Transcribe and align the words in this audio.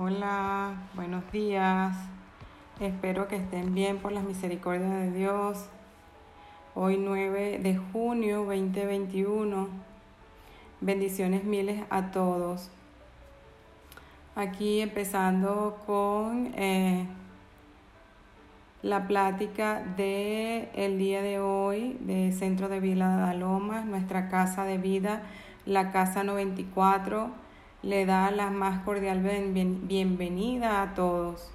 Hola, 0.00 0.74
buenos 0.94 1.30
días. 1.32 1.94
Espero 2.80 3.28
que 3.28 3.36
estén 3.36 3.74
bien 3.74 3.98
por 3.98 4.12
las 4.12 4.24
misericordias 4.24 4.90
de 4.90 5.10
Dios. 5.10 5.66
Hoy 6.74 6.96
9 6.96 7.58
de 7.58 7.76
junio 7.76 8.44
2021. 8.44 9.68
Bendiciones 10.80 11.44
miles 11.44 11.84
a 11.90 12.10
todos. 12.10 12.70
Aquí 14.34 14.80
empezando 14.80 15.78
con 15.84 16.54
eh, 16.56 17.06
la 18.80 19.06
plática 19.06 19.82
de 19.96 20.70
el 20.74 20.96
día 20.96 21.20
de 21.20 21.38
hoy 21.38 21.98
de 22.00 22.32
Centro 22.32 22.70
de 22.70 22.80
Vila 22.80 23.28
de 23.28 23.34
Lomas, 23.34 23.84
nuestra 23.84 24.30
casa 24.30 24.64
de 24.64 24.78
vida, 24.78 25.22
la 25.66 25.92
casa 25.92 26.24
94 26.24 27.41
le 27.82 28.06
da 28.06 28.30
la 28.30 28.50
más 28.50 28.84
cordial 28.84 29.20
bienvenida 29.82 30.82
a 30.82 30.94
todos. 30.94 31.50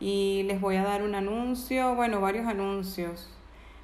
Y 0.00 0.44
les 0.44 0.60
voy 0.60 0.76
a 0.76 0.84
dar 0.84 1.02
un 1.02 1.14
anuncio, 1.14 1.94
bueno, 1.94 2.20
varios 2.20 2.46
anuncios. 2.46 3.30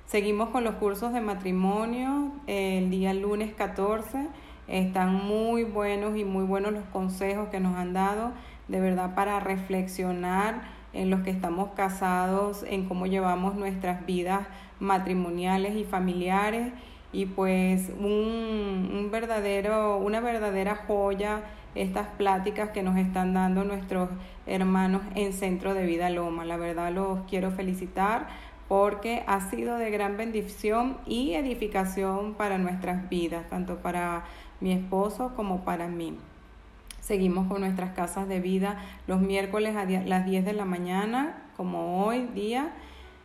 Seguimos 0.07 0.49
con 0.51 0.65
los 0.65 0.77
cursos 0.77 1.13
de 1.13 1.21
matrimonio 1.21 2.33
el 2.47 2.91
día 2.91 3.13
lunes 3.13 3.53
14. 3.55 4.29
Están 4.67 5.15
muy 5.15 5.65
buenos 5.65 6.17
y 6.17 6.25
muy 6.25 6.45
buenos 6.45 6.73
los 6.73 6.85
consejos 6.85 7.49
que 7.49 7.61
nos 7.61 7.77
han 7.77 7.93
dado, 7.93 8.33
de 8.69 8.81
verdad, 8.81 9.15
para 9.15 9.41
reflexionar 9.41 10.63
en 10.95 11.11
los 11.11 11.21
que 11.21 11.31
estamos 11.31 11.71
casados, 11.75 12.65
en 12.67 12.89
cómo 12.89 13.07
llevamos 13.07 13.57
nuestras 13.57 14.07
vidas 14.07 14.47
matrimoniales 14.81 15.75
y 15.75 15.85
familiares. 15.85 16.73
Y 17.13 17.27
pues 17.27 17.91
un, 17.99 18.91
un 18.93 19.09
verdadero, 19.11 19.99
una 19.99 20.21
verdadera 20.21 20.77
joya 20.87 21.43
estas 21.75 22.07
pláticas 22.09 22.71
que 22.71 22.83
nos 22.83 22.97
están 22.97 23.35
dando 23.35 23.65
nuestros 23.65 24.09
hermanos 24.47 25.03
en 25.15 25.33
Centro 25.33 25.75
de 25.75 25.87
Vida 25.87 26.11
Loma. 26.11 26.45
La 26.45 26.57
verdad 26.57 26.93
los 26.93 27.21
quiero 27.29 27.51
felicitar 27.51 28.29
porque 28.69 29.25
ha 29.27 29.41
sido 29.51 29.77
de 29.77 29.91
gran 29.91 30.17
bendición 30.17 30.99
y 31.07 31.35
edificación 31.35 32.35
para 32.35 32.59
nuestras 32.59 33.09
vidas, 33.09 33.49
tanto 33.49 33.79
para 33.79 34.25
mi 34.61 34.73
esposo 34.73 35.33
como 35.37 35.65
para 35.65 35.89
mí. 35.89 36.17
Seguimos 37.01 37.49
con 37.49 37.61
nuestras 37.61 37.93
casas 37.93 38.29
de 38.29 38.41
vida 38.41 38.79
los 39.07 39.21
miércoles 39.21 39.77
a 39.77 39.85
las 39.85 40.25
10 40.25 40.45
de 40.47 40.55
la 40.55 40.65
mañana, 40.65 41.43
como 41.55 42.03
hoy 42.03 42.27
día. 42.35 42.73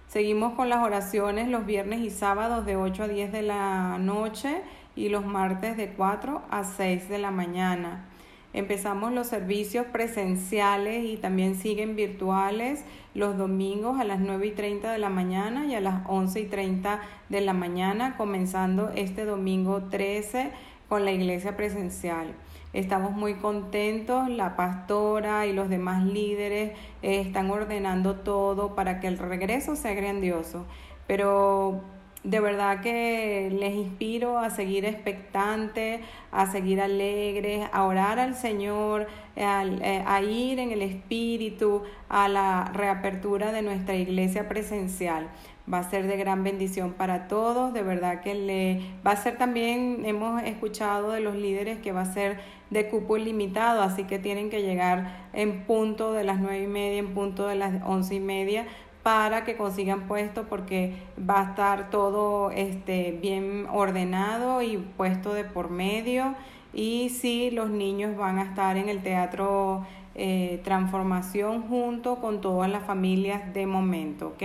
Seguimos 0.08 0.54
con 0.56 0.68
las 0.68 0.84
oraciones 0.84 1.48
los 1.48 1.66
viernes 1.66 2.02
y 2.02 2.10
sábados 2.10 2.66
de 2.66 2.76
8 2.76 3.04
a 3.04 3.08
10 3.08 3.32
de 3.32 3.42
la 3.42 3.98
noche 3.98 4.62
y 4.98 5.08
los 5.08 5.26
martes 5.26 5.78
de 5.78 5.94
4 5.94 6.42
a 6.50 6.64
6 6.66 7.08
de 7.08 7.20
la 7.20 7.32
mañana. 7.32 8.09
Empezamos 8.52 9.14
los 9.14 9.28
servicios 9.28 9.86
presenciales 9.88 11.06
y 11.06 11.18
también 11.18 11.56
siguen 11.56 11.96
virtuales 11.96 12.84
los 13.14 13.38
domingos 13.38 14.00
a 14.00 14.04
las 14.04 14.20
9 14.20 14.48
y 14.48 14.52
30 14.52 14.92
de 14.92 14.98
la 14.98 15.10
mañana 15.10 15.68
y 15.68 15.76
a 15.76 15.82
las 15.82 16.02
11 16.08 16.40
y 16.40 16.46
30 16.46 17.00
de 17.30 17.42
la 17.42 17.54
mañana, 17.54 18.18
comenzando 18.18 18.90
este 18.96 19.26
domingo 19.26 19.84
13 19.84 20.52
con 20.88 21.06
la 21.06 21.12
iglesia 21.12 21.56
presencial. 21.56 22.34
Estamos 22.74 23.12
muy 23.12 23.36
contentos, 23.36 24.28
la 24.30 24.56
pastora 24.56 25.46
y 25.46 25.54
los 25.54 25.70
demás 25.70 26.04
líderes 26.04 26.72
eh, 27.04 27.22
están 27.22 27.52
ordenando 27.52 28.16
todo 28.16 28.74
para 28.76 29.00
que 29.00 29.08
el 29.08 29.20
regreso 29.20 29.76
sea 29.76 29.94
grandioso. 29.94 30.66
Pero 31.06 31.82
de 32.24 32.40
verdad 32.42 32.82
que 32.82 33.50
les 33.52 33.76
inspiro 33.76 34.38
a 34.38 34.50
seguir 34.50 34.84
expectantes, 34.84 36.02
a 36.32 36.52
seguir 36.52 36.82
alegres, 36.82 37.68
a 37.72 37.86
orar 37.86 38.20
al 38.20 38.36
Señor, 38.36 39.08
eh, 39.38 40.04
a, 40.06 40.22
ir 40.22 40.60
en 40.60 40.72
el 40.72 40.82
Espíritu, 40.82 41.84
a 42.10 42.28
la 42.28 42.72
reapertura 42.74 43.54
de 43.54 43.62
nuestra 43.62 43.96
iglesia 43.96 44.50
presencial. 44.50 45.30
Va 45.72 45.80
a 45.80 45.90
ser 45.90 46.08
de 46.08 46.18
gran 46.18 46.44
bendición 46.44 46.94
para 46.94 47.28
todos, 47.28 47.74
de 47.74 47.84
verdad 47.84 48.22
que 48.22 48.34
le 48.34 48.82
va 49.06 49.12
a 49.12 49.16
ser 49.16 49.38
también, 49.38 50.04
hemos 50.04 50.42
escuchado 50.44 51.12
de 51.12 51.22
los 51.22 51.36
líderes 51.36 51.80
que 51.80 51.92
va 51.92 52.02
a 52.02 52.14
ser 52.14 52.40
de 52.70 52.90
cupo 52.90 53.18
ilimitado, 53.18 53.82
así 53.82 54.04
que 54.04 54.20
tienen 54.20 54.50
que 54.50 54.62
llegar 54.62 55.30
en 55.32 55.64
punto 55.66 56.12
de 56.12 56.24
las 56.24 56.40
nueve 56.40 56.64
y 56.64 56.68
media, 56.68 57.00
en 57.00 57.14
punto 57.14 57.48
de 57.48 57.56
las 57.56 57.82
once 57.86 58.16
y 58.16 58.20
media, 58.20 58.66
para 59.04 59.46
que 59.46 59.56
consigan 59.56 60.08
puesto 60.08 60.44
porque 60.44 60.96
va 61.18 61.42
a 61.42 61.44
estar 61.52 61.90
todo 61.90 62.52
este, 62.52 63.18
bien 63.22 63.68
ordenado 63.72 64.62
y 64.62 64.78
puesto 64.78 65.34
de 65.34 65.46
por 65.46 65.70
medio 65.70 66.36
y 66.74 67.10
sí 67.10 67.50
los 67.52 67.70
niños 67.70 68.18
van 68.18 68.40
a 68.40 68.44
estar 68.44 68.78
en 68.78 68.90
el 68.90 69.02
teatro 69.02 69.86
eh, 70.16 70.60
transformación 70.64 71.64
junto 71.68 72.18
con 72.18 72.42
todas 72.42 72.70
las 72.70 72.84
familias 72.84 73.54
de 73.54 73.66
momento, 73.66 74.28
¿ok? 74.30 74.44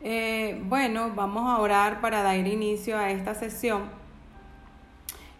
Eh, 0.00 0.62
bueno, 0.66 1.10
vamos 1.14 1.48
a 1.48 1.58
orar 1.58 2.00
para 2.00 2.22
dar 2.22 2.46
inicio 2.46 2.96
a 2.96 3.10
esta 3.10 3.34
sesión 3.34 3.82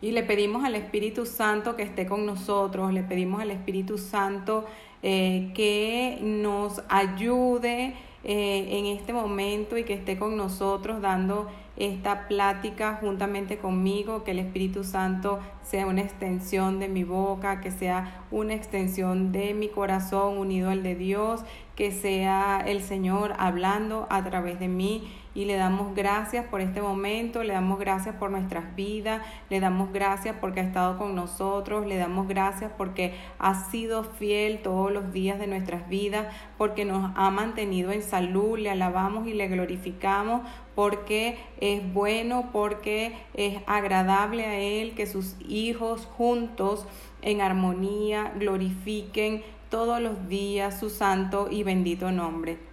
y 0.01 0.13
le 0.13 0.23
pedimos 0.23 0.65
al 0.65 0.75
Espíritu 0.75 1.27
Santo 1.27 1.77
que 1.77 1.83
esté 1.83 2.07
con 2.07 2.27
nosotros, 2.27 2.93
le 2.93 3.03
pedimos 3.03 3.41
al 3.41 3.51
Espíritu 3.51 3.99
Santo 3.99 4.65
eh, 5.03 5.53
que 5.55 6.19
nos 6.23 6.83
ayude 6.89 7.95
eh, 8.25 8.79
en 8.79 8.87
este 8.87 9.13
momento 9.13 9.79
y 9.79 9.85
que 9.85 9.95
esté 9.95 10.19
con 10.19 10.37
nosotros 10.37 11.01
dando 11.01 11.49
esta 11.77 12.27
plática 12.27 12.99
juntamente 13.01 13.59
conmigo, 13.59 14.25
que 14.25 14.33
el 14.33 14.41
Espíritu 14.41 14.83
Santo 14.83 15.39
sea 15.63 15.87
una 15.87 16.01
extensión 16.01 16.81
de 16.81 16.89
mi 16.89 17.05
boca, 17.05 17.61
que 17.61 17.71
sea 17.71 18.25
una 18.33 18.55
extensión 18.55 19.31
de 19.31 19.55
mi 19.55 19.69
corazón 19.69 20.39
unido 20.39 20.71
al 20.71 20.83
de 20.83 20.97
Dios, 20.97 21.43
que 21.77 21.93
sea 21.93 22.61
el 22.67 22.83
Señor 22.83 23.35
hablando 23.39 24.09
a 24.11 24.25
través 24.25 24.59
de 24.59 24.67
mí 24.67 25.09
y 25.39 25.45
le 25.45 25.55
damos 25.55 25.95
gracias 25.95 26.45
por 26.47 26.61
este 26.61 26.83
momento, 26.83 27.45
le 27.45 27.53
damos 27.53 27.79
gracias 27.79 28.17
por 28.17 28.29
nuestras 28.29 28.75
vidas, 28.75 29.23
le 29.51 29.61
damos 29.61 29.93
gracias 29.93 30.35
porque 30.41 30.59
ha 30.59 30.65
estado 30.65 30.99
con 30.99 31.15
nosotros, 31.15 31.87
le 31.87 31.97
damos 31.97 32.27
gracias 32.27 32.73
porque 32.77 33.15
ha 33.39 33.55
sido 33.71 34.03
fiel 34.03 34.63
todos 34.63 34.91
los 34.91 35.13
días 35.13 35.39
de 35.39 35.47
nuestras 35.47 35.89
vidas, 35.89 36.27
porque 36.57 36.85
nos 36.85 37.13
ha 37.15 37.31
mantenido 37.31 37.93
en 37.93 38.03
salud, 38.03 38.59
le 38.59 38.69
alabamos 38.69 39.29
y 39.29 39.33
le 39.33 39.47
glorificamos 39.47 40.43
porque 40.75 41.39
es 41.61 41.93
bueno, 41.95 42.49
porque 42.53 43.15
es 43.35 43.63
agradable 43.69 44.45
a 44.45 44.59
Él 44.59 44.97
que 44.97 45.07
sus 45.07 45.37
hijos 45.49 46.07
juntos 46.07 46.85
en 47.23 47.43
armonía 47.43 48.33
glorifiquen 48.37 49.45
todos 49.71 50.01
los 50.01 50.29
días 50.29 50.81
su 50.81 50.91
santo 50.91 51.47
y 51.49 51.63
bendito 51.63 52.11
nombre. 52.11 52.68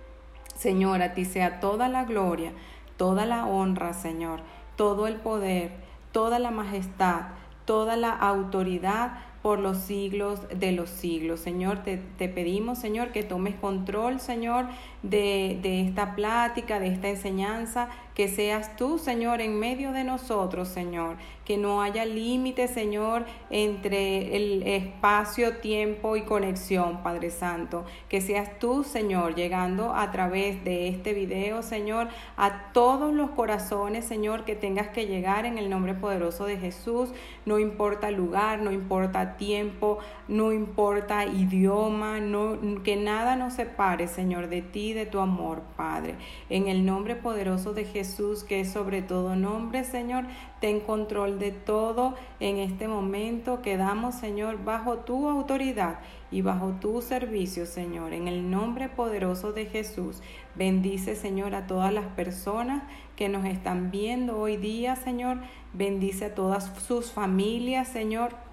Señor, 0.55 1.01
a 1.01 1.13
ti 1.13 1.25
sea 1.25 1.59
toda 1.59 1.89
la 1.89 2.05
gloria, 2.05 2.53
toda 2.97 3.25
la 3.25 3.45
honra, 3.45 3.93
Señor, 3.93 4.39
todo 4.75 5.07
el 5.07 5.16
poder, 5.16 5.71
toda 6.11 6.39
la 6.39 6.51
majestad, 6.51 7.27
toda 7.66 7.97
la 7.97 8.11
autoridad 8.11 9.19
por 9.41 9.59
los 9.59 9.77
siglos 9.77 10.41
de 10.49 10.71
los 10.71 10.89
siglos. 10.89 11.39
Señor, 11.39 11.83
te, 11.83 11.97
te, 11.97 12.29
pedimos, 12.29 12.79
Señor, 12.79 13.11
que 13.11 13.21
tomes 13.21 13.55
control, 13.55 14.19
Señor, 14.19 14.66
de, 15.03 15.59
de 15.61 15.81
esta 15.81 16.16
plática, 16.16 16.79
de 16.79 16.87
esta 16.87 17.09
enseñanza, 17.09 17.89
que 18.16 18.30
seas 18.30 18.78
tú, 18.78 18.98
Señor, 18.98 19.42
en 19.42 19.59
medio 19.59 19.92
de 19.92 20.06
nosotros, 20.06 20.70
Señor, 20.70 21.18
que 21.44 21.58
no 21.58 21.81
haya 21.81 22.06
límite, 22.06 22.70
Señor, 22.70 23.26
entre 23.50 24.38
el 24.38 24.64
espacio, 24.64 25.58
tiempo 25.58 26.16
y 26.16 26.22
conexión, 26.22 27.03
Padre 27.03 27.30
Santo, 27.30 27.84
que 28.08 28.22
seas 28.22 28.58
tú, 28.58 28.86
Señor, 28.86 29.36
llegando 29.36 29.94
a 29.94 30.12
través 30.12 30.64
de 30.64 30.88
este 30.88 31.14
video, 31.14 31.62
Señor, 31.62 32.08
a 32.38 32.72
todos 32.72 33.14
los 33.14 33.32
corazones, 33.32 34.06
Señor, 34.06 34.46
que 34.46 34.56
tengas 34.56 34.88
que 34.88 35.08
llegar 35.08 35.46
en 35.46 35.58
el 35.58 35.70
nombre 35.70 35.94
poderoso 35.94 36.46
de 36.46 36.58
Jesús, 36.58 37.09
no 37.46 37.59
importa 37.59 38.11
lugar, 38.11 38.61
no 38.61 38.72
importa 38.72 39.35
tiempo, 39.35 40.00
no 40.29 40.53
importa 40.53 41.26
idioma, 41.26 42.22
no, 42.22 42.82
que 42.82 42.96
nada 42.96 43.35
nos 43.35 43.53
separe, 43.53 44.08
Señor, 44.08 44.47
de 44.47 44.61
ti, 44.61 44.94
de 44.94 45.06
tu 45.06 45.20
amor, 45.20 45.61
Padre, 45.76 46.16
en 46.50 46.70
el 46.70 46.85
nombre 46.85 47.16
poderoso 47.16 47.73
de 47.73 47.84
Jesús 47.84 48.04
Jesús, 48.05 48.43
que 48.43 48.66
sobre 48.66 49.02
todo 49.02 49.35
nombre, 49.35 49.84
Señor, 49.84 50.25
ten 50.61 50.79
control 50.79 51.40
de 51.40 51.52
todo 51.52 52.13
en 52.40 52.57
este 52.57 52.87
momento. 52.87 53.63
Quedamos, 53.63 54.13
Señor, 54.13 54.63
bajo 54.63 54.99
tu 54.99 55.28
autoridad 55.28 55.99
y 56.29 56.43
bajo 56.43 56.73
tu 56.79 57.02
servicio, 57.02 57.66
Señor. 57.66 58.13
En 58.13 58.28
el 58.28 58.52
nombre 58.52 58.90
poderoso 58.90 59.53
de 59.53 59.66
Jesús, 59.66 60.22
bendice, 60.53 61.16
Señor, 61.16 61.55
a 61.55 61.66
todas 61.66 61.91
las 61.91 62.05
personas 62.05 62.84
que 63.16 63.28
nos 63.28 63.46
están 63.46 63.90
viendo 63.90 64.37
hoy 64.37 64.58
día, 64.58 64.96
Señor. 64.96 65.40
Bendice 65.73 66.25
a 66.25 66.35
todas 66.35 66.72
sus 66.85 67.11
familias, 67.11 67.87
Señor 67.87 68.46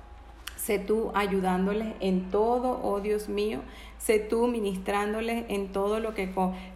Sé 0.62 0.78
tú 0.78 1.10
ayudándoles 1.14 1.92
en 1.98 2.30
todo, 2.30 2.80
oh 2.84 3.00
Dios 3.00 3.28
mío. 3.28 3.62
Sé 4.02 4.18
tú 4.18 4.48
ministrándoles 4.48 5.44
en 5.46 5.70
todo 5.70 6.00
lo 6.00 6.12
que, 6.12 6.28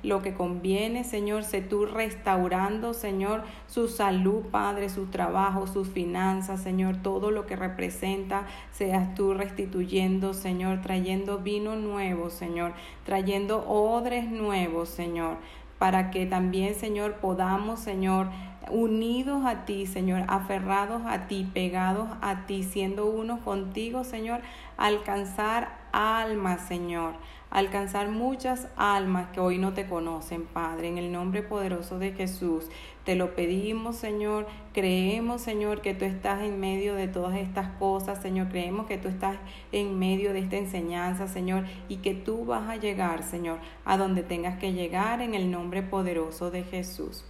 lo 0.05 0.23
que 0.23 0.32
conviene, 0.34 1.02
Señor. 1.02 1.43
Sé 1.43 1.61
tú 1.61 1.84
restaurando, 1.84 2.94
Señor, 2.94 3.43
su 3.67 3.88
salud, 3.88 4.44
Padre, 4.52 4.88
su 4.88 5.06
trabajo, 5.06 5.67
sus 5.67 5.88
finanzas, 5.88 6.62
Señor. 6.62 7.02
Todo 7.02 7.32
lo 7.32 7.44
que 7.44 7.56
representa, 7.56 8.46
seas 8.70 9.12
tú 9.17 9.34
restituyendo, 9.34 10.34
Señor, 10.34 10.82
trayendo 10.82 11.38
vino 11.38 11.75
nuevo, 11.75 12.31
Señor. 12.31 12.75
Trayendo 13.05 13.67
odres 13.67 14.31
nuevos, 14.31 14.88
Señor. 14.88 15.38
Para 15.81 16.12
que 16.12 16.26
también, 16.26 16.76
Señor, 16.76 17.14
podamos, 17.14 17.81
Señor, 17.81 18.29
unidos 18.70 19.44
a 19.44 19.64
ti, 19.64 19.87
Señor, 19.87 20.25
aferrados 20.29 21.02
a 21.06 21.26
ti, 21.26 21.49
pegados 21.52 22.08
a 22.20 22.46
ti, 22.46 22.62
siendo 22.62 23.06
unos 23.06 23.40
contigo, 23.40 24.05
Señor, 24.05 24.40
alcanzar 24.76 25.86
almas, 25.96 26.60
Señor, 26.69 27.14
alcanzar 27.50 28.10
muchas 28.10 28.69
almas 28.76 29.31
que 29.31 29.40
hoy 29.40 29.56
no 29.56 29.72
te 29.72 29.87
conocen, 29.87 30.44
Padre, 30.44 30.88
en 30.88 30.98
el 30.98 31.10
nombre 31.10 31.43
poderoso 31.43 31.98
de 31.98 32.12
Jesús. 32.12 32.69
Te 33.04 33.14
lo 33.16 33.34
pedimos, 33.34 33.96
Señor. 33.96 34.46
Creemos, 34.75 35.40
Señor, 35.40 35.81
que 35.81 35.94
tú 35.94 36.04
estás 36.04 36.43
en 36.43 36.60
medio 36.60 36.94
de 36.94 37.08
todas 37.08 37.37
estas 37.37 37.70
cosas, 37.78 38.20
Señor. 38.20 38.48
Creemos 38.48 38.87
que 38.87 38.98
tú 38.98 39.08
estás 39.08 39.38
en 39.72 39.98
medio 39.98 40.34
de 40.34 40.40
esta 40.40 40.56
enseñanza, 40.56 41.28
Señor, 41.28 41.64
y 41.88 41.96
que 41.96 42.12
tú 42.12 42.44
vas 42.44 42.69
a 42.69 42.76
llegar, 42.76 43.22
Señor, 43.22 43.58
a 43.87 43.96
donde 43.96 44.22
tengas 44.22 44.58
que 44.58 44.75
llegar 44.75 45.22
en 45.22 45.34
el 45.34 45.50
nombre 45.50 45.82
poderoso 45.82 46.50
de 46.50 46.62
Jesús. 46.62 47.25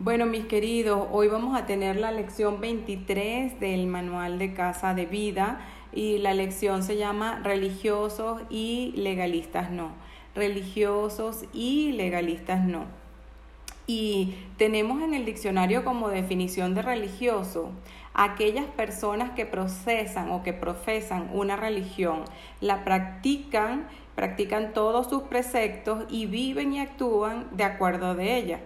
Bueno, 0.00 0.26
mis 0.26 0.46
queridos, 0.46 1.08
hoy 1.10 1.26
vamos 1.26 1.60
a 1.60 1.66
tener 1.66 1.96
la 1.96 2.12
lección 2.12 2.60
23 2.60 3.58
del 3.58 3.88
manual 3.88 4.38
de 4.38 4.54
casa 4.54 4.94
de 4.94 5.06
vida 5.06 5.60
y 5.92 6.18
la 6.18 6.34
lección 6.34 6.82
se 6.82 6.96
llama 6.96 7.40
religiosos 7.42 8.42
y 8.50 8.92
legalistas 8.96 9.70
no. 9.70 9.92
Religiosos 10.34 11.44
y 11.52 11.92
legalistas 11.92 12.64
no. 12.64 12.84
Y 13.86 14.34
tenemos 14.58 15.02
en 15.02 15.14
el 15.14 15.24
diccionario 15.24 15.82
como 15.82 16.10
definición 16.10 16.74
de 16.74 16.82
religioso 16.82 17.70
aquellas 18.12 18.66
personas 18.66 19.30
que 19.30 19.46
procesan 19.46 20.30
o 20.30 20.42
que 20.42 20.52
profesan 20.52 21.30
una 21.32 21.56
religión, 21.56 22.24
la 22.60 22.84
practican, 22.84 23.88
practican 24.14 24.74
todos 24.74 25.08
sus 25.08 25.22
preceptos 25.22 26.04
y 26.10 26.26
viven 26.26 26.72
y 26.72 26.80
actúan 26.80 27.46
de 27.52 27.64
acuerdo 27.64 28.14
de 28.14 28.36
ella. 28.36 28.60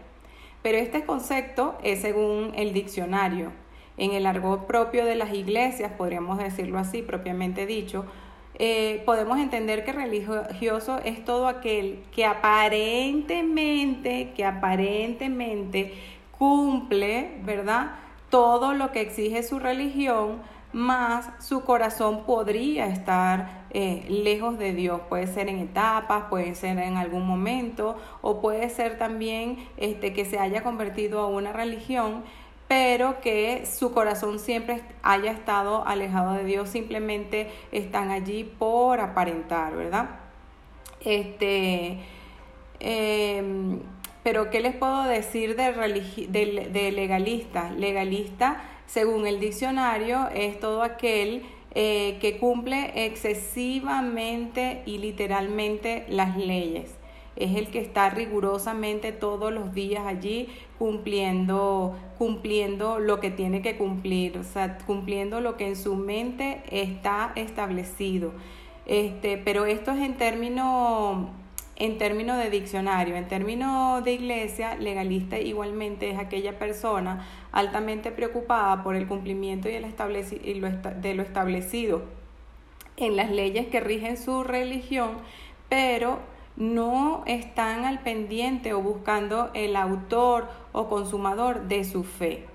Pero 0.62 0.78
este 0.78 1.04
concepto 1.04 1.76
es 1.82 2.00
según 2.00 2.52
el 2.56 2.72
diccionario. 2.72 3.52
En 3.96 4.12
el 4.12 4.26
argot 4.26 4.66
propio 4.66 5.04
de 5.04 5.16
las 5.16 5.34
iglesias, 5.34 5.90
podríamos 5.92 6.38
decirlo 6.38 6.78
así, 6.78 7.02
propiamente 7.02 7.66
dicho, 7.66 8.06
eh, 8.54 9.02
podemos 9.06 9.38
entender 9.38 9.84
que 9.84 9.92
religioso 9.92 10.98
es 11.04 11.24
todo 11.24 11.48
aquel 11.48 12.04
que 12.12 12.26
aparentemente, 12.26 14.32
que 14.36 14.44
aparentemente 14.44 15.94
cumple, 16.38 17.38
¿verdad? 17.44 17.92
Todo 18.30 18.74
lo 18.74 18.92
que 18.92 19.00
exige 19.00 19.42
su 19.42 19.58
religión, 19.58 20.42
más 20.72 21.30
su 21.38 21.64
corazón 21.64 22.24
podría 22.24 22.86
estar 22.86 23.64
eh, 23.70 24.04
lejos 24.08 24.58
de 24.58 24.72
Dios. 24.72 25.00
Puede 25.08 25.26
ser 25.26 25.48
en 25.48 25.58
etapas, 25.58 26.24
puede 26.30 26.54
ser 26.54 26.78
en 26.78 26.96
algún 26.96 27.26
momento, 27.26 27.96
o 28.22 28.40
puede 28.40 28.68
ser 28.70 28.98
también 28.98 29.58
este, 29.76 30.12
que 30.12 30.24
se 30.24 30.38
haya 30.38 30.62
convertido 30.62 31.20
a 31.20 31.26
una 31.26 31.52
religión, 31.52 32.24
pero 32.72 33.20
que 33.20 33.66
su 33.66 33.92
corazón 33.92 34.38
siempre 34.38 34.80
haya 35.02 35.30
estado 35.30 35.86
alejado 35.86 36.32
de 36.32 36.44
Dios, 36.44 36.70
simplemente 36.70 37.50
están 37.70 38.10
allí 38.10 38.44
por 38.44 38.98
aparentar, 38.98 39.76
¿verdad? 39.76 40.08
Este, 41.04 41.98
em, 42.80 43.78
pero 44.22 44.48
¿qué 44.48 44.60
les 44.60 44.74
puedo 44.74 45.04
decir 45.04 45.54
de, 45.54 46.92
legalista? 46.92 47.70
Legalista 47.72 48.62
según 48.86 49.26
el 49.26 49.38
diccionario, 49.38 50.30
es 50.34 50.58
todo 50.58 50.82
aquel 50.82 51.42
eh, 51.74 52.16
que 52.22 52.38
cumple 52.38 53.04
excesivamente 53.04 54.82
y 54.86 54.96
literalmente 54.96 56.06
las 56.08 56.38
leyes. 56.38 57.01
Es 57.42 57.56
el 57.56 57.68
que 57.68 57.80
está 57.80 58.10
rigurosamente 58.10 59.12
todos 59.12 59.52
los 59.52 59.74
días 59.74 60.06
allí 60.06 60.48
cumpliendo, 60.78 61.96
cumpliendo 62.18 62.98
lo 62.98 63.20
que 63.20 63.30
tiene 63.30 63.62
que 63.62 63.76
cumplir, 63.76 64.38
o 64.38 64.44
sea, 64.44 64.78
cumpliendo 64.78 65.40
lo 65.40 65.56
que 65.56 65.66
en 65.66 65.76
su 65.76 65.94
mente 65.96 66.62
está 66.70 67.32
establecido. 67.34 68.32
Este, 68.86 69.38
pero 69.38 69.64
esto 69.64 69.92
es 69.92 70.00
en 70.00 70.16
términos 70.16 71.28
en 71.76 71.98
de 71.98 72.50
diccionario, 72.50 73.16
en 73.16 73.26
términos 73.26 74.04
de 74.04 74.12
iglesia, 74.12 74.76
legalista 74.76 75.38
igualmente 75.38 76.10
es 76.10 76.18
aquella 76.18 76.58
persona 76.58 77.26
altamente 77.50 78.12
preocupada 78.12 78.84
por 78.84 78.94
el 78.94 79.08
cumplimiento 79.08 79.68
y 79.68 79.74
el 79.74 79.84
de 79.84 81.14
lo 81.14 81.22
establecido 81.22 82.02
en 82.96 83.16
las 83.16 83.30
leyes 83.30 83.66
que 83.66 83.80
rigen 83.80 84.16
su 84.16 84.44
religión, 84.44 85.12
pero 85.68 86.20
no 86.56 87.22
están 87.26 87.84
al 87.84 88.00
pendiente 88.00 88.74
o 88.74 88.80
buscando 88.82 89.50
el 89.54 89.76
autor 89.76 90.48
o 90.72 90.88
consumador 90.88 91.68
de 91.68 91.84
su 91.84 92.04
fe. 92.04 92.46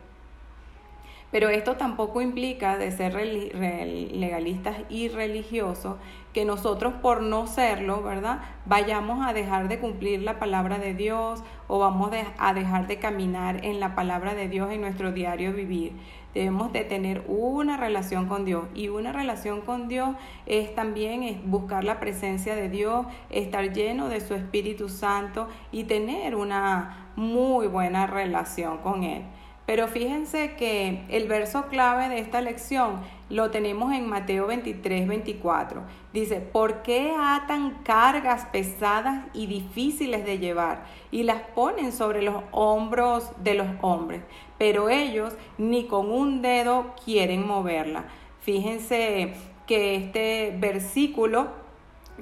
Pero 1.29 1.49
esto 1.49 1.75
tampoco 1.75 2.21
implica 2.21 2.77
de 2.77 2.89
ser 2.91 3.13
legalistas 3.13 4.77
y 4.89 5.09
religiosos 5.09 5.97
que 6.33 6.45
nosotros 6.45 6.93
por 7.01 7.21
no 7.21 7.47
serlo, 7.47 8.01
¿verdad? 8.01 8.39
Vayamos 8.65 9.25
a 9.25 9.33
dejar 9.33 9.67
de 9.67 9.79
cumplir 9.79 10.21
la 10.21 10.39
palabra 10.39 10.79
de 10.79 10.93
Dios 10.93 11.43
o 11.67 11.79
vamos 11.79 12.11
a 12.37 12.53
dejar 12.53 12.87
de 12.87 12.99
caminar 12.99 13.65
en 13.65 13.81
la 13.81 13.93
palabra 13.93 14.35
de 14.35 14.47
Dios 14.47 14.71
en 14.71 14.81
nuestro 14.81 15.11
diario 15.11 15.51
vivir. 15.51 15.93
Debemos 16.33 16.71
de 16.71 16.83
tener 16.83 17.23
una 17.27 17.77
relación 17.77 18.27
con 18.27 18.45
Dios 18.45 18.65
y 18.75 18.89
una 18.89 19.11
relación 19.11 19.61
con 19.61 19.87
Dios 19.87 20.15
es 20.45 20.75
también 20.75 21.23
es 21.23 21.43
buscar 21.43 21.83
la 21.83 21.99
presencia 21.99 22.55
de 22.55 22.69
Dios, 22.69 23.07
estar 23.29 23.73
lleno 23.73 24.07
de 24.09 24.21
su 24.21 24.35
Espíritu 24.35 24.89
Santo 24.89 25.47
y 25.71 25.85
tener 25.85 26.35
una 26.35 27.11
muy 27.15 27.67
buena 27.67 28.05
relación 28.05 28.77
con 28.79 29.03
Él. 29.03 29.23
Pero 29.67 29.89
fíjense 29.89 30.55
que 30.55 31.03
el 31.09 31.27
verso 31.27 31.65
clave 31.65 32.07
de 32.07 32.19
esta 32.19 32.39
lección 32.39 33.01
lo 33.29 33.51
tenemos 33.51 33.91
en 33.91 34.07
Mateo 34.07 34.47
23, 34.47 35.05
24. 35.05 35.81
Dice, 36.13 36.39
¿por 36.39 36.83
qué 36.83 37.13
atan 37.19 37.79
cargas 37.83 38.45
pesadas 38.45 39.25
y 39.33 39.47
difíciles 39.47 40.23
de 40.23 40.39
llevar 40.39 40.85
y 41.11 41.23
las 41.23 41.41
ponen 41.53 41.91
sobre 41.91 42.21
los 42.21 42.43
hombros 42.51 43.29
de 43.43 43.55
los 43.55 43.67
hombres? 43.81 44.21
Pero 44.57 44.89
ellos 44.89 45.35
ni 45.57 45.85
con 45.85 46.11
un 46.11 46.41
dedo 46.41 46.93
quieren 47.03 47.45
moverla. 47.45 48.05
Fíjense 48.41 49.33
que 49.65 49.95
este 49.95 50.55
versículo 50.57 51.47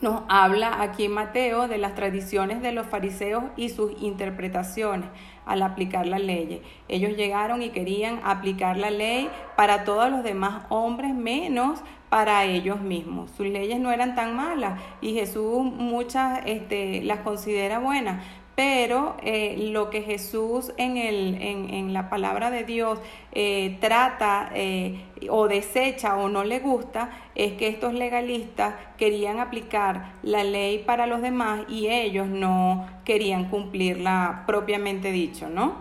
nos 0.01 0.23
habla 0.27 0.81
aquí 0.81 1.05
en 1.05 1.13
Mateo 1.13 1.67
de 1.67 1.77
las 1.77 1.95
tradiciones 1.95 2.61
de 2.61 2.73
los 2.73 2.85
fariseos 2.85 3.45
y 3.55 3.69
sus 3.69 3.93
interpretaciones 4.01 5.07
al 5.45 5.61
aplicar 5.61 6.05
la 6.05 6.19
ley. 6.19 6.61
Ellos 6.89 7.15
llegaron 7.15 7.61
y 7.61 7.69
querían 7.69 8.19
aplicar 8.23 8.77
la 8.77 8.89
ley 8.89 9.29
para 9.55 9.85
todos 9.85 10.11
los 10.11 10.23
demás 10.23 10.63
hombres 10.69 11.13
menos 11.13 11.79
para 12.09 12.43
ellos 12.43 12.81
mismos. 12.81 13.31
Sus 13.31 13.47
leyes 13.47 13.79
no 13.79 13.91
eran 13.91 14.15
tan 14.15 14.35
malas 14.35 14.81
y 14.99 15.13
Jesús 15.13 15.63
muchas 15.63 16.41
este, 16.45 17.01
las 17.03 17.19
considera 17.19 17.79
buenas, 17.79 18.21
pero 18.55 19.17
eh, 19.21 19.69
lo 19.71 19.89
que 19.89 20.01
Jesús 20.01 20.71
en, 20.77 20.95
el, 20.95 21.41
en, 21.41 21.73
en, 21.73 21.93
la 21.93 22.09
palabra 22.09 22.51
de 22.51 22.63
Dios 22.63 22.99
eh, 23.33 23.77
trata 23.81 24.49
eh, 24.55 25.01
o 25.29 25.49
desecha 25.49 26.15
o 26.15 26.29
no 26.29 26.45
le 26.45 26.59
gusta 26.59 27.09
es 27.35 27.53
que 27.53 27.67
estos 27.67 27.93
legalistas 27.93 28.75
querían 28.97 29.39
aplicar 29.39 30.13
la 30.23 30.45
ley 30.45 30.79
para 30.79 31.05
los 31.05 31.21
demás 31.21 31.65
y 31.67 31.87
ellos 31.87 32.27
no 32.27 32.87
querían 33.03 33.49
cumplirla 33.49 34.43
propiamente 34.47 35.11
dicho, 35.11 35.49
¿no? 35.49 35.75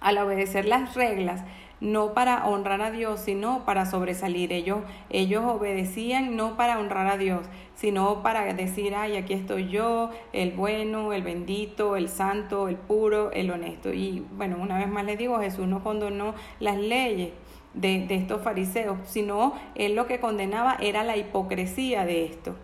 Al 0.00 0.18
obedecer 0.18 0.66
las 0.66 0.94
reglas, 0.94 1.42
no 1.80 2.14
para 2.14 2.46
honrar 2.46 2.80
a 2.80 2.90
Dios, 2.90 3.20
sino 3.20 3.64
para 3.64 3.86
sobresalir. 3.86 4.52
Ellos, 4.52 4.78
ellos 5.10 5.44
obedecían 5.44 6.36
no 6.36 6.56
para 6.56 6.78
honrar 6.78 7.06
a 7.06 7.18
Dios, 7.18 7.46
sino 7.74 8.22
para 8.22 8.52
decir, 8.54 8.94
ay, 8.94 9.16
aquí 9.16 9.34
estoy 9.34 9.68
yo, 9.68 10.10
el 10.32 10.52
bueno, 10.52 11.12
el 11.12 11.22
bendito, 11.22 11.96
el 11.96 12.08
santo, 12.08 12.68
el 12.68 12.76
puro, 12.76 13.30
el 13.32 13.50
honesto. 13.50 13.92
Y 13.92 14.24
bueno, 14.32 14.56
una 14.60 14.78
vez 14.78 14.88
más 14.88 15.04
les 15.04 15.18
digo, 15.18 15.38
Jesús 15.40 15.66
no 15.66 15.82
condonó 15.82 16.34
las 16.60 16.78
leyes. 16.78 17.30
De, 17.74 18.06
de 18.06 18.14
estos 18.14 18.40
fariseos, 18.40 18.96
sino 19.04 19.52
él 19.74 19.94
lo 19.96 20.06
que 20.06 20.18
condenaba 20.18 20.78
era 20.80 21.04
la 21.04 21.18
hipocresía 21.18 22.06
de 22.06 22.24
esto. 22.24 22.54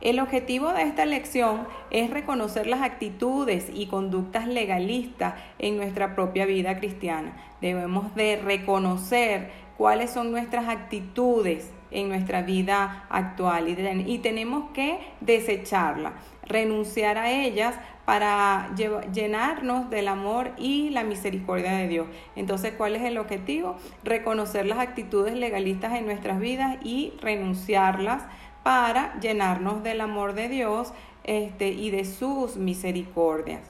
El 0.00 0.20
objetivo 0.20 0.72
de 0.72 0.82
esta 0.82 1.04
lección 1.06 1.66
es 1.90 2.10
reconocer 2.10 2.68
las 2.68 2.82
actitudes 2.82 3.66
y 3.74 3.86
conductas 3.86 4.46
legalistas 4.46 5.34
en 5.58 5.76
nuestra 5.76 6.14
propia 6.14 6.46
vida 6.46 6.78
cristiana. 6.78 7.36
Debemos 7.60 8.14
de 8.14 8.36
reconocer 8.36 9.50
cuáles 9.76 10.10
son 10.10 10.30
nuestras 10.30 10.68
actitudes 10.68 11.72
en 11.90 12.08
nuestra 12.08 12.42
vida 12.42 13.06
actual 13.08 13.68
y, 14.06 14.18
tenemos 14.18 14.70
que 14.72 15.00
desecharla, 15.20 16.12
renunciar 16.44 17.18
a 17.18 17.30
ellas 17.30 17.74
para 18.04 18.70
llenarnos 19.12 19.90
del 19.90 20.08
amor 20.08 20.52
y 20.58 20.90
la 20.90 21.02
misericordia 21.02 21.72
de 21.72 21.88
Dios. 21.88 22.06
Entonces, 22.36 22.72
¿cuál 22.76 22.94
es 22.94 23.02
el 23.02 23.18
objetivo? 23.18 23.76
Reconocer 24.04 24.66
las 24.66 24.78
actitudes 24.78 25.34
legalistas 25.34 25.94
en 25.94 26.06
nuestras 26.06 26.38
vidas 26.38 26.76
y 26.84 27.14
renunciarlas 27.20 28.24
para 28.68 29.18
llenarnos 29.18 29.82
del 29.82 30.02
amor 30.02 30.34
de 30.34 30.50
Dios 30.50 30.92
este, 31.24 31.68
y 31.68 31.88
de 31.88 32.04
sus 32.04 32.58
misericordias. 32.58 33.62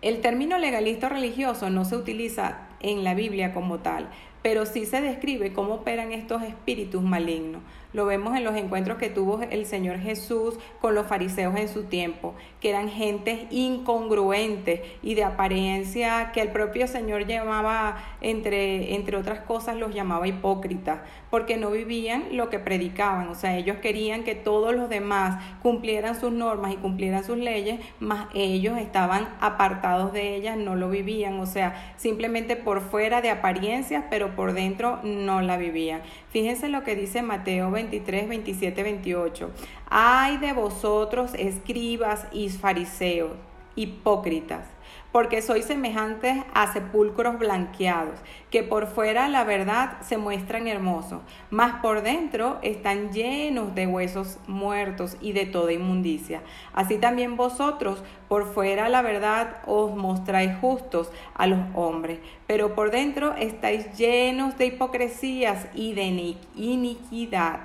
El 0.00 0.20
término 0.20 0.58
legalista 0.58 1.08
religioso 1.08 1.70
no 1.70 1.84
se 1.84 1.96
utiliza 1.96 2.68
en 2.78 3.02
la 3.02 3.14
Biblia 3.14 3.52
como 3.52 3.80
tal, 3.80 4.08
pero 4.44 4.64
sí 4.66 4.84
se 4.84 5.00
describe 5.00 5.52
cómo 5.52 5.74
operan 5.74 6.12
estos 6.12 6.42
espíritus 6.42 7.02
malignos. 7.02 7.62
Lo 7.94 8.04
vemos 8.04 8.36
en 8.36 8.44
los 8.44 8.54
encuentros 8.56 8.98
que 8.98 9.08
tuvo 9.08 9.40
el 9.40 9.64
Señor 9.64 9.98
Jesús 9.98 10.58
con 10.80 10.94
los 10.94 11.06
fariseos 11.06 11.56
en 11.56 11.68
su 11.68 11.84
tiempo, 11.84 12.34
que 12.60 12.68
eran 12.68 12.90
gentes 12.90 13.40
incongruentes 13.50 14.82
y 15.02 15.14
de 15.14 15.24
apariencia 15.24 16.30
que 16.32 16.42
el 16.42 16.50
propio 16.50 16.86
Señor 16.86 17.26
llamaba, 17.26 17.96
entre, 18.20 18.94
entre 18.94 19.16
otras 19.16 19.40
cosas, 19.40 19.76
los 19.76 19.94
llamaba 19.94 20.28
hipócritas, 20.28 20.98
porque 21.34 21.56
no 21.56 21.72
vivían 21.72 22.26
lo 22.30 22.48
que 22.48 22.60
predicaban. 22.60 23.26
O 23.26 23.34
sea, 23.34 23.56
ellos 23.56 23.78
querían 23.78 24.22
que 24.22 24.36
todos 24.36 24.72
los 24.72 24.88
demás 24.88 25.42
cumplieran 25.62 26.14
sus 26.14 26.30
normas 26.30 26.72
y 26.72 26.76
cumplieran 26.76 27.24
sus 27.24 27.36
leyes, 27.38 27.80
mas 27.98 28.28
ellos 28.34 28.78
estaban 28.78 29.28
apartados 29.40 30.12
de 30.12 30.36
ellas, 30.36 30.56
no 30.56 30.76
lo 30.76 30.90
vivían. 30.90 31.40
O 31.40 31.46
sea, 31.46 31.92
simplemente 31.96 32.54
por 32.54 32.82
fuera 32.82 33.20
de 33.20 33.30
apariencias, 33.30 34.04
pero 34.10 34.36
por 34.36 34.52
dentro 34.52 35.00
no 35.02 35.40
la 35.40 35.56
vivían. 35.56 36.02
Fíjense 36.30 36.68
lo 36.68 36.84
que 36.84 36.94
dice 36.94 37.20
Mateo 37.22 37.68
23, 37.72 38.28
27, 38.28 38.84
28. 38.84 39.50
Ay 39.90 40.36
de 40.36 40.52
vosotros, 40.52 41.34
escribas 41.36 42.28
y 42.30 42.48
fariseos, 42.48 43.32
hipócritas, 43.74 44.68
porque 45.14 45.42
sois 45.42 45.64
semejantes 45.64 46.42
a 46.54 46.72
sepulcros 46.72 47.38
blanqueados, 47.38 48.18
que 48.50 48.64
por 48.64 48.88
fuera 48.88 49.28
la 49.28 49.44
verdad 49.44 49.92
se 50.00 50.16
muestran 50.16 50.66
hermosos, 50.66 51.22
mas 51.50 51.74
por 51.80 52.02
dentro 52.02 52.58
están 52.62 53.12
llenos 53.12 53.76
de 53.76 53.86
huesos 53.86 54.38
muertos 54.48 55.16
y 55.20 55.30
de 55.30 55.46
toda 55.46 55.72
inmundicia. 55.72 56.42
Así 56.72 56.98
también 56.98 57.36
vosotros, 57.36 58.02
por 58.26 58.52
fuera 58.52 58.88
la 58.88 59.02
verdad 59.02 59.58
os 59.66 59.94
mostráis 59.94 60.50
justos 60.60 61.12
a 61.34 61.46
los 61.46 61.60
hombres, 61.74 62.18
pero 62.48 62.74
por 62.74 62.90
dentro 62.90 63.36
estáis 63.36 63.96
llenos 63.96 64.58
de 64.58 64.66
hipocresías 64.66 65.68
y 65.76 65.94
de 65.94 66.36
iniquidad. 66.56 67.60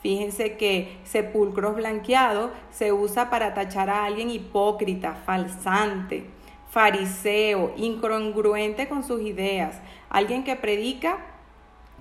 Fíjense 0.00 0.56
que 0.56 0.96
sepulcros 1.04 1.76
blanqueados 1.76 2.52
se 2.70 2.90
usa 2.90 3.28
para 3.28 3.52
tachar 3.52 3.90
a 3.90 4.06
alguien 4.06 4.30
hipócrita, 4.30 5.14
falsante, 5.26 6.35
fariseo, 6.76 7.72
incongruente 7.78 8.86
con 8.86 9.02
sus 9.02 9.22
ideas, 9.22 9.80
alguien 10.10 10.44
que 10.44 10.56
predica 10.56 11.16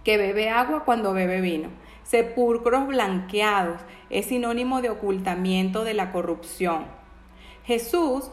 que 0.03 0.17
bebe 0.17 0.50
agua 0.50 0.84
cuando 0.84 1.13
bebe 1.13 1.39
vino. 1.39 1.70
Sepulcros 2.03 2.86
blanqueados 2.86 3.79
es 4.10 4.25
sinónimo 4.25 4.82
de 4.82 4.89
ocultamiento 4.89 5.86
de 5.86 5.94
la 5.94 6.12
corrupción. 6.12 6.88
Jesús 7.63 8.32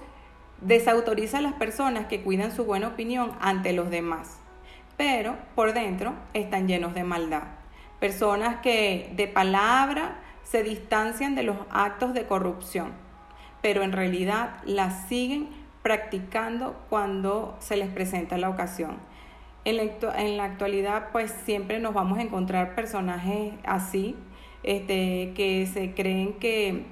desautoriza 0.60 1.38
a 1.38 1.42
las 1.42 1.52
personas 1.52 2.06
que 2.06 2.22
cuidan 2.22 2.50
su 2.50 2.64
buena 2.64 2.88
opinión 2.88 3.30
ante 3.40 3.72
los 3.72 3.88
demás, 3.88 4.40
pero 4.96 5.36
por 5.54 5.74
dentro 5.74 6.12
están 6.34 6.66
llenos 6.66 6.92
de 6.92 7.04
maldad. 7.04 7.44
Personas 8.00 8.56
que 8.62 9.12
de 9.14 9.28
palabra 9.28 10.18
se 10.42 10.64
distancian 10.64 11.36
de 11.36 11.44
los 11.44 11.58
actos 11.70 12.14
de 12.14 12.26
corrupción, 12.26 12.90
pero 13.60 13.84
en 13.84 13.92
realidad 13.92 14.56
las 14.64 15.06
siguen 15.06 15.61
practicando 15.82 16.76
cuando 16.88 17.56
se 17.58 17.76
les 17.76 17.88
presenta 17.88 18.38
la 18.38 18.48
ocasión. 18.48 18.96
En 19.64 19.76
la, 20.36 20.44
actualidad, 20.44 21.08
pues 21.12 21.30
siempre 21.44 21.78
nos 21.78 21.94
vamos 21.94 22.18
a 22.18 22.22
encontrar 22.22 22.74
personajes 22.74 23.52
así, 23.64 24.16
este, 24.64 25.32
que 25.36 25.68
se 25.72 25.94
creen 25.94 26.34
que 26.34 26.86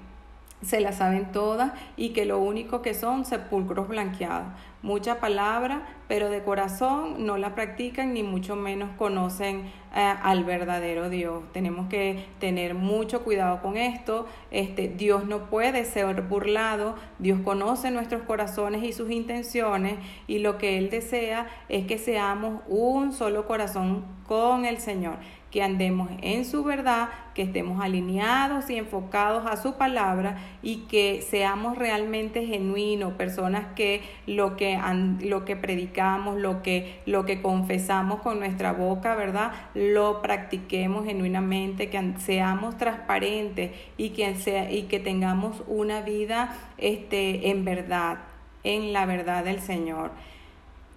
se 0.63 0.81
la 0.81 0.93
saben 0.93 1.33
todas 1.33 1.73
y 1.97 2.11
que 2.11 2.25
lo 2.27 2.39
único 2.39 2.83
que 2.83 2.95
son 2.95 3.25
sepulcros 3.25 3.89
blanqueados. 3.89 4.49
Mucha 4.83 5.21
palabra, 5.21 5.83
pero 6.09 6.31
de 6.31 6.43
corazón 6.43 7.27
no 7.27 7.37
la 7.37 7.55
practican 7.55 8.15
ni 8.15 8.23
mucho 8.23 8.57
menos 8.57 8.89
conocen 8.97 9.71
eh, 9.95 10.15
al 10.23 10.45
verdadero 10.45 11.11
Dios. 11.11 11.43
Tenemos 11.53 11.89
que 11.89 12.25
tener 12.39 12.75
mucho 12.75 13.23
cuidado 13.23 13.61
con 13.61 13.77
esto. 13.77 14.27
Este, 14.51 14.89
Dios 14.89 15.27
no 15.27 15.51
puede 15.51 15.85
ser 15.85 16.23
burlado. 16.23 16.95
Dios 17.19 17.41
conoce 17.45 17.91
nuestros 17.91 18.23
corazones 18.23 18.83
y 18.83 18.95
sus 18.95 19.11
intenciones 19.11 19.99
y 20.27 20.39
lo 20.39 20.57
que 20.57 20.79
Él 20.79 20.89
desea 20.89 21.47
es 21.69 21.87
que 21.87 21.99
seamos 21.99 22.63
un 22.67 23.13
solo 23.13 23.47
corazón 23.47 24.07
con 24.27 24.65
el 24.65 24.79
Señor 24.79 25.17
que 25.51 25.63
andemos 25.63 26.11
en 26.23 26.45
su 26.45 26.63
verdad, 26.63 27.09
que 27.35 27.43
estemos 27.43 27.83
alineados 27.83 28.71
y 28.71 28.77
enfocados 28.77 29.47
a 29.47 29.57
su 29.57 29.75
palabra 29.75 30.39
y 30.63 30.87
que 30.89 31.23
seamos 31.23 31.77
realmente 31.77 32.47
genuinos, 32.47 33.15
personas 33.15 33.67
que 33.75 34.03
lo 34.27 34.57
que, 34.57 34.79
lo 35.21 35.45
que 35.45 35.57
predicamos, 35.57 36.39
lo 36.39 36.63
que, 36.63 37.01
lo 37.05 37.25
que 37.25 37.43
confesamos 37.43 38.21
con 38.21 38.39
nuestra 38.39 38.73
boca, 38.73 39.17
¿verdad? 39.17 39.53
Lo 39.75 40.23
practiquemos 40.23 41.05
genuinamente, 41.05 41.91
que 41.91 42.15
seamos 42.19 42.77
transparentes 42.77 43.73
y 43.97 44.11
que, 44.11 44.37
sea, 44.37 44.71
y 44.71 44.85
que 44.85 45.01
tengamos 45.01 45.65
una 45.67 46.01
vida 46.01 46.57
este, 46.79 47.51
en 47.51 47.65
verdad, 47.65 48.19
en 48.63 48.93
la 48.93 49.05
verdad 49.05 49.45
del 49.45 49.61
Señor. 49.61 50.13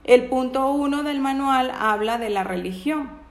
El 0.03 0.25
punto 0.25 0.72
uno 0.72 1.01
del 1.01 1.22
manual 1.22 1.72
habla 1.79 2.17
de 2.17 2.29
la 2.29 2.43
religión 2.43 3.23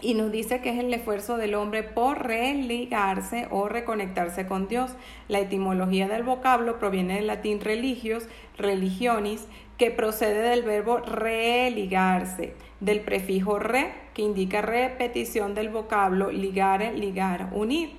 y 0.00 0.14
nos 0.14 0.30
dice 0.30 0.60
que 0.60 0.70
es 0.70 0.78
el 0.78 0.92
esfuerzo 0.92 1.38
del 1.38 1.54
hombre 1.54 1.82
por 1.82 2.26
religarse 2.26 3.48
o 3.50 3.68
reconectarse 3.68 4.46
con 4.46 4.68
Dios. 4.68 4.90
La 5.28 5.40
etimología 5.40 6.06
del 6.06 6.22
vocablo 6.22 6.78
proviene 6.78 7.14
del 7.14 7.26
latín 7.26 7.60
religios, 7.60 8.28
religionis, 8.58 9.46
que 9.78 9.90
procede 9.90 10.50
del 10.50 10.62
verbo 10.62 10.98
religarse, 10.98 12.54
del 12.80 13.00
prefijo 13.00 13.58
re, 13.58 13.92
que 14.14 14.22
indica 14.22 14.62
repetición 14.62 15.54
del 15.54 15.68
vocablo 15.70 16.30
ligare, 16.30 16.92
ligar, 16.92 17.50
unir. 17.52 17.90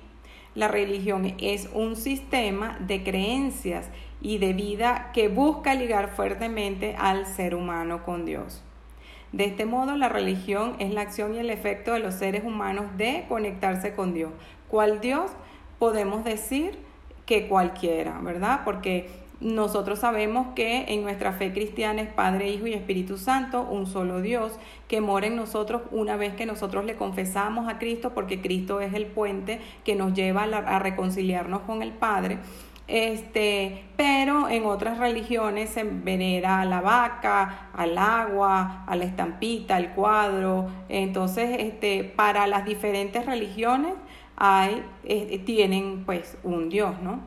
La 0.54 0.68
religión 0.68 1.34
es 1.38 1.68
un 1.72 1.94
sistema 1.94 2.78
de 2.80 3.04
creencias 3.04 3.88
y 4.20 4.38
de 4.38 4.52
vida 4.52 5.10
que 5.14 5.28
busca 5.28 5.74
ligar 5.74 6.10
fuertemente 6.10 6.96
al 6.98 7.26
ser 7.26 7.54
humano 7.54 8.02
con 8.04 8.24
Dios. 8.24 8.64
De 9.32 9.44
este 9.44 9.66
modo, 9.66 9.96
la 9.96 10.08
religión 10.08 10.76
es 10.78 10.92
la 10.92 11.02
acción 11.02 11.34
y 11.34 11.38
el 11.38 11.50
efecto 11.50 11.92
de 11.92 11.98
los 11.98 12.14
seres 12.14 12.44
humanos 12.44 12.86
de 12.96 13.26
conectarse 13.28 13.94
con 13.94 14.14
Dios. 14.14 14.32
¿Cuál 14.68 15.00
Dios? 15.00 15.30
Podemos 15.78 16.24
decir 16.24 16.78
que 17.26 17.46
cualquiera, 17.46 18.18
¿verdad? 18.22 18.62
Porque 18.64 19.10
nosotros 19.40 20.00
sabemos 20.00 20.48
que 20.56 20.86
en 20.88 21.02
nuestra 21.02 21.32
fe 21.32 21.52
cristiana 21.52 22.02
es 22.02 22.08
Padre, 22.08 22.50
Hijo 22.50 22.66
y 22.66 22.74
Espíritu 22.74 23.18
Santo, 23.18 23.62
un 23.62 23.86
solo 23.86 24.20
Dios, 24.20 24.58
que 24.88 25.00
mora 25.00 25.28
en 25.28 25.36
nosotros 25.36 25.82
una 25.92 26.16
vez 26.16 26.34
que 26.34 26.44
nosotros 26.44 26.84
le 26.84 26.96
confesamos 26.96 27.68
a 27.68 27.78
Cristo, 27.78 28.14
porque 28.14 28.40
Cristo 28.40 28.80
es 28.80 28.94
el 28.94 29.06
puente 29.06 29.60
que 29.84 29.94
nos 29.94 30.12
lleva 30.12 30.42
a, 30.42 30.78
reconciliarnos 30.80 31.60
con 31.60 31.82
el 31.82 31.92
Padre. 31.92 32.38
Este, 32.88 33.84
pero 33.98 34.48
en 34.48 34.64
otras 34.64 34.96
religiones 34.96 35.68
se 35.68 35.84
venera 35.84 36.62
a 36.62 36.64
la 36.64 36.80
vaca, 36.80 37.68
al 37.74 37.98
agua, 37.98 38.84
a 38.86 38.96
la 38.96 39.04
estampita, 39.04 39.76
al 39.76 39.92
cuadro. 39.92 40.68
Entonces, 40.88 41.56
este, 41.58 42.02
para 42.02 42.46
las 42.46 42.64
diferentes 42.64 43.26
religiones 43.26 43.92
hay, 44.36 44.82
eh, 45.04 45.38
tienen 45.44 46.04
pues 46.06 46.38
un 46.42 46.70
Dios, 46.70 46.98
¿no? 47.02 47.20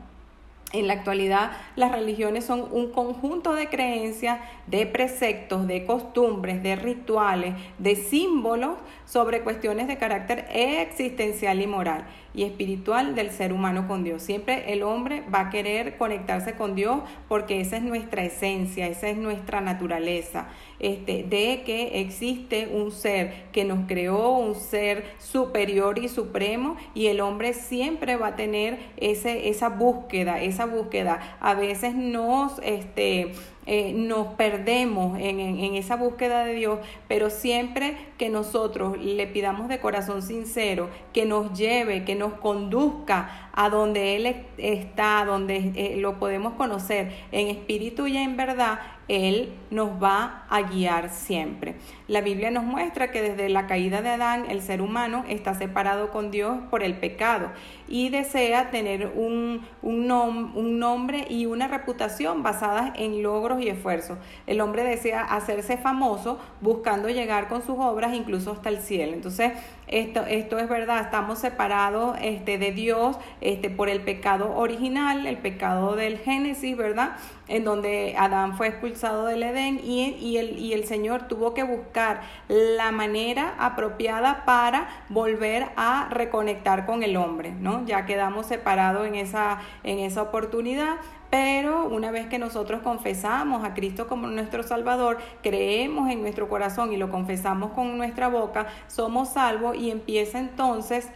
En 0.72 0.86
la 0.86 0.94
actualidad, 0.94 1.52
las 1.76 1.92
religiones 1.92 2.46
son 2.46 2.66
un 2.70 2.92
conjunto 2.92 3.54
de 3.54 3.68
creencias, 3.68 4.40
de 4.66 4.86
preceptos, 4.86 5.66
de 5.66 5.84
costumbres, 5.84 6.62
de 6.62 6.76
rituales, 6.76 7.54
de 7.78 7.94
símbolos 7.94 8.78
sobre 9.12 9.42
cuestiones 9.42 9.88
de 9.88 9.98
carácter 9.98 10.46
existencial 10.54 11.60
y 11.60 11.66
moral 11.66 12.06
y 12.34 12.44
espiritual 12.44 13.14
del 13.14 13.30
ser 13.30 13.52
humano 13.52 13.86
con 13.86 14.04
Dios. 14.04 14.22
Siempre 14.22 14.72
el 14.72 14.82
hombre 14.82 15.22
va 15.32 15.40
a 15.40 15.50
querer 15.50 15.98
conectarse 15.98 16.54
con 16.54 16.74
Dios 16.74 17.00
porque 17.28 17.60
esa 17.60 17.76
es 17.76 17.82
nuestra 17.82 18.24
esencia, 18.24 18.86
esa 18.86 19.08
es 19.08 19.18
nuestra 19.18 19.60
naturaleza, 19.60 20.48
este, 20.80 21.24
de 21.24 21.62
que 21.66 22.00
existe 22.00 22.68
un 22.68 22.90
ser 22.90 23.50
que 23.52 23.64
nos 23.64 23.86
creó, 23.86 24.30
un 24.30 24.54
ser 24.54 25.04
superior 25.18 25.98
y 25.98 26.08
supremo 26.08 26.76
y 26.94 27.08
el 27.08 27.20
hombre 27.20 27.52
siempre 27.52 28.16
va 28.16 28.28
a 28.28 28.36
tener 28.36 28.78
ese, 28.96 29.50
esa 29.50 29.68
búsqueda, 29.68 30.40
esa 30.40 30.64
búsqueda. 30.64 31.36
A 31.38 31.52
veces 31.52 31.94
nos, 31.94 32.58
este, 32.64 33.32
eh, 33.64 33.92
nos 33.92 34.34
perdemos 34.34 35.20
en, 35.20 35.38
en, 35.38 35.74
esa 35.76 35.94
búsqueda 35.94 36.44
de 36.44 36.54
Dios, 36.54 36.80
pero 37.06 37.30
siempre 37.30 37.96
que 38.22 38.28
nosotros 38.28 38.96
le 38.98 39.26
pidamos 39.26 39.66
de 39.66 39.80
corazón 39.80 40.22
sincero 40.22 40.90
que 41.12 41.26
nos 41.26 41.58
lleve, 41.58 42.04
que 42.04 42.14
nos 42.14 42.34
conduzca 42.34 43.50
a 43.52 43.68
donde 43.68 44.14
Él 44.14 44.46
está, 44.58 45.24
donde 45.24 45.72
eh, 45.74 45.96
lo 45.98 46.20
podemos 46.20 46.52
conocer 46.54 47.12
en 47.32 47.48
espíritu 47.48 48.06
y 48.06 48.16
en 48.16 48.36
verdad, 48.36 48.78
Él 49.08 49.52
nos 49.70 50.02
va 50.02 50.44
a 50.48 50.62
guiar 50.62 51.10
siempre. 51.10 51.74
La 52.08 52.20
Biblia 52.20 52.50
nos 52.50 52.64
muestra 52.64 53.10
que 53.10 53.22
desde 53.22 53.48
la 53.48 53.66
caída 53.66 54.02
de 54.02 54.10
Adán 54.10 54.46
el 54.48 54.62
ser 54.62 54.80
humano 54.80 55.24
está 55.28 55.54
separado 55.54 56.10
con 56.10 56.30
Dios 56.30 56.58
por 56.70 56.82
el 56.82 56.94
pecado 56.94 57.50
y 57.88 58.08
desea 58.08 58.70
tener 58.70 59.12
un, 59.16 59.66
un, 59.82 60.10
un 60.10 60.78
nombre 60.78 61.26
y 61.28 61.46
una 61.46 61.68
reputación 61.68 62.42
basadas 62.42 62.92
en 62.96 63.22
logros 63.22 63.60
y 63.60 63.68
esfuerzos. 63.68 64.18
El 64.46 64.60
hombre 64.60 64.84
desea 64.84 65.22
hacerse 65.22 65.76
famoso 65.76 66.38
buscando 66.60 67.08
llegar 67.08 67.48
con 67.48 67.62
sus 67.62 67.76
obras 67.78 68.11
incluso 68.14 68.52
hasta 68.52 68.68
el 68.68 68.78
cielo. 68.78 69.12
Entonces, 69.12 69.52
esto, 69.86 70.24
esto 70.26 70.58
es 70.58 70.68
verdad, 70.68 71.02
estamos 71.02 71.38
separados 71.38 72.16
este, 72.22 72.56
de 72.56 72.72
Dios 72.72 73.18
este, 73.40 73.68
por 73.68 73.88
el 73.88 74.00
pecado 74.00 74.56
original, 74.56 75.26
el 75.26 75.36
pecado 75.36 75.96
del 75.96 76.18
Génesis, 76.18 76.76
¿verdad? 76.76 77.16
En 77.48 77.64
donde 77.64 78.14
Adán 78.16 78.56
fue 78.56 78.68
expulsado 78.68 79.26
del 79.26 79.42
Edén 79.42 79.80
y, 79.84 80.16
y, 80.18 80.38
el, 80.38 80.58
y 80.58 80.72
el 80.72 80.84
Señor 80.84 81.28
tuvo 81.28 81.52
que 81.52 81.62
buscar 81.62 82.22
la 82.48 82.90
manera 82.90 83.54
apropiada 83.58 84.44
para 84.44 84.88
volver 85.08 85.66
a 85.76 86.08
reconectar 86.10 86.86
con 86.86 87.02
el 87.02 87.16
hombre, 87.16 87.50
¿no? 87.50 87.84
Ya 87.84 88.06
quedamos 88.06 88.46
separados 88.46 89.06
en 89.06 89.14
esa, 89.14 89.60
en 89.84 89.98
esa 89.98 90.22
oportunidad, 90.22 90.96
pero 91.32 91.88
una 91.88 92.10
vez 92.10 92.26
que 92.26 92.38
nosotros 92.38 92.82
confesamos 92.82 93.64
a 93.64 93.72
Cristo 93.72 94.06
como 94.06 94.26
nuestro 94.26 94.62
Salvador, 94.62 95.16
creemos 95.42 96.10
en 96.10 96.20
nuestro 96.20 96.46
corazón 96.46 96.92
y 96.92 96.98
lo 96.98 97.08
confesamos 97.08 97.70
con 97.70 97.96
nuestra 97.96 98.28
boca, 98.28 98.66
somos 98.86 99.30
salvos 99.30 99.74
y 99.78 99.90
empieza 99.90 100.38
entonces 100.38 101.08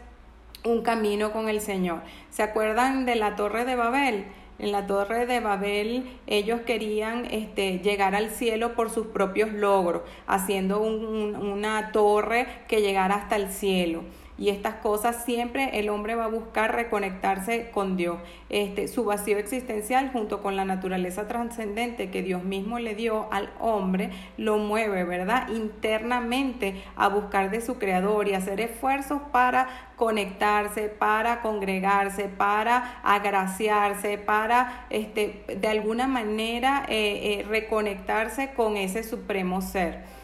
un 0.64 0.80
camino 0.80 1.32
con 1.32 1.50
el 1.50 1.61
Señor. 1.61 2.00
¿Se 2.30 2.42
acuerdan 2.42 3.04
de 3.04 3.16
la 3.16 3.37
torre 3.37 3.66
de 3.66 3.76
Babel? 3.76 4.25
En 4.58 4.73
la 4.73 4.87
torre 4.87 5.26
de 5.26 5.40
Babel 5.40 6.08
ellos 6.26 6.62
querían 6.62 7.26
este, 7.26 7.80
llegar 7.80 8.14
al 8.14 8.30
cielo 8.30 8.75
por 8.75 8.88
sus 8.88 9.08
propios 9.08 9.52
logros, 9.52 10.00
haciendo 10.26 10.80
una 10.80 11.92
torre 11.92 12.46
que 12.68 12.80
llegara 12.80 13.16
hasta 13.16 13.37
el 13.37 13.50
cielo 13.50 14.02
y 14.38 14.50
estas 14.50 14.75
cosas 14.75 15.25
siempre 15.25 15.78
el 15.78 15.88
hombre 15.88 16.14
va 16.14 16.25
a 16.25 16.28
buscar 16.28 16.75
reconectarse 16.75 17.71
con 17.73 17.97
Dios. 17.97 18.19
Este, 18.49 18.87
su 18.88 19.05
vacío 19.05 19.38
existencial 19.38 20.11
junto 20.12 20.43
con 20.43 20.57
la 20.57 20.64
naturaleza 20.64 21.26
trascendente 21.26 22.11
que 22.11 22.23
Dios 22.23 22.45
mismo 22.45 22.78
le 22.78 22.95
dio 22.95 23.33
al 23.33 23.50
hombre 23.61 24.11
lo 24.37 24.59
mueve, 24.59 25.05
¿verdad? 25.05 25.49
Internamente 25.49 26.83
a 26.97 27.09
buscar 27.09 27.50
de 27.50 27.61
su 27.61 27.78
creador 27.78 28.28
y 28.28 28.35
hacer 28.35 28.61
esfuerzos 28.61 29.21
para 29.33 29.69
conectarse, 29.97 30.88
para 30.88 31.40
congregarse, 31.40 32.28
para 32.28 33.00
agraciarse, 33.02 34.19
para 34.19 34.87
este, 34.90 35.45
de 35.61 35.69
alguna 35.69 36.07
manera 36.07 36.85
eh, 36.88 37.40
eh, 37.40 37.47
reconectarse 37.49 38.52
con 38.55 38.76
ese 38.76 39.02
supremo 39.02 39.62
ser. 39.62 40.15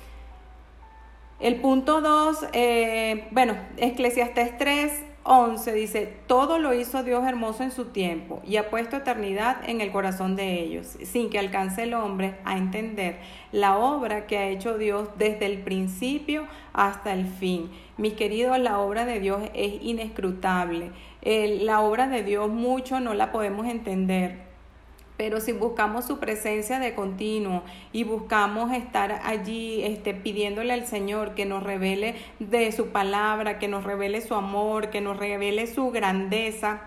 El 1.42 1.56
punto 1.56 2.00
2, 2.00 2.46
eh, 2.52 3.26
bueno, 3.32 3.56
Eclesiastes 3.76 4.56
3, 4.58 4.92
11 5.25 5.72
dice, 5.72 6.14
todo 6.28 6.61
lo 6.61 6.72
hizo 6.72 7.02
Dios 7.02 7.25
hermoso 7.26 7.64
en 7.64 7.72
su 7.72 7.87
tiempo 7.87 8.40
y 8.46 8.58
ha 8.58 8.70
puesto 8.70 8.94
eternidad 8.94 9.56
en 9.68 9.80
el 9.80 9.90
corazón 9.90 10.37
de 10.37 10.61
ellos, 10.61 10.96
sin 11.02 11.30
que 11.30 11.40
alcance 11.40 11.82
el 11.82 11.94
hombre 11.94 12.37
a 12.44 12.56
entender 12.56 13.16
la 13.50 13.76
obra 13.76 14.28
que 14.28 14.38
ha 14.38 14.46
hecho 14.46 14.78
Dios 14.78 15.08
desde 15.18 15.46
el 15.46 15.58
principio 15.58 16.46
hasta 16.72 17.12
el 17.12 17.26
fin. 17.26 17.72
Mis 17.96 18.12
queridos, 18.12 18.56
la 18.61 18.78
obra 18.78 19.04
de 19.04 19.18
Dios 19.18 19.42
es 19.52 19.82
inescrutable. 19.82 20.92
la 21.25 21.80
obra 21.80 22.06
de 22.06 22.22
Dios 22.22 22.50
mucho 22.50 23.00
no 23.00 23.14
la 23.14 23.32
podemos 23.32 23.66
entender 23.66 24.51
pero 25.16 25.40
si 25.40 25.52
buscamos 25.52 26.04
su 26.04 26.19
presencia 26.19 26.78
de 26.78 26.95
continuo 26.95 27.62
y 27.92 28.04
buscamos 28.04 28.73
estar 28.73 29.21
allí 29.25 29.83
este, 29.83 30.14
pidiéndole 30.14 30.73
al 30.73 30.87
Señor 30.87 31.34
que 31.34 31.45
nos 31.45 31.63
revele 31.63 32.17
de 32.39 32.73
su 32.73 32.89
palabra, 32.89 33.58
que 33.58 33.69
nos 33.69 33.84
revele 33.84 34.21
su 34.21 34.34
amor, 34.34 34.91
que 34.91 35.00
nos 35.00 35.17
revele 35.17 35.67
su 35.67 35.91
grandeza, 35.91 36.82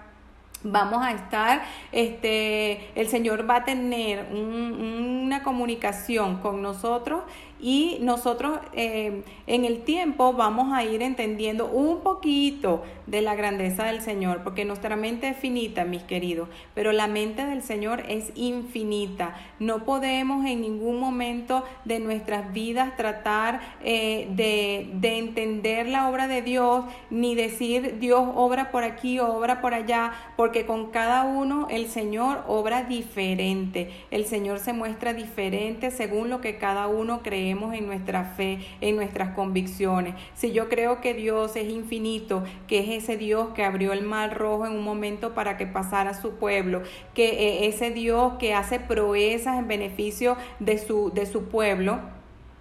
vamos 0.66 1.04
a 1.04 1.12
estar, 1.12 1.64
este, 1.92 2.90
el 3.00 3.08
Señor 3.08 3.50
va 3.50 3.58
a 3.58 3.66
tener 3.66 4.26
una 4.34 5.44
comunicación 5.44 6.40
con 6.40 6.62
nosotros 6.62 7.22
y 7.60 7.98
nosotros 8.02 8.60
eh, 8.74 9.24
en 9.48 9.66
el 9.66 9.84
tiempo 9.84 10.34
vamos 10.34 10.74
a 10.74 10.84
ir 10.84 11.02
entendiendo 11.02 11.68
un 11.68 12.02
poquito 12.02 12.84
de 13.08 13.22
la 13.22 13.36
grandeza 13.36 13.86
del 13.86 14.02
Señor, 14.02 14.42
porque 14.44 14.66
nuestra 14.66 14.96
mente 14.96 15.30
es 15.30 15.38
finita, 15.38 15.86
mis 15.86 16.04
queridos, 16.04 16.50
pero 16.74 16.92
la 16.92 17.08
mente 17.08 17.46
del 17.46 17.62
Señor 17.62 18.04
es 18.10 18.32
infinita. 18.36 19.36
No 19.60 19.86
podemos 19.86 20.46
en 20.46 20.62
ningún 20.62 21.00
momento 21.00 21.64
de 21.86 22.00
nuestras 22.00 22.52
vidas 22.52 22.98
tratar 22.98 23.62
eh, 23.84 24.28
de, 24.32 24.90
de 24.94 25.18
entender 25.18 25.88
la 25.88 26.10
obra 26.10 26.28
de 26.28 26.42
Dios, 26.42 26.86
ni 27.10 27.36
decir 27.36 28.00
Dios 28.00 28.28
obra 28.36 28.72
por 28.72 28.84
aquí, 28.84 29.20
obra 29.20 29.62
por 29.62 29.74
allá, 29.74 30.14
porque 30.36 30.66
con 30.66 30.92
cada 30.92 31.24
uno 31.24 31.68
el 31.70 31.88
Señor 31.88 32.44
obra 32.48 32.84
diferente. 32.84 33.92
El 34.12 34.26
Señor 34.26 34.60
se 34.60 34.74
muestra 34.74 35.14
diferente 35.14 35.92
según 35.92 36.30
lo 36.30 36.42
que 36.42 36.58
cada 36.58 36.88
uno 36.88 37.22
cree 37.22 37.45
en 37.52 37.86
nuestra 37.86 38.24
fe, 38.24 38.60
en 38.82 38.96
nuestras 38.96 39.36
convicciones. 39.36 40.16
Si 40.34 40.52
yo 40.52 40.70
creo 40.70 41.02
que 41.02 41.14
Dios 41.14 41.56
es 41.56 41.70
infinito, 41.70 42.44
que 42.68 42.80
es 42.80 43.04
ese 43.04 43.18
Dios 43.18 43.50
que 43.56 43.64
abrió 43.64 43.94
el 43.94 44.04
mar 44.04 44.38
rojo 44.38 44.66
en 44.66 44.74
un 44.74 44.84
momento 44.84 45.34
para 45.34 45.58
que 45.58 45.68
pasara 45.68 46.14
su 46.14 46.36
pueblo, 46.36 46.82
que 47.14 47.30
eh, 47.30 47.68
ese 47.68 47.92
Dios 47.92 48.34
que 48.40 48.54
hace 48.54 48.80
proezas 48.80 49.60
en 49.60 49.68
beneficio 49.68 50.38
de 50.60 50.78
su, 50.78 51.12
de 51.14 51.26
su 51.26 51.46
pueblo, 51.46 52.00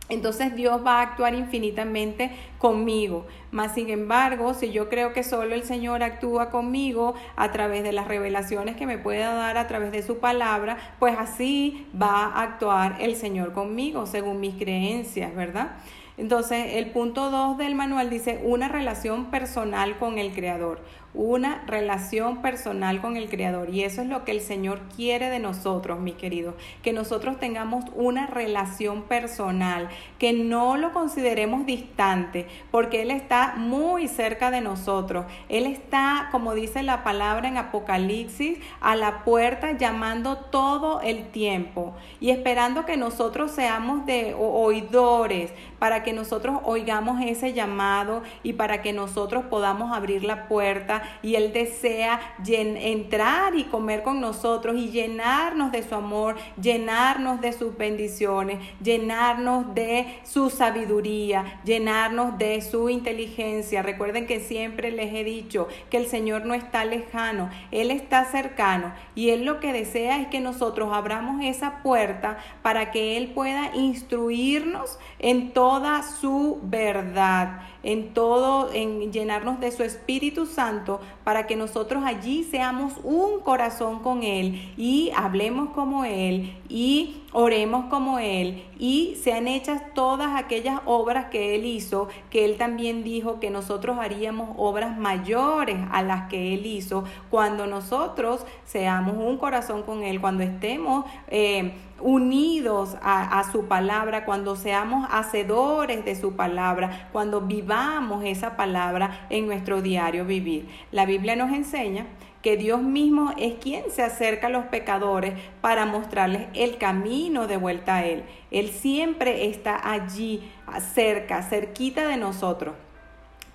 entonces 0.09 0.55
Dios 0.55 0.85
va 0.85 0.99
a 0.99 1.03
actuar 1.03 1.35
infinitamente 1.35 2.31
conmigo. 2.59 3.27
Mas 3.51 3.73
sin 3.75 3.88
embargo, 3.88 4.53
si 4.53 4.71
yo 4.71 4.88
creo 4.88 5.12
que 5.12 5.23
solo 5.23 5.55
el 5.55 5.62
Señor 5.62 6.03
actúa 6.03 6.51
conmigo 6.51 7.14
a 7.37 7.51
través 7.53 7.83
de 7.83 7.93
las 7.93 8.07
revelaciones 8.07 8.77
que 8.77 8.87
me 8.87 8.99
pueda 8.99 9.33
dar 9.35 9.57
a 9.57 9.67
través 9.67 9.93
de 9.93 10.03
su 10.03 10.19
palabra, 10.19 10.77
pues 10.99 11.17
así 11.19 11.87
va 12.01 12.27
a 12.27 12.43
actuar 12.43 12.97
el 13.01 13.17
Señor 13.17 13.53
conmigo, 13.53 14.07
según 14.07 14.40
mis 14.40 14.57
creencias, 14.57 15.35
¿verdad? 15.35 15.77
Entonces, 16.17 16.75
el 16.75 16.90
punto 16.90 17.31
2 17.31 17.59
del 17.59 17.75
manual 17.75 18.09
dice 18.09 18.40
una 18.45 18.69
relación 18.69 19.27
personal 19.33 19.99
con 19.99 20.19
el 20.19 20.33
Creador 20.33 20.81
una 21.14 21.62
relación 21.66 22.42
personal 22.42 23.00
con 23.00 23.16
el 23.16 23.29
Creador. 23.29 23.70
Y 23.70 23.85
eso 23.85 24.03
es 24.03 24.09
lo 24.09 24.24
que 24.24 24.33
el 24.33 24.40
Señor 24.40 24.81
quiere 24.94 25.31
de 25.31 25.38
nosotros, 25.38 26.00
mis 26.00 26.14
queridos, 26.14 26.55
que 26.83 26.92
nosotros 26.92 27.38
tengamos 27.38 27.85
una 27.94 28.27
relación 28.27 29.03
personal, 29.03 29.88
que 30.18 30.33
no 30.33 30.77
lo 30.77 30.92
consideremos 30.92 31.66
distante, 31.66 32.46
porque 32.70 33.03
Él 33.03 33.11
está 33.11 33.55
muy 33.57 34.09
cerca 34.09 34.50
de 34.50 34.61
nosotros. 34.61 35.27
Él 35.48 35.66
está, 35.66 36.29
como 36.33 36.55
dice 36.55 36.83
la 36.83 37.05
palabra 37.05 37.48
en 37.48 37.57
Apocalipsis, 37.57 38.59
a 38.81 38.96
la 38.96 39.24
puerta 39.24 39.72
llamando 39.72 40.37
todo 40.37 41.00
el 41.00 41.31
tiempo 41.31 41.94
y 42.20 42.31
esperando 42.31 42.85
que 42.85 42.96
nosotros 42.96 43.53
seamos 43.53 44.05
de 44.07 44.35
oidores, 44.35 45.53
para 45.79 46.03
que 46.03 46.12
nosotros 46.12 46.61
oigamos 46.64 47.20
ese 47.22 47.53
llamado 47.53 48.22
y 48.42 48.55
para 48.55 48.83
que 48.83 48.92
nosotros 48.92 49.44
podamos 49.44 49.94
abrir 49.94 50.24
la 50.24 50.48
puerta 50.48 51.04
y 51.23 51.37
Él 51.37 51.53
desea 51.53 52.21
entrar 52.47 53.55
y 53.55 53.64
comer 53.64 54.03
con 54.03 54.21
nosotros 54.21 54.77
y 54.77 54.90
llenarnos 54.90 55.73
de 55.73 55.83
su 55.83 55.95
amor, 55.95 56.37
llenarnos 56.61 57.40
de 57.40 57.53
sus 57.53 57.77
bendiciones, 57.77 58.59
llenarnos 58.83 59.75
de 59.75 60.21
su 60.25 60.51
sabiduría, 60.51 61.61
llenarnos 61.64 62.38
de 62.38 62.61
su 62.61 62.88
inteligencia. 62.88 63.83
Recuerden 63.83 64.27
que 64.27 64.40
siempre 64.40 64.90
les 64.90 65.12
he 65.14 65.25
dicho 65.25 65.69
que 65.90 65.97
el 65.97 66.07
Señor 66.07 66.47
no 66.47 66.55
está 66.55 66.85
lejano, 66.85 67.51
Él 67.71 67.90
está 67.90 68.25
cercano 68.25 68.93
y 69.14 69.31
Él 69.31 69.45
lo 69.45 69.61
que 69.61 69.73
desea 69.73 70.21
es 70.21 70.29
que 70.29 70.40
nosotros 70.40 70.90
abramos 70.93 71.43
esa 71.45 71.83
puerta 71.83 72.38
para 72.62 72.90
que 72.90 73.17
Él 73.17 73.33
pueda 73.35 73.75
instruirnos 73.75 74.99
en 75.19 75.53
toda 75.53 76.03
su 76.03 76.61
verdad 76.62 77.61
en 77.85 78.14
todo, 78.14 78.73
en 78.73 79.12
llenarnos 79.12 79.61
de 79.61 79.70
su 79.70 79.83
Espíritu 79.83 80.47
Santo 80.47 81.01
para 81.23 81.47
que 81.47 81.55
nosotros 81.55 82.03
allí 82.05 82.42
seamos 82.42 82.94
un 83.05 83.40
corazón 83.40 84.01
con 84.01 84.23
Él 84.23 84.73
y 84.77 85.12
hablemos 85.14 85.70
como 85.70 86.05
Él 86.05 86.57
y 86.68 87.23
oremos 87.33 87.87
como 87.87 88.18
Él 88.18 88.64
y 88.79 89.16
sean 89.23 89.47
hechas 89.47 89.83
todas 89.94 90.35
aquellas 90.35 90.81
obras 90.87 91.27
que 91.27 91.55
Él 91.55 91.66
hizo, 91.66 92.09
que 92.31 92.47
Él 92.47 92.57
también 92.57 93.05
dijo 93.05 93.38
que 93.38 93.51
nosotros 93.51 93.99
haríamos 93.99 94.51
obras 94.57 94.99
mayores 94.99 95.77
a 95.92 96.03
las 96.03 96.29
que 96.29 96.55
Él 96.55 96.64
hizo 96.64 97.05
cuando 97.31 97.66
nosotros 97.66 98.47
seamos 98.64 99.16
un 99.16 99.37
corazón 99.37 99.83
con 99.83 100.03
Él, 100.03 100.20
cuando 100.20 100.42
estemos... 100.42 101.05
Eh, 101.29 101.75
unidos 102.05 102.99
a, 103.01 103.43
su 103.51 103.64
palabra, 103.64 104.27
cuando 104.27 104.57
seamos 104.57 105.09
hacedores 105.11 106.05
de 106.05 106.14
su 106.14 106.37
palabra, 106.37 107.09
cuando 107.12 107.40
vivamos 107.40 108.25
esa 108.27 108.59
palabra 108.59 109.27
en 109.31 109.47
nuestro 109.47 109.81
diario 109.81 110.27
vivir. 110.27 110.69
La 110.93 111.07
Biblia 111.07 111.35
nos 111.35 111.51
enseña 111.51 112.07
que 112.43 112.59
Dios 112.59 112.83
mismo 112.83 113.33
es 113.38 113.55
quien 113.55 113.90
se 113.90 114.03
acerca 114.03 114.49
a 114.49 114.51
los 114.51 114.67
pecadores 114.67 115.33
para 115.62 115.87
mostrarles 115.87 116.49
el 116.53 116.77
camino 116.77 117.47
de 117.47 117.57
vuelta 117.57 117.97
a 117.97 118.05
Él. 118.05 118.25
Él 118.51 118.69
siempre 118.69 119.49
está 119.49 119.90
allí, 119.90 120.53
cerca, 120.95 121.43
cerquita 121.43 122.07
de 122.07 122.19
nosotros. 122.19 122.75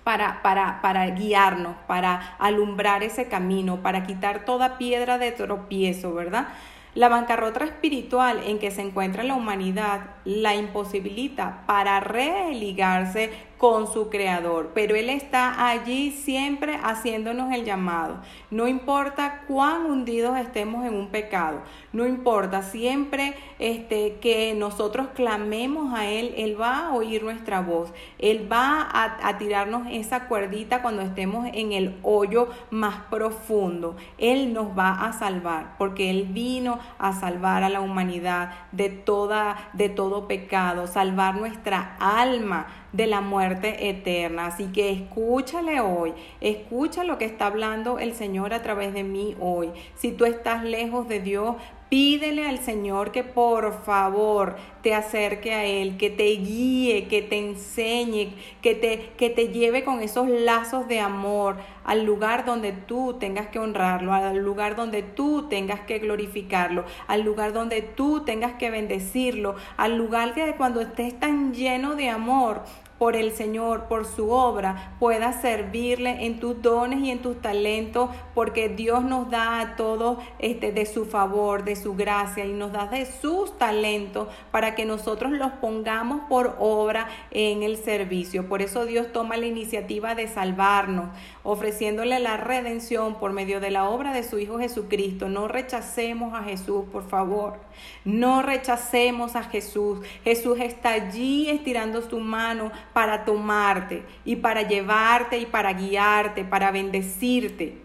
Para, 0.02 0.42
para, 0.42 0.80
para, 0.82 1.06
guiarnos, 1.10 1.76
para 1.86 2.34
alumbrar 2.40 3.04
ese 3.04 3.28
camino, 3.28 3.80
para 3.80 4.06
quitar 4.06 4.44
toda 4.44 4.76
piedra 4.76 5.18
de 5.18 5.30
tropiezo, 5.30 6.12
¿verdad? 6.14 6.48
La 6.94 7.08
bancarrota 7.08 7.64
espiritual 7.64 8.42
en 8.46 8.58
que 8.58 8.70
se 8.70 8.82
encuentra 8.82 9.22
la 9.22 9.34
humanidad 9.34 10.16
la 10.24 10.56
imposibilita 10.56 11.64
para 11.66 12.00
religarse 12.00 13.49
con 13.60 13.92
su 13.92 14.08
creador, 14.08 14.70
pero 14.72 14.96
Él 14.96 15.10
está 15.10 15.68
allí 15.68 16.12
siempre 16.12 16.80
haciéndonos 16.82 17.52
el 17.52 17.66
llamado. 17.66 18.16
No 18.50 18.66
importa 18.66 19.42
cuán 19.46 19.84
hundidos 19.84 20.38
estemos 20.38 20.86
en 20.86 20.94
un 20.94 21.08
pecado, 21.08 21.60
no 21.92 22.06
importa, 22.06 22.62
siempre 22.62 23.34
este, 23.58 24.16
que 24.22 24.54
nosotros 24.54 25.08
clamemos 25.14 25.92
a 25.92 26.06
Él, 26.08 26.32
Él 26.38 26.58
va 26.58 26.86
a 26.86 26.94
oír 26.94 27.22
nuestra 27.22 27.60
voz, 27.60 27.92
Él 28.18 28.50
va 28.50 28.88
a, 28.90 29.36
tirarnos 29.36 29.86
esa 29.90 30.26
cuerdita 30.26 30.80
cuando 30.80 31.02
estemos 31.02 31.46
en 31.52 31.72
el 31.72 31.98
hoyo 32.02 32.48
más 32.70 32.96
profundo. 33.10 33.94
Él 34.16 34.54
nos 34.54 34.68
va 34.76 35.04
a 35.04 35.12
salvar, 35.12 35.76
porque 35.76 36.08
Él 36.08 36.28
vino 36.30 36.78
a 36.98 37.12
salvar 37.12 37.62
a 37.62 37.68
la 37.68 37.82
humanidad 37.82 38.54
de, 38.72 38.88
toda, 38.88 39.70
de 39.74 39.90
todo 39.90 40.26
pecado, 40.26 40.86
salvar 40.86 41.34
nuestra 41.34 41.96
alma 42.00 42.66
de 42.92 43.06
la 43.06 43.20
muerte 43.20 43.88
eterna. 43.88 44.46
Así 44.46 44.66
que 44.66 44.90
escúchale 44.90 45.80
hoy, 45.80 46.12
escucha 46.40 47.04
lo 47.04 47.18
que 47.18 47.24
está 47.24 47.46
hablando 47.46 47.98
el 47.98 48.14
Señor 48.14 48.54
a 48.54 48.62
través 48.62 48.92
de 48.94 49.04
mí 49.04 49.36
hoy. 49.40 49.70
Si 49.96 50.12
tú 50.12 50.24
estás 50.24 50.64
lejos 50.64 51.08
de 51.08 51.20
Dios, 51.20 51.56
Pídele 51.90 52.46
al 52.46 52.60
Señor 52.60 53.10
que 53.10 53.24
por 53.24 53.82
favor 53.82 54.54
te 54.80 54.94
acerque 54.94 55.52
a 55.52 55.64
Él, 55.64 55.96
que 55.96 56.08
te 56.08 56.28
guíe, 56.36 57.08
que 57.08 57.20
te 57.20 57.36
enseñe, 57.36 58.32
que 58.62 58.76
te, 58.76 59.10
que 59.18 59.28
te 59.28 59.48
lleve 59.48 59.82
con 59.82 60.00
esos 60.00 60.28
lazos 60.28 60.86
de 60.86 61.00
amor 61.00 61.56
al 61.82 62.04
lugar 62.04 62.44
donde 62.44 62.70
tú 62.70 63.16
tengas 63.18 63.48
que 63.48 63.58
honrarlo, 63.58 64.12
al 64.12 64.38
lugar 64.38 64.76
donde 64.76 65.02
tú 65.02 65.48
tengas 65.48 65.80
que 65.80 65.98
glorificarlo, 65.98 66.84
al 67.08 67.22
lugar 67.22 67.52
donde 67.52 67.82
tú 67.82 68.24
tengas 68.24 68.52
que 68.52 68.70
bendecirlo, 68.70 69.56
al 69.76 69.98
lugar 69.98 70.32
que 70.32 70.54
cuando 70.56 70.80
estés 70.80 71.18
tan 71.18 71.52
lleno 71.54 71.96
de 71.96 72.08
amor, 72.08 72.62
por 73.00 73.16
el 73.16 73.32
Señor, 73.32 73.84
por 73.84 74.04
su 74.04 74.30
obra, 74.30 74.92
puedas 75.00 75.40
servirle 75.40 76.26
en 76.26 76.38
tus 76.38 76.60
dones 76.60 77.00
y 77.00 77.10
en 77.10 77.20
tus 77.20 77.40
talentos, 77.40 78.10
porque 78.34 78.68
Dios 78.68 79.02
nos 79.02 79.30
da 79.30 79.58
a 79.58 79.74
todos 79.74 80.18
este, 80.38 80.70
de 80.70 80.84
su 80.84 81.06
favor, 81.06 81.64
de 81.64 81.76
su 81.76 81.94
gracia 81.94 82.44
y 82.44 82.52
nos 82.52 82.72
da 82.72 82.88
de 82.88 83.06
sus 83.06 83.56
talentos 83.56 84.28
para 84.50 84.74
que 84.74 84.84
nosotros 84.84 85.32
los 85.32 85.50
pongamos 85.52 86.20
por 86.28 86.58
obra 86.60 87.08
en 87.30 87.62
el 87.62 87.78
servicio. 87.78 88.50
Por 88.50 88.60
eso 88.60 88.84
Dios 88.84 89.10
toma 89.14 89.38
la 89.38 89.46
iniciativa 89.46 90.14
de 90.14 90.28
salvarnos, 90.28 91.08
ofreciéndole 91.42 92.18
la 92.18 92.36
redención 92.36 93.14
por 93.14 93.32
medio 93.32 93.60
de 93.60 93.70
la 93.70 93.88
obra 93.88 94.12
de 94.12 94.22
su 94.22 94.38
Hijo 94.38 94.58
Jesucristo. 94.58 95.28
No 95.28 95.48
rechacemos 95.48 96.34
a 96.34 96.42
Jesús, 96.42 96.84
por 96.92 97.08
favor. 97.08 97.60
No 98.04 98.42
rechacemos 98.42 99.36
a 99.36 99.44
Jesús. 99.44 100.00
Jesús 100.24 100.58
está 100.60 100.90
allí 100.92 101.48
estirando 101.48 102.02
su 102.02 102.20
mano 102.20 102.70
para 102.92 103.24
tomarte 103.24 104.02
y 104.24 104.36
para 104.36 104.62
llevarte 104.62 105.38
y 105.38 105.46
para 105.46 105.72
guiarte, 105.72 106.44
para 106.44 106.70
bendecirte. 106.70 107.78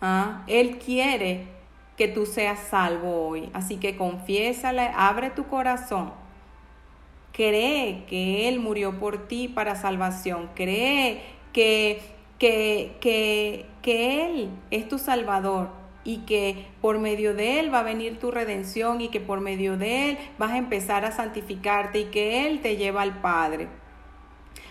¿Ah? 0.00 0.42
Él 0.48 0.78
quiere 0.78 1.46
que 1.96 2.08
tú 2.08 2.26
seas 2.26 2.58
salvo 2.58 3.28
hoy. 3.28 3.48
Así 3.52 3.76
que 3.76 3.96
confiésale, 3.96 4.90
abre 4.96 5.30
tu 5.30 5.46
corazón. 5.46 6.12
Cree 7.32 8.04
que 8.08 8.48
Él 8.48 8.58
murió 8.58 8.98
por 8.98 9.28
ti 9.28 9.48
para 9.48 9.76
salvación. 9.76 10.50
Cree 10.54 11.22
que, 11.52 12.00
que, 12.38 12.96
que, 13.00 13.66
que 13.82 14.26
Él 14.26 14.50
es 14.70 14.88
tu 14.88 14.98
Salvador 14.98 15.70
y 16.04 16.18
que 16.18 16.66
por 16.80 16.98
medio 16.98 17.34
de 17.34 17.60
Él 17.60 17.72
va 17.72 17.80
a 17.80 17.84
venir 17.84 18.18
tu 18.18 18.30
redención 18.30 19.00
y 19.00 19.08
que 19.08 19.20
por 19.20 19.40
medio 19.40 19.76
de 19.76 20.10
Él 20.10 20.18
vas 20.38 20.52
a 20.52 20.58
empezar 20.58 21.04
a 21.04 21.12
santificarte 21.12 22.00
y 22.00 22.04
que 22.06 22.46
Él 22.46 22.60
te 22.60 22.76
lleva 22.76 23.02
al 23.02 23.20
Padre. 23.20 23.68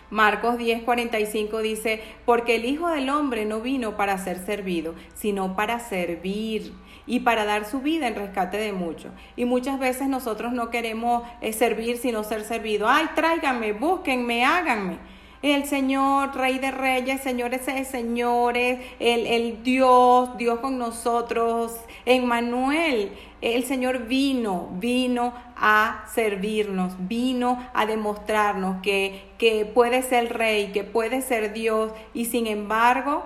Marcos 0.10 0.58
10:45 0.58 1.62
dice, 1.62 2.02
porque 2.26 2.56
el 2.56 2.66
Hijo 2.66 2.90
del 2.90 3.10
Hombre 3.10 3.46
no 3.46 3.62
vino 3.62 3.96
para 3.96 4.18
ser 4.18 4.40
servido, 4.40 4.94
sino 5.14 5.56
para 5.56 5.80
servir 5.80 6.74
y 7.08 7.22
para 7.22 7.46
dar 7.46 7.64
su 7.64 7.80
vida 7.80 8.08
en 8.08 8.16
rescate 8.16 8.58
de 8.58 8.74
muchos. 8.74 9.14
Y 9.38 9.46
muchas 9.46 9.80
veces 9.80 10.10
nosotros 10.10 10.52
no 10.52 10.70
queremos 10.70 11.24
eh, 11.40 11.54
servir 11.54 11.98
sino 11.98 12.26
ser 12.26 12.44
servido. 12.44 12.90
Ay, 12.90 13.08
tráiganme, 13.16 13.72
búsquenme, 13.72 14.44
háganme 14.44 14.98
el 15.42 15.66
Señor, 15.66 16.36
Rey 16.36 16.60
de 16.60 16.72
Reyes, 16.72 17.22
señores 17.22 17.62
señores, 17.90 18.80
el, 19.00 19.26
el 19.26 19.64
Dios, 19.64 20.38
Dios 20.38 20.60
con 20.60 20.78
nosotros, 20.78 21.76
Emmanuel. 22.06 23.12
El 23.42 23.64
Señor 23.64 24.06
vino, 24.06 24.70
vino 24.74 25.34
a 25.56 26.06
servirnos, 26.14 26.94
vino 27.00 27.58
a 27.74 27.88
demostrarnos 27.88 28.82
que, 28.84 29.32
que 29.40 29.66
puede 29.66 30.04
ser 30.04 30.38
Rey, 30.38 30.72
que 30.72 30.84
puede 30.84 31.22
ser 31.22 31.52
Dios, 31.54 31.92
y 32.14 32.26
sin 32.26 32.46
embargo 32.46 33.24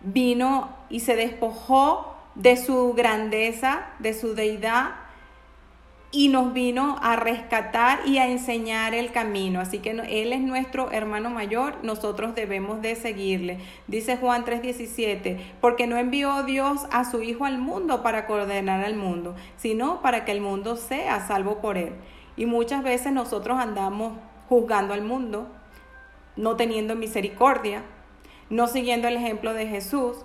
vino 0.00 0.70
y 0.88 1.00
se 1.00 1.14
despojó 1.14 2.14
de 2.34 2.56
su 2.56 2.94
grandeza, 2.94 3.86
de 3.98 4.14
su 4.14 4.34
deidad, 4.34 4.92
y 6.12 6.28
nos 6.28 6.52
vino 6.52 6.96
a 7.02 7.14
rescatar 7.16 8.00
y 8.04 8.18
a 8.18 8.28
enseñar 8.28 8.94
el 8.94 9.12
camino. 9.12 9.60
Así 9.60 9.78
que 9.78 9.90
Él 9.90 10.32
es 10.32 10.40
nuestro 10.40 10.90
hermano 10.90 11.30
mayor, 11.30 11.76
nosotros 11.82 12.34
debemos 12.34 12.82
de 12.82 12.96
seguirle. 12.96 13.58
Dice 13.86 14.16
Juan 14.16 14.44
3:17, 14.44 15.38
porque 15.60 15.86
no 15.86 15.96
envió 15.96 16.42
Dios 16.42 16.86
a 16.90 17.08
su 17.08 17.22
Hijo 17.22 17.44
al 17.44 17.58
mundo 17.58 18.02
para 18.02 18.26
coordenar 18.26 18.84
al 18.84 18.96
mundo, 18.96 19.36
sino 19.56 20.02
para 20.02 20.24
que 20.24 20.32
el 20.32 20.40
mundo 20.40 20.76
sea 20.76 21.26
salvo 21.26 21.60
por 21.60 21.78
Él. 21.78 21.92
Y 22.36 22.46
muchas 22.46 22.82
veces 22.82 23.12
nosotros 23.12 23.58
andamos 23.58 24.18
juzgando 24.48 24.94
al 24.94 25.02
mundo, 25.02 25.46
no 26.36 26.56
teniendo 26.56 26.96
misericordia, 26.96 27.82
no 28.48 28.66
siguiendo 28.66 29.06
el 29.06 29.16
ejemplo 29.16 29.54
de 29.54 29.68
Jesús, 29.68 30.24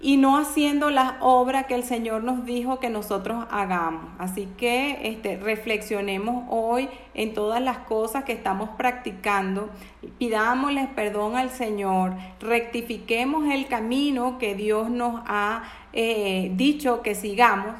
y 0.00 0.16
no 0.16 0.36
haciendo 0.36 0.90
las 0.90 1.14
obras 1.20 1.66
que 1.66 1.74
el 1.74 1.82
Señor 1.82 2.22
nos 2.22 2.44
dijo 2.44 2.78
que 2.78 2.88
nosotros 2.88 3.46
hagamos. 3.50 4.04
Así 4.18 4.48
que 4.56 5.08
este, 5.08 5.36
reflexionemos 5.36 6.44
hoy 6.48 6.88
en 7.14 7.34
todas 7.34 7.60
las 7.60 7.78
cosas 7.78 8.24
que 8.24 8.32
estamos 8.32 8.70
practicando, 8.70 9.70
pidámosle 10.18 10.88
perdón 10.94 11.36
al 11.36 11.50
Señor, 11.50 12.14
rectifiquemos 12.40 13.52
el 13.52 13.66
camino 13.66 14.38
que 14.38 14.54
Dios 14.54 14.88
nos 14.88 15.22
ha 15.26 15.64
eh, 15.92 16.52
dicho 16.54 17.02
que 17.02 17.14
sigamos, 17.14 17.74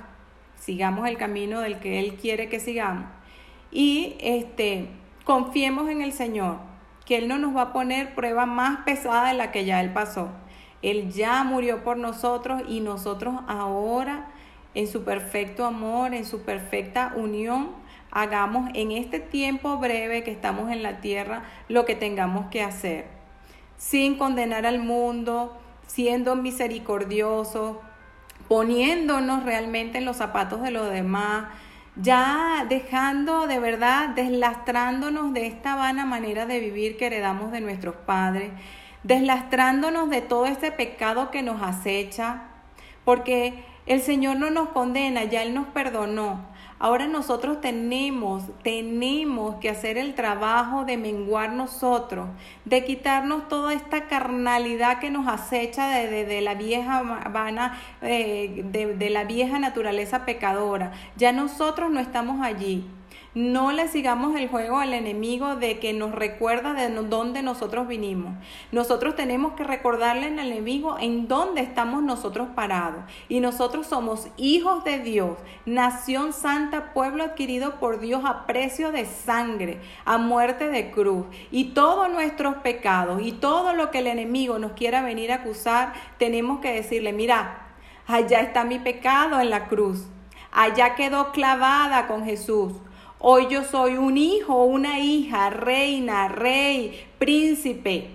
sigamos 0.56 1.08
el 1.08 1.16
camino 1.16 1.60
del 1.60 1.78
que 1.78 2.00
Él 2.00 2.14
quiere 2.14 2.48
que 2.48 2.58
sigamos 2.58 3.04
y 3.70 4.16
este, 4.20 4.88
confiemos 5.24 5.88
en 5.88 6.02
el 6.02 6.12
Señor, 6.12 6.56
que 7.04 7.18
Él 7.18 7.28
no 7.28 7.38
nos 7.38 7.56
va 7.56 7.62
a 7.62 7.72
poner 7.72 8.14
prueba 8.14 8.46
más 8.46 8.80
pesada 8.84 9.28
de 9.28 9.34
la 9.34 9.50
que 9.52 9.64
ya 9.64 9.80
Él 9.80 9.92
pasó. 9.92 10.28
Él 10.82 11.10
ya 11.12 11.42
murió 11.44 11.82
por 11.82 11.96
nosotros 11.96 12.62
y 12.68 12.80
nosotros 12.80 13.34
ahora, 13.48 14.28
en 14.74 14.86
su 14.86 15.04
perfecto 15.04 15.64
amor, 15.64 16.14
en 16.14 16.24
su 16.24 16.42
perfecta 16.42 17.12
unión, 17.16 17.70
hagamos 18.10 18.70
en 18.74 18.92
este 18.92 19.18
tiempo 19.20 19.78
breve 19.78 20.22
que 20.22 20.30
estamos 20.30 20.70
en 20.70 20.82
la 20.82 21.00
tierra 21.00 21.42
lo 21.68 21.84
que 21.84 21.94
tengamos 21.94 22.46
que 22.50 22.62
hacer, 22.62 23.06
sin 23.76 24.16
condenar 24.16 24.66
al 24.66 24.78
mundo, 24.78 25.56
siendo 25.86 26.36
misericordiosos, 26.36 27.76
poniéndonos 28.46 29.44
realmente 29.44 29.98
en 29.98 30.04
los 30.04 30.16
zapatos 30.16 30.62
de 30.62 30.70
los 30.70 30.90
demás, 30.90 31.48
ya 31.96 32.64
dejando 32.68 33.48
de 33.48 33.58
verdad, 33.58 34.10
deslastrándonos 34.10 35.34
de 35.34 35.46
esta 35.46 35.74
vana 35.74 36.06
manera 36.06 36.46
de 36.46 36.60
vivir 36.60 36.96
que 36.96 37.06
heredamos 37.06 37.50
de 37.50 37.60
nuestros 37.60 37.96
padres 37.96 38.52
deslastrándonos 39.02 40.10
de 40.10 40.22
todo 40.22 40.46
ese 40.46 40.70
pecado 40.70 41.30
que 41.30 41.42
nos 41.42 41.62
acecha, 41.62 42.42
porque 43.04 43.64
El 43.86 44.02
Señor 44.02 44.36
no 44.36 44.50
nos 44.50 44.68
condena, 44.68 45.24
ya 45.24 45.42
Él 45.42 45.54
nos 45.54 45.66
perdonó. 45.68 46.46
Ahora 46.80 47.06
nosotros 47.08 47.60
tenemos, 47.60 48.44
tenemos 48.62 49.56
que 49.56 49.68
hacer 49.68 49.98
el 49.98 50.14
trabajo 50.14 50.84
de 50.84 50.96
menguar 50.96 51.52
nosotros, 51.52 52.28
de 52.64 52.84
quitarnos 52.84 53.48
toda 53.48 53.72
esta 53.72 54.06
carnalidad 54.06 55.00
que 55.00 55.10
nos 55.10 55.26
acecha 55.26 55.88
de, 55.88 56.40
la 56.40 56.54
vieja 56.54 57.02
vana, 57.30 57.80
eh, 58.02 58.62
de 58.64 59.10
la 59.10 59.24
vieja 59.24 59.58
naturaleza 59.58 60.24
pecadora. 60.24 60.92
Ya 61.16 61.32
nosotros 61.32 61.90
no 61.90 61.98
estamos 61.98 62.42
allí. 62.42 62.86
No 63.38 63.70
le 63.70 63.86
sigamos 63.86 64.34
el 64.34 64.48
juego 64.48 64.80
al 64.80 64.92
enemigo 64.92 65.54
de 65.54 65.78
que 65.78 65.92
nos 65.92 66.12
recuerda 66.12 66.74
de 66.74 66.90
dónde 67.04 67.40
nosotros 67.40 67.86
vinimos. 67.86 68.34
Nosotros 68.72 69.14
tenemos 69.14 69.52
que 69.52 69.62
recordarle 69.62 70.26
al 70.26 70.40
enemigo 70.40 70.96
en 70.98 71.28
dónde 71.28 71.60
estamos 71.60 72.02
nosotros 72.02 72.48
parados. 72.56 73.04
Y 73.28 73.38
nosotros 73.38 73.86
somos 73.86 74.26
hijos 74.38 74.82
de 74.82 74.98
Dios, 74.98 75.38
nación 75.66 76.32
santa, 76.32 76.92
pueblo 76.92 77.22
adquirido 77.22 77.78
por 77.78 78.00
Dios 78.00 78.24
a 78.24 78.44
precio 78.44 78.90
de 78.90 79.06
sangre, 79.06 79.80
a 80.04 80.18
muerte 80.18 80.68
de 80.68 80.90
cruz. 80.90 81.24
Y 81.52 81.74
todos 81.74 82.10
nuestros 82.10 82.56
pecados 82.56 83.22
y 83.22 83.30
todo 83.30 83.72
lo 83.72 83.92
que 83.92 84.00
el 84.00 84.08
enemigo 84.08 84.58
nos 84.58 84.72
quiera 84.72 85.00
venir 85.00 85.30
a 85.30 85.36
acusar, 85.36 85.92
tenemos 86.18 86.58
que 86.58 86.72
decirle, 86.72 87.12
mira, 87.12 87.68
allá 88.08 88.40
está 88.40 88.64
mi 88.64 88.80
pecado 88.80 89.38
en 89.38 89.50
la 89.50 89.68
cruz. 89.68 90.08
Allá 90.50 90.96
quedó 90.96 91.30
clavada 91.30 92.08
con 92.08 92.24
Jesús. 92.24 92.72
Hoy 93.20 93.48
yo 93.48 93.64
soy 93.64 93.96
un 93.96 94.16
hijo, 94.16 94.62
una 94.62 95.00
hija, 95.00 95.50
reina, 95.50 96.28
rey, 96.28 97.04
príncipe, 97.18 98.10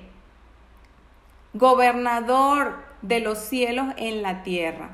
gobernador 1.54 2.78
de 3.02 3.20
los 3.20 3.38
cielos 3.38 3.88
en 3.98 4.22
la 4.22 4.44
tierra. 4.44 4.92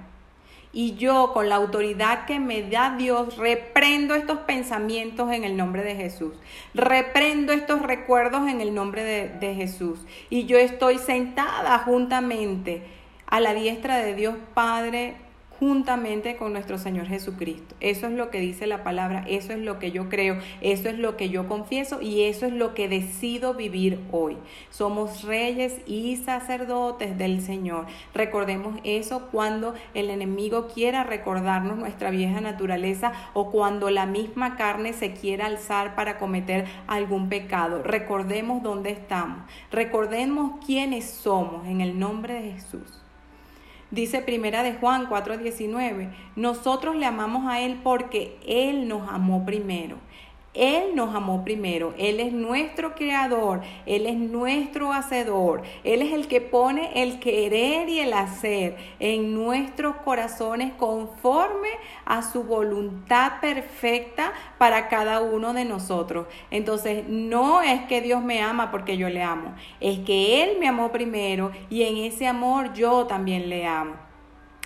Y 0.74 0.96
yo, 0.96 1.32
con 1.34 1.50
la 1.50 1.56
autoridad 1.56 2.26
que 2.26 2.40
me 2.40 2.64
da 2.64 2.96
Dios, 2.98 3.38
reprendo 3.38 4.16
estos 4.16 4.40
pensamientos 4.40 5.32
en 5.32 5.44
el 5.44 5.58
nombre 5.58 5.84
de 5.84 5.96
Jesús. 5.96 6.34
Reprendo 6.74 7.54
estos 7.54 7.82
recuerdos 7.82 8.48
en 8.48 8.62
el 8.62 8.74
nombre 8.74 9.04
de, 9.04 9.56
Jesús. 9.56 10.00
Y 10.30 10.46
yo 10.46 10.58
estoy 10.58 10.98
sentada 10.98 11.78
juntamente 11.80 12.84
a 13.28 13.40
la 13.40 13.54
diestra 13.54 13.98
de 13.98 14.16
Dios 14.16 14.36
Padre 14.56 15.18
juntamente 15.60 16.38
con 16.38 16.54
nuestro 16.54 16.78
Señor 16.78 17.08
Jesucristo. 17.08 17.76
Eso 17.82 18.08
es 18.08 18.14
lo 18.14 18.30
que 18.30 18.40
dice 18.40 18.66
la 18.66 18.84
palabra, 18.84 19.26
eso 19.28 19.52
es 19.52 19.60
lo 19.60 19.78
que 19.78 19.92
yo 19.92 20.08
creo, 20.08 20.40
eso 20.62 20.90
es 20.90 20.98
lo 20.98 21.18
que 21.18 21.30
yo 21.30 21.48
confieso 21.48 22.02
y 22.02 22.24
eso 22.24 22.46
es 22.46 22.54
lo 22.54 22.74
que 22.74 22.88
decido 22.88 23.54
vivir 23.54 24.00
hoy. 24.12 24.38
Somos 24.70 25.24
reyes 25.24 25.82
y 25.86 26.16
sacerdotes 26.16 27.18
del 27.18 27.42
Señor. 27.42 27.86
Recordemos 28.14 28.80
eso 28.84 29.28
cuando 29.32 29.74
el 29.94 30.10
enemigo 30.10 30.68
quiera 30.68 31.04
recordarnos 31.04 31.78
nuestra 31.78 32.10
vieja 32.10 32.40
naturaleza 32.40 33.12
o 33.34 33.52
cuando 33.52 33.90
la 33.90 34.06
misma 34.06 34.56
carne 34.56 34.94
se 34.94 35.12
quiera 35.12 35.48
alzar 35.48 35.96
para 35.96 36.18
cometer 36.18 36.66
algún 36.88 37.28
pecado. 37.28 37.84
Recordemos 37.84 38.64
dónde 38.64 38.92
estamos. 38.92 39.40
Recordemos 39.72 40.64
quiénes 40.66 41.10
somos 41.10 41.68
en 41.68 41.82
el 41.82 42.00
nombre 42.00 42.36
de 42.36 42.52
Jesús. 42.54 42.99
Dice 43.92 44.22
Primera 44.22 44.62
de 44.62 44.74
Juan 44.74 45.08
4:19, 45.10 46.10
nosotros 46.36 46.96
le 46.96 47.08
amamos 47.08 47.48
a 47.48 47.60
Él 47.60 47.80
porque 47.84 48.38
Él 48.46 48.88
nos 48.88 49.10
amó 49.10 49.46
primero. 49.46 49.98
Él 50.56 50.96
nos 50.96 51.14
amó 51.14 51.44
primero, 51.44 51.94
Él 52.00 52.20
es 52.20 52.34
nuestro 52.34 52.96
creador, 52.96 53.62
Él 53.86 54.08
es 54.08 54.16
nuestro 54.16 54.92
hacedor, 54.92 55.62
Él 55.84 56.02
es 56.02 56.12
el 56.12 56.28
que 56.28 56.42
pone 56.42 57.04
el 57.04 57.20
querer 57.20 57.88
y 57.88 58.00
el 58.00 58.14
hacer 58.14 58.76
en 59.00 59.36
nuestros 59.36 59.98
corazones 59.98 60.74
conforme 60.74 61.70
a 62.06 62.24
su 62.24 62.44
voluntad 62.44 63.40
perfecta 63.42 64.34
para 64.58 64.88
cada 64.88 65.22
uno 65.22 65.54
de 65.54 65.66
nosotros. 65.66 66.26
Entonces, 66.50 67.08
no 67.08 67.62
es 67.62 67.82
que 67.84 68.02
Dios 68.02 68.24
me 68.24 68.42
ama 68.42 68.72
porque 68.72 68.98
yo 68.98 69.08
le 69.08 69.22
amo, 69.22 69.54
es 69.80 70.00
que 70.00 70.44
Él 70.44 70.58
me 70.60 70.68
amó 70.68 70.92
primero 70.92 71.52
y 71.70 71.84
en 71.84 71.98
ese 71.98 72.26
amor 72.26 72.74
yo 72.74 73.06
también 73.06 73.50
le 73.50 73.68
amo. 73.68 73.94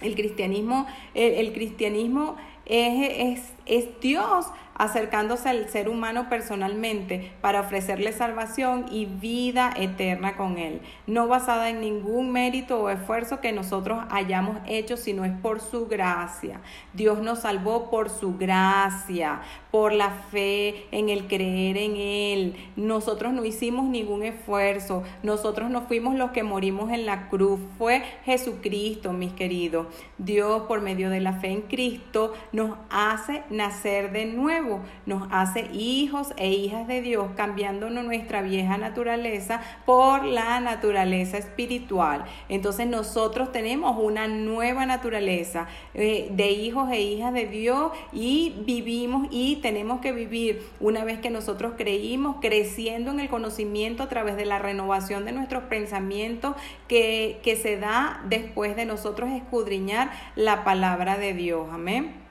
El 0.01 0.15
cristianismo, 0.15 0.87
el, 1.13 1.53
cristianismo 1.53 2.35
es, 2.65 3.37
es, 3.37 3.53
es 3.65 3.99
Dios 4.01 4.47
acercándose 4.75 5.49
al 5.49 5.69
ser 5.69 5.89
humano 5.89 6.29
personalmente 6.29 7.33
para 7.41 7.61
ofrecerle 7.61 8.11
salvación 8.11 8.85
y 8.91 9.05
vida 9.05 9.73
eterna 9.75 10.35
con 10.35 10.57
Él, 10.57 10.81
no 11.07 11.27
basada 11.27 11.69
en 11.69 11.81
ningún 11.81 12.31
mérito 12.31 12.81
o 12.81 12.89
esfuerzo 12.89 13.39
que 13.39 13.51
nosotros 13.51 14.03
hayamos 14.09 14.57
hecho, 14.67 14.97
sino 14.97 15.25
es 15.25 15.33
por 15.41 15.59
su 15.59 15.87
gracia. 15.87 16.61
Dios 16.93 17.19
nos 17.19 17.39
salvó 17.39 17.89
por 17.89 18.09
su 18.09 18.37
gracia, 18.37 19.41
por 19.73 19.91
la 19.91 20.11
fe 20.11 20.85
en 20.91 21.09
el 21.09 21.25
creer 21.25 21.77
en 21.77 21.95
Él. 21.95 22.55
Nosotros 22.75 23.33
no 23.33 23.43
hicimos 23.43 23.85
ningún 23.85 24.21
esfuerzo, 24.21 25.01
nosotros 25.23 25.71
no 25.71 25.81
fuimos 25.87 26.13
los 26.13 26.29
que 26.29 26.43
morimos 26.43 26.91
en 26.91 27.07
la 27.07 27.27
cruz, 27.29 27.59
fue 27.79 28.03
Jesucristo, 28.23 29.13
mis 29.13 29.33
queridos. 29.33 29.87
Dios, 30.19 30.61
por 30.67 30.81
medio 30.81 31.09
de 31.09 31.21
la 31.21 31.33
fe 31.33 31.47
en 31.47 31.61
Cristo, 31.61 32.33
nos 32.51 32.77
hace 32.91 33.41
nacer 33.49 34.11
de 34.11 34.25
nuevo 34.25 34.81
nos 35.05 35.23
hace 35.31 35.69
hijos 35.73 36.29
e 36.37 36.49
hijas 36.51 36.87
de 36.87 37.01
Dios, 37.01 37.31
cambiándonos 37.35 38.03
nuestra 38.03 38.41
vieja 38.41 38.77
naturaleza 38.77 39.61
por 39.85 40.25
la 40.25 40.59
naturaleza 40.59 41.37
espiritual. 41.37 42.25
Entonces 42.49 42.87
nosotros 42.87 43.51
tenemos 43.51 43.97
una 43.99 44.27
nueva 44.27 44.85
naturaleza 44.85 45.67
eh, 45.93 46.29
de 46.31 46.51
hijos 46.51 46.91
e 46.91 47.01
hijas 47.01 47.33
de 47.33 47.47
Dios 47.47 47.91
y 48.11 48.53
vivimos 48.65 49.27
y 49.31 49.57
tenemos 49.63 50.01
que 50.01 50.11
vivir 50.11 50.61
una 50.79 51.03
vez 51.03 51.17
que 51.19 51.31
nosotros 51.31 51.73
creímos, 51.75 52.35
creciendo 52.39 53.09
en 53.09 53.19
el 53.19 53.29
conocimiento 53.29 54.03
a 54.03 54.09
través 54.09 54.37
de 54.37 54.45
la 54.45 54.59
renovación 54.59 55.25
de 55.25 55.31
nuestros 55.31 55.63
pensamientos 55.63 56.55
que, 56.87 57.39
que 57.41 57.55
se 57.55 57.77
da 57.77 58.21
después 58.29 58.75
de 58.75 58.85
nosotros 58.85 59.31
escudriñar 59.31 60.11
la 60.35 60.63
palabra 60.63 61.17
de 61.17 61.33
Dios. 61.33 61.67
Amén. 61.71 62.23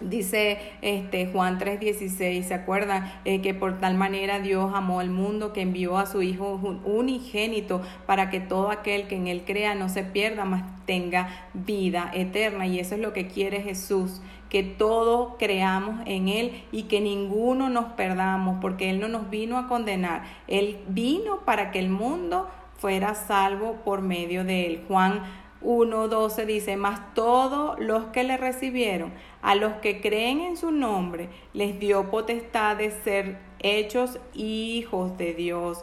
Dice 0.00 0.58
este, 0.80 1.26
Juan 1.26 1.58
3:16, 1.58 2.44
¿se 2.44 2.54
acuerdan? 2.54 3.12
Eh, 3.26 3.42
que 3.42 3.52
por 3.52 3.78
tal 3.80 3.96
manera 3.96 4.40
Dios 4.40 4.72
amó 4.74 5.00
al 5.00 5.10
mundo 5.10 5.52
que 5.52 5.60
envió 5.60 5.98
a 5.98 6.06
su 6.06 6.22
Hijo 6.22 6.54
unigénito 6.84 7.82
para 8.06 8.30
que 8.30 8.40
todo 8.40 8.70
aquel 8.70 9.08
que 9.08 9.16
en 9.16 9.26
Él 9.26 9.42
crea 9.44 9.74
no 9.74 9.90
se 9.90 10.02
pierda, 10.02 10.46
mas 10.46 10.62
tenga 10.86 11.28
vida 11.52 12.10
eterna. 12.14 12.66
Y 12.66 12.78
eso 12.78 12.94
es 12.94 13.02
lo 13.02 13.12
que 13.12 13.26
quiere 13.26 13.60
Jesús, 13.60 14.22
que 14.50 14.62
todos 14.64 15.34
creamos 15.38 16.00
en 16.06 16.28
Él 16.28 16.64
y 16.72 16.82
que 16.82 17.00
ninguno 17.00 17.70
nos 17.70 17.92
perdamos, 17.92 18.58
porque 18.60 18.90
Él 18.90 19.00
no 19.00 19.08
nos 19.08 19.30
vino 19.30 19.56
a 19.56 19.68
condenar, 19.68 20.24
Él 20.48 20.80
vino 20.88 21.40
para 21.46 21.70
que 21.70 21.78
el 21.78 21.88
mundo 21.88 22.48
fuera 22.76 23.14
salvo 23.14 23.76
por 23.84 24.02
medio 24.02 24.44
de 24.44 24.66
Él. 24.66 24.84
Juan 24.88 25.22
1.12 25.62 26.46
dice, 26.46 26.76
mas 26.76 27.14
todos 27.14 27.78
los 27.78 28.06
que 28.06 28.24
le 28.24 28.36
recibieron, 28.36 29.12
a 29.40 29.54
los 29.54 29.74
que 29.74 30.00
creen 30.00 30.40
en 30.40 30.56
su 30.56 30.70
nombre, 30.70 31.28
les 31.52 31.78
dio 31.78 32.10
potestad 32.10 32.76
de 32.76 32.90
ser 32.90 33.38
hechos 33.60 34.18
hijos 34.34 35.16
de 35.16 35.34
Dios 35.34 35.82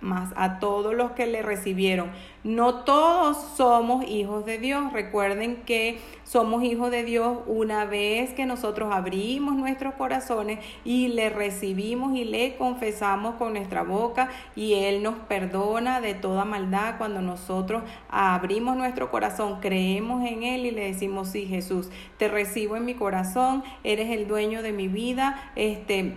más 0.00 0.32
a 0.36 0.58
todos 0.60 0.94
los 0.94 1.12
que 1.12 1.26
le 1.26 1.42
recibieron. 1.42 2.10
No 2.44 2.84
todos 2.84 3.36
somos 3.56 4.04
hijos 4.06 4.46
de 4.46 4.58
Dios. 4.58 4.92
Recuerden 4.92 5.56
que 5.66 5.98
somos 6.24 6.62
hijos 6.62 6.90
de 6.90 7.02
Dios 7.02 7.38
una 7.46 7.84
vez 7.84 8.32
que 8.32 8.46
nosotros 8.46 8.94
abrimos 8.94 9.56
nuestros 9.56 9.94
corazones 9.94 10.60
y 10.84 11.08
le 11.08 11.30
recibimos 11.30 12.16
y 12.16 12.24
le 12.24 12.56
confesamos 12.56 13.34
con 13.34 13.54
nuestra 13.54 13.82
boca 13.82 14.28
y 14.54 14.74
Él 14.74 15.02
nos 15.02 15.16
perdona 15.16 16.00
de 16.00 16.14
toda 16.14 16.44
maldad 16.44 16.96
cuando 16.98 17.20
nosotros 17.20 17.82
abrimos 18.08 18.76
nuestro 18.76 19.10
corazón, 19.10 19.60
creemos 19.60 20.24
en 20.24 20.42
Él 20.42 20.66
y 20.66 20.70
le 20.70 20.92
decimos, 20.92 21.28
sí 21.28 21.46
Jesús, 21.46 21.90
te 22.18 22.28
recibo 22.28 22.76
en 22.76 22.84
mi 22.84 22.94
corazón, 22.94 23.64
eres 23.82 24.10
el 24.10 24.28
dueño 24.28 24.62
de 24.62 24.72
mi 24.72 24.88
vida, 24.88 25.52
este 25.56 26.14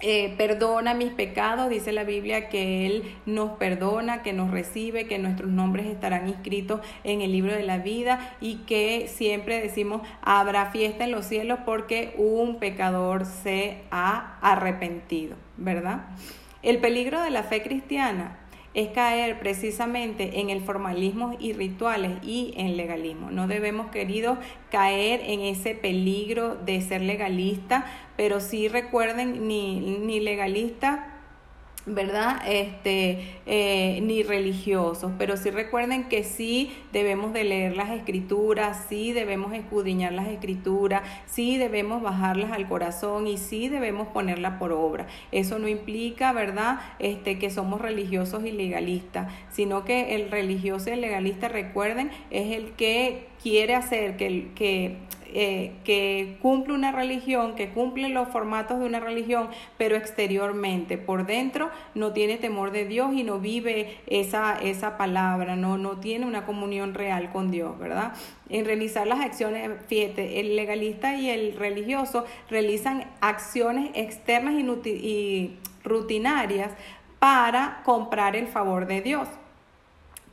eh, 0.00 0.34
perdona 0.36 0.92
mis 0.92 1.12
pecados, 1.12 1.70
dice 1.70 1.92
la 1.92 2.04
Biblia 2.04 2.48
que 2.48 2.84
Él 2.84 3.14
nos 3.26 3.52
perdona, 3.52 4.22
que 4.22 4.32
nos 4.32 4.50
recibe, 4.50 5.06
que 5.06 5.18
nuestros 5.18 5.50
nombres 5.50 5.86
estarán 5.86 6.28
inscritos 6.28 6.80
en 7.04 7.22
el 7.22 7.32
libro 7.32 7.52
de 7.52 7.62
la 7.62 7.78
vida 7.78 8.36
y 8.40 8.56
que 8.66 9.08
siempre 9.08 9.60
decimos 9.60 10.02
habrá 10.20 10.70
fiesta 10.72 11.04
en 11.04 11.12
los 11.12 11.24
cielos 11.24 11.60
porque 11.64 12.14
un 12.18 12.58
pecador 12.58 13.24
se 13.24 13.82
ha 13.90 14.38
arrepentido, 14.42 15.36
¿verdad? 15.56 16.06
El 16.62 16.78
peligro 16.78 17.22
de 17.22 17.30
la 17.30 17.44
fe 17.44 17.62
cristiana 17.62 18.38
es 18.74 18.88
caer 18.88 19.38
precisamente 19.38 20.40
en 20.40 20.50
el 20.50 20.60
formalismo 20.60 21.36
y 21.38 21.52
rituales 21.52 22.12
y 22.22 22.52
en 22.56 22.76
legalismo. 22.76 23.30
No 23.30 23.46
debemos, 23.46 23.86
queridos, 23.90 24.38
caer 24.70 25.20
en 25.24 25.40
ese 25.40 25.74
peligro 25.74 26.56
de 26.56 26.80
ser 26.80 27.00
legalista, 27.00 27.86
pero 28.16 28.40
sí 28.40 28.68
recuerden, 28.68 29.46
ni, 29.48 29.80
ni 29.80 30.20
legalista 30.20 31.14
¿verdad? 31.86 32.40
Este, 32.46 33.36
eh, 33.44 34.00
ni 34.02 34.22
religiosos, 34.22 35.12
pero 35.18 35.36
sí 35.36 35.50
recuerden 35.50 36.04
que 36.08 36.24
sí 36.24 36.72
debemos 36.92 37.34
de 37.34 37.44
leer 37.44 37.76
las 37.76 37.90
escrituras, 37.90 38.86
sí 38.88 39.12
debemos 39.12 39.52
escudriñar 39.52 40.12
las 40.12 40.28
escrituras, 40.28 41.02
sí 41.26 41.58
debemos 41.58 42.02
bajarlas 42.02 42.52
al 42.52 42.66
corazón 42.68 43.26
y 43.26 43.36
sí 43.36 43.68
debemos 43.68 44.08
ponerlas 44.08 44.58
por 44.58 44.72
obra. 44.72 45.06
Eso 45.30 45.58
no 45.58 45.68
implica, 45.68 46.32
¿verdad?, 46.32 46.80
este, 46.98 47.38
que 47.38 47.50
somos 47.50 47.82
religiosos 47.82 48.44
y 48.46 48.52
legalistas, 48.52 49.30
sino 49.50 49.84
que 49.84 50.14
el 50.14 50.30
religioso 50.30 50.88
y 50.88 50.94
el 50.94 51.02
legalista, 51.02 51.48
recuerden, 51.48 52.10
es 52.30 52.56
el 52.56 52.72
que 52.72 53.26
quiere 53.42 53.74
hacer 53.74 54.16
que, 54.16 54.48
que 54.54 54.96
eh, 55.34 55.72
que 55.82 56.38
cumple 56.40 56.74
una 56.74 56.92
religión, 56.92 57.56
que 57.56 57.70
cumple 57.70 58.08
los 58.08 58.28
formatos 58.28 58.78
de 58.78 58.86
una 58.86 59.00
religión, 59.00 59.48
pero 59.76 59.96
exteriormente, 59.96 60.96
por 60.96 61.26
dentro, 61.26 61.70
no 61.94 62.12
tiene 62.12 62.36
temor 62.36 62.70
de 62.70 62.84
Dios 62.84 63.12
y 63.14 63.24
no 63.24 63.40
vive 63.40 63.98
esa, 64.06 64.56
esa 64.62 64.96
palabra, 64.96 65.56
no, 65.56 65.76
no 65.76 65.98
tiene 65.98 66.24
una 66.24 66.46
comunión 66.46 66.94
real 66.94 67.32
con 67.32 67.50
Dios, 67.50 67.76
¿verdad? 67.78 68.12
En 68.48 68.64
realizar 68.64 69.06
las 69.06 69.20
acciones, 69.20 69.70
fíjate, 69.88 70.38
el 70.38 70.54
legalista 70.54 71.16
y 71.16 71.28
el 71.28 71.56
religioso 71.56 72.24
realizan 72.48 73.04
acciones 73.20 73.90
externas 73.94 74.54
y 74.54 75.56
rutinarias 75.82 76.70
para 77.18 77.82
comprar 77.84 78.36
el 78.36 78.46
favor 78.46 78.86
de 78.86 79.00
Dios 79.00 79.28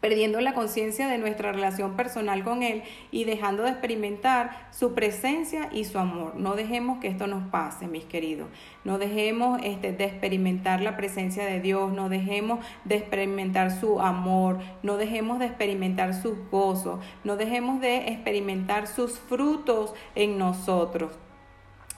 perdiendo 0.02 0.42
la 0.42 0.54
conciencia 0.54 1.08
de 1.08 1.20
nuestra 1.20 1.52
relación 1.52 1.96
personal 1.96 2.44
con 2.44 2.64
Él 2.64 2.84
y 3.12 3.24
dejando 3.24 3.64
de 3.64 3.70
experimentar 3.70 4.68
su 4.72 4.94
presencia 4.94 5.70
y 5.72 5.86
su 5.86 6.00
amor. 6.00 6.36
No 6.36 6.56
dejemos 6.56 7.00
que 7.00 7.08
esto 7.08 7.28
nos 7.28 7.48
pase, 7.50 7.88
mis 7.88 8.04
queridos. 8.06 8.50
No 8.84 8.98
dejemos 8.98 9.62
este, 9.64 9.94
de 9.94 10.06
experimentar 10.06 10.82
la 10.82 10.98
presencia 10.98 11.46
de 11.46 11.62
Dios, 11.62 11.94
no 11.94 12.10
dejemos 12.10 12.66
de 12.84 12.96
experimentar 12.96 13.72
su 13.72 14.02
amor, 14.02 14.60
no 14.82 14.98
dejemos 14.98 15.40
de 15.40 15.46
experimentar 15.46 16.16
sus 16.16 16.38
gozos, 16.50 17.00
no 17.24 17.38
dejemos 17.38 17.80
de 17.80 18.10
experimentar 18.10 18.88
sus 18.88 19.20
frutos 19.20 19.94
en 20.16 20.38
nosotros. 20.40 21.12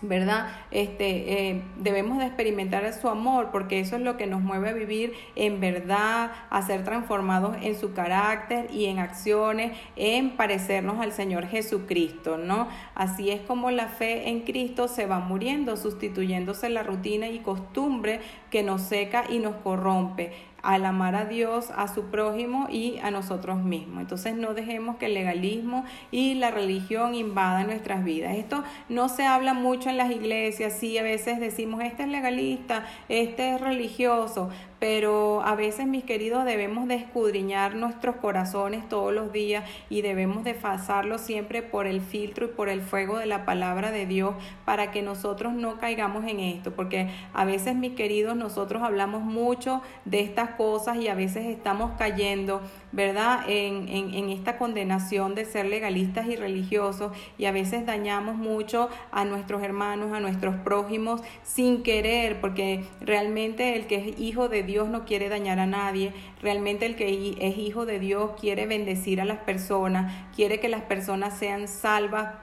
¿Verdad? 0.03 0.49
Este, 0.69 1.49
eh, 1.49 1.61
debemos 1.77 2.19
de 2.19 2.25
experimentar 2.25 2.91
su 2.93 3.07
amor 3.07 3.49
porque 3.51 3.79
eso 3.79 3.95
es 3.95 4.01
lo 4.01 4.17
que 4.17 4.27
nos 4.27 4.41
mueve 4.41 4.69
a 4.69 4.73
vivir 4.73 5.13
en 5.35 5.59
verdad, 5.59 6.31
a 6.49 6.61
ser 6.61 6.83
transformados 6.83 7.55
en 7.61 7.79
su 7.79 7.93
carácter 7.93 8.69
y 8.71 8.85
en 8.85 8.99
acciones, 8.99 9.71
en 9.95 10.35
parecernos 10.35 10.99
al 10.99 11.13
Señor 11.13 11.47
Jesucristo, 11.47 12.37
¿no? 12.37 12.67
Así 12.95 13.31
es 13.31 13.41
como 13.41 13.71
la 13.71 13.87
fe 13.87 14.29
en 14.29 14.41
Cristo 14.41 14.87
se 14.87 15.05
va 15.05 15.19
muriendo, 15.19 15.77
sustituyéndose 15.77 16.69
la 16.69 16.83
rutina 16.83 17.29
y 17.29 17.39
costumbre 17.39 18.19
que 18.51 18.61
nos 18.61 18.81
seca 18.81 19.23
y 19.29 19.39
nos 19.39 19.55
corrompe 19.55 20.52
al 20.63 20.85
amar 20.85 21.13
a 21.15 21.25
Dios, 21.25 21.69
a 21.75 21.93
su 21.93 22.05
prójimo 22.05 22.67
y 22.69 22.97
a 22.99 23.11
nosotros 23.11 23.61
mismos. 23.61 24.01
Entonces 24.01 24.35
no 24.35 24.53
dejemos 24.53 24.95
que 24.95 25.07
el 25.07 25.13
legalismo 25.13 25.83
y 26.09 26.35
la 26.35 26.51
religión 26.51 27.13
invadan 27.15 27.67
nuestras 27.67 28.03
vidas. 28.03 28.37
Esto 28.37 28.63
no 28.87 29.09
se 29.09 29.25
habla 29.25 29.53
mucho 29.53 29.89
en 29.89 29.97
las 29.97 30.09
iglesias, 30.09 30.73
sí, 30.79 30.97
a 30.97 31.03
veces 31.03 31.39
decimos, 31.41 31.83
este 31.83 32.03
es 32.03 32.09
legalista, 32.09 32.85
este 33.09 33.53
es 33.53 33.61
religioso, 33.61 34.49
pero 34.83 35.41
a 35.45 35.55
veces, 35.55 35.87
mis 35.87 36.03
queridos, 36.03 36.43
debemos 36.43 36.89
de 36.89 36.95
escudriñar 36.95 37.73
nuestros 37.73 38.17
corazones 38.17 38.89
todos 38.89 39.13
los 39.13 39.31
días 39.31 39.63
y 39.89 40.01
debemos 40.01 40.43
de 40.43 40.55
pasarlo 40.55 41.19
siempre 41.19 41.61
por 41.61 41.87
el 41.87 42.01
filtro 42.01 42.47
y 42.47 42.49
por 42.49 42.67
el 42.67 42.81
fuego 42.81 43.17
de 43.17 43.25
la 43.25 43.45
palabra 43.45 43.91
de 43.91 44.05
Dios 44.05 44.35
para 44.65 44.91
que 44.91 45.01
nosotros 45.01 45.53
no 45.53 45.79
caigamos 45.79 46.25
en 46.27 46.41
esto, 46.41 46.73
porque 46.75 47.07
a 47.33 47.45
veces, 47.45 47.77
mis 47.77 47.93
queridos, 47.93 48.35
nosotros 48.35 48.83
hablamos 48.83 49.21
mucho 49.21 49.81
de 50.03 50.19
estas 50.19 50.49
cosas 50.49 50.97
y 50.97 51.07
a 51.07 51.15
veces 51.15 51.45
estamos 51.45 51.91
cayendo, 51.97 52.59
¿verdad?, 52.93 53.43
en, 53.47 53.89
en, 53.89 54.13
en 54.13 54.29
esta 54.29 54.57
condenación 54.57 55.35
de 55.35 55.45
ser 55.45 55.65
legalistas 55.65 56.27
y 56.27 56.35
religiosos 56.35 57.11
y 57.37 57.45
a 57.45 57.51
veces 57.51 57.85
dañamos 57.85 58.35
mucho 58.35 58.89
a 59.11 59.25
nuestros 59.25 59.63
hermanos, 59.63 60.13
a 60.13 60.19
nuestros 60.19 60.55
prójimos 60.55 61.21
sin 61.43 61.83
querer, 61.83 62.39
porque 62.39 62.85
realmente 63.01 63.75
el 63.75 63.87
que 63.87 63.95
es 63.95 64.19
hijo 64.19 64.47
de 64.47 64.63
Dios, 64.63 64.87
no 64.89 65.05
quiere 65.05 65.27
dañar 65.27 65.59
a 65.59 65.65
nadie. 65.65 66.13
Realmente 66.41 66.85
el 66.85 66.95
que 66.95 67.35
es 67.39 67.57
hijo 67.57 67.85
de 67.85 67.99
Dios 67.99 68.31
quiere 68.39 68.67
bendecir 68.67 69.19
a 69.19 69.25
las 69.25 69.39
personas, 69.39 70.13
quiere 70.35 70.59
que 70.59 70.69
las 70.69 70.83
personas 70.83 71.37
sean 71.37 71.67
salvas 71.67 72.35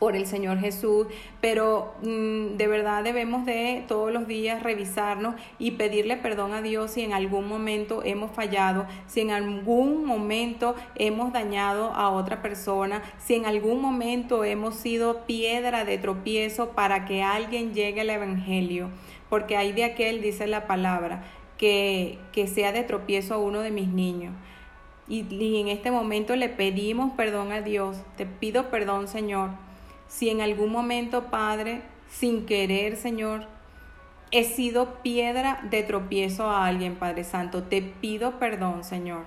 por 0.00 0.16
el 0.16 0.26
Señor 0.26 0.58
Jesús, 0.58 1.06
pero 1.42 1.94
mm, 2.02 2.56
de 2.56 2.66
verdad 2.66 3.04
debemos 3.04 3.44
de 3.44 3.84
todos 3.86 4.10
los 4.10 4.26
días 4.26 4.62
revisarnos 4.62 5.36
y 5.58 5.72
pedirle 5.72 6.16
perdón 6.16 6.54
a 6.54 6.62
Dios 6.62 6.92
si 6.92 7.02
en 7.02 7.12
algún 7.12 7.46
momento 7.46 8.02
hemos 8.02 8.32
fallado, 8.32 8.86
si 9.06 9.20
en 9.20 9.30
algún 9.30 10.06
momento 10.06 10.74
hemos 10.96 11.32
dañado 11.32 11.92
a 11.92 12.08
otra 12.08 12.40
persona, 12.40 13.02
si 13.18 13.34
en 13.34 13.44
algún 13.44 13.82
momento 13.82 14.42
hemos 14.42 14.74
sido 14.74 15.26
piedra 15.26 15.84
de 15.84 15.98
tropiezo 15.98 16.70
para 16.70 17.04
que 17.04 17.22
alguien 17.22 17.74
llegue 17.74 18.00
al 18.00 18.10
Evangelio, 18.10 18.88
porque 19.28 19.58
hay 19.58 19.72
de 19.72 19.84
aquel, 19.84 20.22
dice 20.22 20.46
la 20.46 20.66
palabra, 20.66 21.24
que, 21.58 22.18
sea 22.54 22.72
de 22.72 22.84
tropiezo 22.84 23.34
a 23.34 23.38
uno 23.38 23.60
de 23.60 23.70
mis 23.70 23.88
niños. 23.88 24.32
Y 25.06 25.60
en 25.60 25.68
este 25.68 25.90
momento 25.90 26.36
le 26.36 26.48
pedimos 26.48 27.12
perdón 27.16 27.52
a 27.52 27.60
Dios. 27.60 27.98
Te 28.16 28.24
pido 28.24 28.70
perdón, 28.70 29.08
Señor. 29.08 29.50
Si 30.10 30.28
en 30.28 30.40
algún 30.40 30.72
momento, 30.72 31.26
Padre, 31.30 31.82
sin 32.08 32.44
querer, 32.44 32.96
Señor, 32.96 33.46
he 34.32 34.42
sido 34.42 35.02
piedra 35.02 35.60
de 35.70 35.84
tropiezo 35.84 36.50
a 36.50 36.66
alguien, 36.66 36.96
Padre 36.96 37.22
Santo, 37.22 37.62
te 37.62 37.80
pido 37.80 38.40
perdón, 38.40 38.82
Señor. 38.82 39.26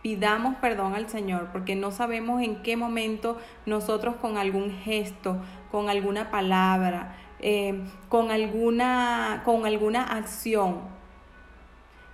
Pidamos 0.00 0.56
perdón 0.56 0.94
al 0.94 1.10
Señor 1.10 1.50
porque 1.52 1.76
no 1.76 1.90
sabemos 1.90 2.40
en 2.40 2.62
qué 2.62 2.78
momento 2.78 3.36
nosotros 3.66 4.16
con 4.16 4.38
algún 4.38 4.70
gesto, 4.70 5.36
con 5.70 5.90
alguna 5.90 6.30
palabra, 6.30 7.14
eh, 7.38 7.84
con, 8.08 8.30
alguna, 8.30 9.42
con 9.44 9.66
alguna 9.66 10.02
acción 10.02 10.80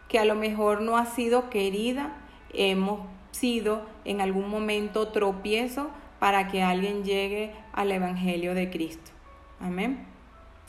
que 0.08 0.18
a 0.18 0.24
lo 0.24 0.34
mejor 0.34 0.80
no 0.80 0.96
ha 0.96 1.06
sido 1.06 1.50
querida, 1.50 2.16
hemos 2.52 2.98
sido 3.30 3.82
en 4.04 4.20
algún 4.20 4.50
momento 4.50 5.08
tropiezo 5.08 5.92
para 6.18 6.48
que 6.48 6.62
alguien 6.62 7.04
llegue 7.04 7.52
al 7.72 7.92
Evangelio 7.92 8.54
de 8.54 8.70
Cristo. 8.70 9.10
Amén. 9.60 10.06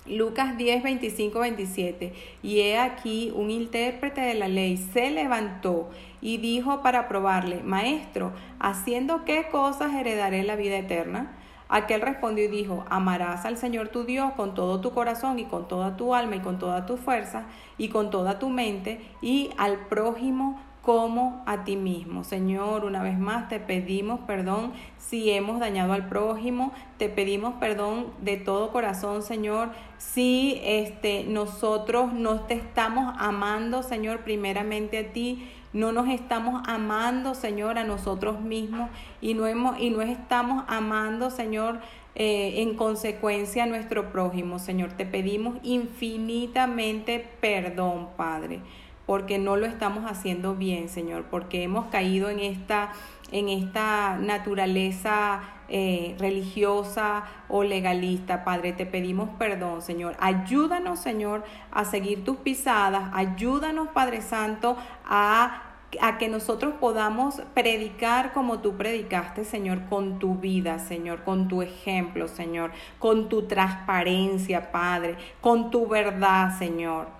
Lucas 0.05 0.57
10, 0.57 0.81
25, 0.81 1.39
27. 1.39 2.13
Y 2.41 2.61
he 2.61 2.79
aquí 2.79 3.31
un 3.35 3.51
intérprete 3.51 4.21
de 4.21 4.33
la 4.33 4.47
ley 4.47 4.77
se 4.77 5.11
levantó 5.11 5.89
y 6.21 6.37
dijo 6.37 6.81
para 6.81 7.07
probarle, 7.07 7.61
Maestro, 7.63 8.33
¿haciendo 8.59 9.23
qué 9.25 9.47
cosas 9.51 9.93
heredaré 9.93 10.43
la 10.43 10.55
vida 10.55 10.77
eterna? 10.77 11.35
Aquel 11.71 12.01
respondió 12.01 12.45
y 12.45 12.47
dijo, 12.47 12.83
amarás 12.89 13.45
al 13.45 13.57
Señor 13.57 13.89
tu 13.89 14.03
Dios 14.03 14.33
con 14.33 14.55
todo 14.55 14.81
tu 14.81 14.91
corazón 14.91 15.37
y 15.37 15.45
con 15.45 15.67
toda 15.67 15.95
tu 15.95 16.15
alma 16.15 16.37
y 16.37 16.39
con 16.39 16.57
toda 16.57 16.87
tu 16.87 16.97
fuerza 16.97 17.43
y 17.77 17.89
con 17.89 18.09
toda 18.09 18.39
tu 18.39 18.49
mente 18.49 18.99
y 19.21 19.51
al 19.57 19.85
prójimo 19.85 20.59
como 20.89 21.43
a 21.45 21.65
ti 21.65 21.75
mismo. 21.75 22.23
Señor, 22.23 22.83
una 22.83 23.03
vez 23.03 23.19
más 23.19 23.47
te 23.47 23.59
pedimos 23.59 24.21
perdón 24.21 24.73
si 24.97 25.29
hemos 25.29 25.59
dañado 25.59 25.93
al 25.93 26.07
prójimo, 26.07 26.73
te 26.97 27.09
pedimos 27.09 27.53
perdón 27.59 28.07
de 28.21 28.37
todo 28.37 28.71
corazón, 28.71 29.21
Señor, 29.21 29.69
si 29.99 30.59
este 30.63 31.25
nosotros 31.25 32.11
no 32.11 32.39
te 32.39 32.55
estamos 32.55 33.13
amando, 33.19 33.83
Señor, 33.83 34.21
primeramente 34.21 34.97
a 34.97 35.13
ti 35.13 35.47
no 35.73 35.91
nos 35.91 36.09
estamos 36.09 36.63
amando, 36.65 37.35
Señor, 37.35 37.77
a 37.77 37.83
nosotros 37.83 38.41
mismos 38.41 38.89
y 39.21 39.35
no, 39.35 39.45
hemos, 39.45 39.79
y 39.79 39.91
no 39.91 40.01
estamos 40.01 40.65
amando, 40.67 41.29
Señor, 41.29 41.81
eh, 42.15 42.63
en 42.63 42.75
consecuencia 42.75 43.65
a 43.65 43.67
nuestro 43.67 44.11
prójimo. 44.11 44.57
Señor, 44.57 44.93
te 44.93 45.05
pedimos 45.05 45.59
infinitamente 45.61 47.23
perdón, 47.39 48.09
Padre, 48.17 48.61
porque 49.09 49.39
no 49.39 49.55
lo 49.55 49.65
estamos 49.65 50.05
haciendo 50.05 50.53
bien, 50.53 50.87
Señor, 50.87 51.23
porque 51.31 51.63
hemos 51.63 51.87
caído 51.87 52.29
en 52.29 52.39
esta, 52.39 52.91
en 53.31 53.49
esta 53.49 54.19
naturaleza 54.19 55.39
eh, 55.67 56.15
religiosa 56.19 57.23
o 57.47 57.63
legalista. 57.63 58.43
Padre, 58.45 58.71
te 58.71 58.85
pedimos 58.85 59.29
perdón, 59.39 59.81
Señor. 59.81 60.15
Ayúdanos, 60.19 60.99
Señor, 60.99 61.43
a 61.71 61.85
seguir 61.85 62.23
tus 62.23 62.37
pisadas. 62.37 63.09
Ayúdanos, 63.11 63.87
Padre 63.87 64.21
Santo, 64.21 64.77
a 65.03 65.63
a 66.01 66.19
que 66.19 66.27
nosotros 66.27 66.75
podamos 66.79 67.41
predicar 67.55 68.31
como 68.31 68.59
tú 68.59 68.77
predicaste, 68.77 69.43
Señor, 69.43 69.87
con 69.89 70.19
tu 70.19 70.35
vida, 70.35 70.77
Señor, 70.77 71.23
con 71.23 71.47
tu 71.47 71.63
ejemplo, 71.63 72.27
Señor, 72.27 72.69
con 72.99 73.27
tu 73.27 73.47
transparencia, 73.47 74.71
Padre, 74.71 75.15
con 75.41 75.71
tu 75.71 75.87
verdad, 75.87 76.55
Señor, 76.59 77.18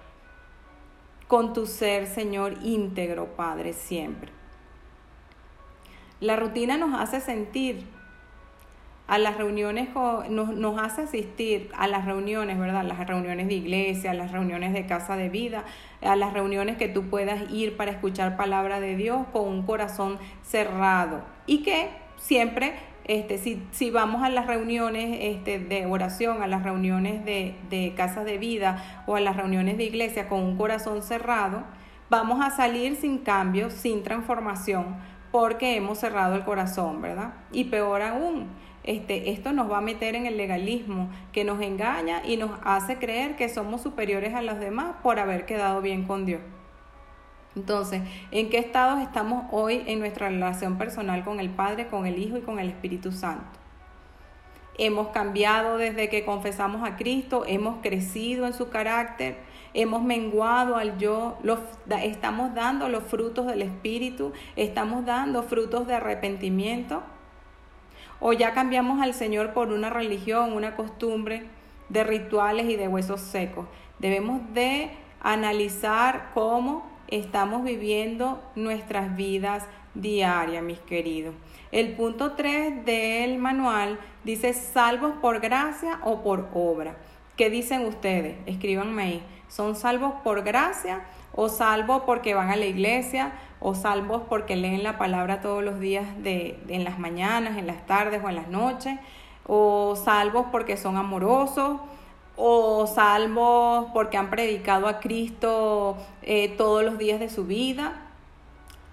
con 1.29 1.53
tu 1.53 1.67
ser, 1.67 2.07
Señor, 2.07 2.55
íntegro, 2.63 3.27
Padre, 3.35 3.73
siempre. 3.73 4.31
La 6.19 6.35
rutina 6.35 6.75
nos 6.75 6.99
hace 6.99 7.21
sentir 7.21 7.85
a 9.05 9.19
las 9.19 9.37
reuniones, 9.37 9.89
nos, 9.93 10.55
nos 10.55 10.81
hace 10.81 11.03
asistir 11.03 11.69
a 11.77 11.85
las 11.85 12.05
reuniones, 12.05 12.57
¿verdad? 12.57 12.83
Las 12.83 13.05
reuniones 13.05 13.47
de 13.47 13.53
iglesia, 13.53 14.15
las 14.15 14.31
reuniones 14.31 14.73
de 14.73 14.87
casa 14.87 15.17
de 15.17 15.29
vida, 15.29 15.65
a 16.01 16.15
las 16.15 16.33
reuniones 16.33 16.77
que 16.77 16.87
tú 16.87 17.11
puedas 17.11 17.51
ir 17.51 17.77
para 17.77 17.91
escuchar 17.91 18.35
palabra 18.35 18.79
de 18.79 18.95
Dios 18.95 19.27
con 19.31 19.47
un 19.47 19.61
corazón 19.67 20.17
cerrado 20.41 21.21
y 21.45 21.61
que 21.61 21.89
siempre 22.17 22.73
este, 23.09 23.39
si, 23.39 23.59
si, 23.71 23.89
vamos 23.89 24.21
a 24.21 24.29
las 24.29 24.45
reuniones 24.45 25.17
este, 25.19 25.57
de 25.57 25.87
oración, 25.87 26.43
a 26.43 26.47
las 26.47 26.61
reuniones 26.61 27.25
de, 27.25 27.55
de 27.71 27.95
casas 27.97 28.23
de 28.23 28.37
vida 28.37 29.03
o 29.07 29.15
a 29.15 29.19
las 29.19 29.35
reuniones 29.35 29.77
de 29.79 29.85
iglesia 29.85 30.29
con 30.29 30.43
un 30.43 30.57
corazón 30.57 31.01
cerrado, 31.01 31.63
vamos 32.11 32.39
a 32.39 32.51
salir 32.51 32.95
sin 32.95 33.17
cambio, 33.17 33.71
sin 33.71 34.03
transformación, 34.03 34.95
porque 35.31 35.75
hemos 35.75 35.97
cerrado 35.97 36.35
el 36.35 36.43
corazón, 36.43 37.01
¿verdad? 37.01 37.33
Y 37.51 37.63
peor 37.63 38.03
aún, 38.03 38.47
este, 38.83 39.31
esto 39.31 39.53
nos 39.53 39.71
va 39.71 39.79
a 39.79 39.81
meter 39.81 40.13
en 40.13 40.27
el 40.27 40.37
legalismo 40.37 41.09
que 41.31 41.43
nos 41.43 41.59
engaña 41.63 42.21
y 42.23 42.37
nos 42.37 42.51
hace 42.63 42.99
creer 42.99 43.35
que 43.35 43.49
somos 43.49 43.81
superiores 43.81 44.35
a 44.35 44.43
los 44.43 44.59
demás 44.59 44.97
por 45.01 45.17
haber 45.17 45.47
quedado 45.47 45.81
bien 45.81 46.03
con 46.03 46.27
Dios. 46.27 46.41
Entonces, 47.59 48.01
¿en 48.31 48.49
qué 48.49 48.57
estados 48.57 49.01
estamos 49.01 49.43
hoy 49.51 49.83
en 49.85 49.99
nuestra 49.99 50.29
relación 50.29 50.77
personal 50.77 51.25
con 51.25 51.41
el 51.41 51.49
Padre, 51.49 51.87
con 51.87 52.05
el 52.05 52.17
Hijo 52.17 52.37
y 52.37 52.41
con 52.41 52.57
el 52.57 52.69
Espíritu 52.69 53.11
Santo? 53.11 53.59
Hemos 54.77 55.09
cambiado 55.09 55.77
desde 55.77 56.07
que 56.07 56.23
confesamos 56.23 56.87
a 56.87 56.95
Cristo, 56.95 57.43
hemos 57.45 57.81
crecido 57.81 58.47
en 58.47 58.53
su 58.53 58.69
carácter, 58.69 59.39
hemos 59.73 60.03
menguado 60.03 60.77
al 60.77 60.97
yo, 60.97 61.37
estamos 62.01 62.55
dando 62.55 62.87
los 62.87 63.03
frutos 63.03 63.45
del 63.45 63.61
Espíritu, 63.61 64.31
estamos 64.55 65.05
dando 65.05 65.43
frutos 65.43 65.85
de 65.85 65.95
arrepentimiento. 65.95 67.03
O 68.21 68.31
ya 68.31 68.53
cambiamos 68.53 69.01
al 69.01 69.13
Señor 69.13 69.51
por 69.51 69.73
una 69.73 69.89
religión, 69.89 70.53
una 70.53 70.77
costumbre 70.77 71.43
de 71.89 72.05
rituales 72.05 72.69
y 72.69 72.77
de 72.77 72.87
huesos 72.87 73.19
secos. 73.19 73.65
Debemos 73.99 74.41
de 74.53 74.91
analizar 75.19 76.31
cómo 76.33 76.88
estamos 77.11 77.63
viviendo 77.63 78.41
nuestras 78.55 79.15
vidas 79.15 79.65
diarias, 79.93 80.63
mis 80.63 80.79
queridos. 80.79 81.33
El 81.71 81.93
punto 81.93 82.33
3 82.33 82.85
del 82.85 83.37
manual 83.37 83.99
dice 84.23 84.53
salvos 84.53 85.13
por 85.21 85.39
gracia 85.39 85.99
o 86.03 86.23
por 86.23 86.49
obra. 86.53 86.95
¿Qué 87.35 87.49
dicen 87.49 87.85
ustedes? 87.85 88.37
Escríbanme 88.45 89.03
ahí. 89.03 89.23
¿Son 89.47 89.75
salvos 89.75 90.13
por 90.23 90.43
gracia 90.43 91.05
o 91.33 91.49
salvos 91.49 92.03
porque 92.05 92.33
van 92.33 92.49
a 92.49 92.55
la 92.55 92.65
iglesia 92.65 93.33
o 93.59 93.75
salvos 93.75 94.23
porque 94.29 94.55
leen 94.55 94.83
la 94.83 94.97
palabra 94.97 95.41
todos 95.41 95.63
los 95.63 95.79
días 95.79 96.05
de, 96.21 96.59
en 96.67 96.83
las 96.83 96.99
mañanas, 96.99 97.57
en 97.57 97.65
las 97.67 97.85
tardes 97.85 98.21
o 98.23 98.29
en 98.29 98.35
las 98.35 98.47
noches? 98.47 98.99
¿O 99.45 99.95
salvos 99.95 100.47
porque 100.51 100.77
son 100.77 100.97
amorosos? 100.97 101.79
O 102.41 102.87
salvos 102.87 103.87
porque 103.93 104.15
han 104.15 104.29
predicado 104.29 104.87
a 104.87 105.01
Cristo 105.01 105.97
eh, 106.21 106.47
todos 106.57 106.83
los 106.83 106.97
días 106.97 107.19
de 107.19 107.29
su 107.29 107.43
vida, 107.43 108.01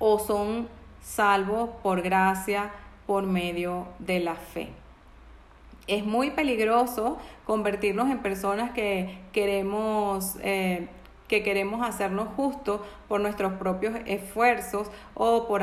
o 0.01 0.19
son 0.19 0.69
salvos 1.01 1.71
por 1.81 2.03
gracia 2.03 2.73
por 3.07 3.25
medio 3.25 3.87
de 4.01 4.19
la 4.19 4.35
fe. 4.35 4.71
Es 5.87 6.05
muy 6.05 6.33
peligroso 6.33 7.19
convertirnos 7.45 8.11
en 8.11 8.19
personas 8.19 8.73
que 8.73 9.17
queremos, 9.31 10.35
eh, 10.43 10.89
que 11.29 11.45
queremos 11.45 11.87
hacernos 11.87 12.27
justos 12.35 12.81
por 13.07 13.21
nuestros 13.21 13.53
propios 13.53 13.95
esfuerzos 14.07 14.91
o 15.15 15.47
por, 15.47 15.63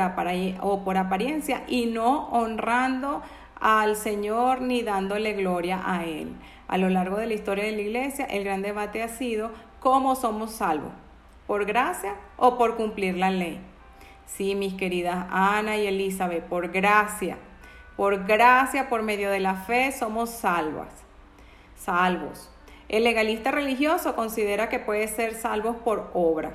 o 0.62 0.84
por 0.84 0.96
apariencia 0.96 1.64
y 1.68 1.84
no 1.84 2.28
honrando 2.30 3.20
al 3.60 3.96
Señor 3.96 4.62
ni 4.62 4.80
dándole 4.80 5.34
gloria 5.34 5.82
a 5.84 6.06
Él. 6.06 6.32
A 6.66 6.78
lo 6.78 6.88
largo 6.88 7.16
de 7.16 7.26
la 7.26 7.34
historia 7.34 7.64
de 7.64 7.72
la 7.72 7.82
iglesia, 7.82 8.24
el 8.26 8.44
gran 8.44 8.62
debate 8.62 9.02
ha 9.02 9.08
sido 9.08 9.50
cómo 9.80 10.16
somos 10.16 10.52
salvos, 10.52 10.92
por 11.46 11.66
gracia 11.66 12.14
o 12.36 12.56
por 12.56 12.76
cumplir 12.76 13.16
la 13.16 13.30
ley. 13.30 13.60
Sí, 14.26 14.54
mis 14.54 14.74
queridas 14.74 15.26
Ana 15.30 15.76
y 15.76 15.86
Elizabeth, 15.86 16.44
por 16.44 16.68
gracia, 16.68 17.36
por 17.96 18.24
gracia, 18.24 18.88
por 18.88 19.02
medio 19.02 19.30
de 19.30 19.40
la 19.40 19.54
fe, 19.54 19.92
somos 19.92 20.30
salvas, 20.30 20.88
salvos. 21.76 22.50
El 22.88 23.04
legalista 23.04 23.50
religioso 23.50 24.14
considera 24.16 24.68
que 24.68 24.78
puede 24.78 25.06
ser 25.08 25.34
salvos 25.34 25.76
por 25.76 26.10
obra. 26.14 26.54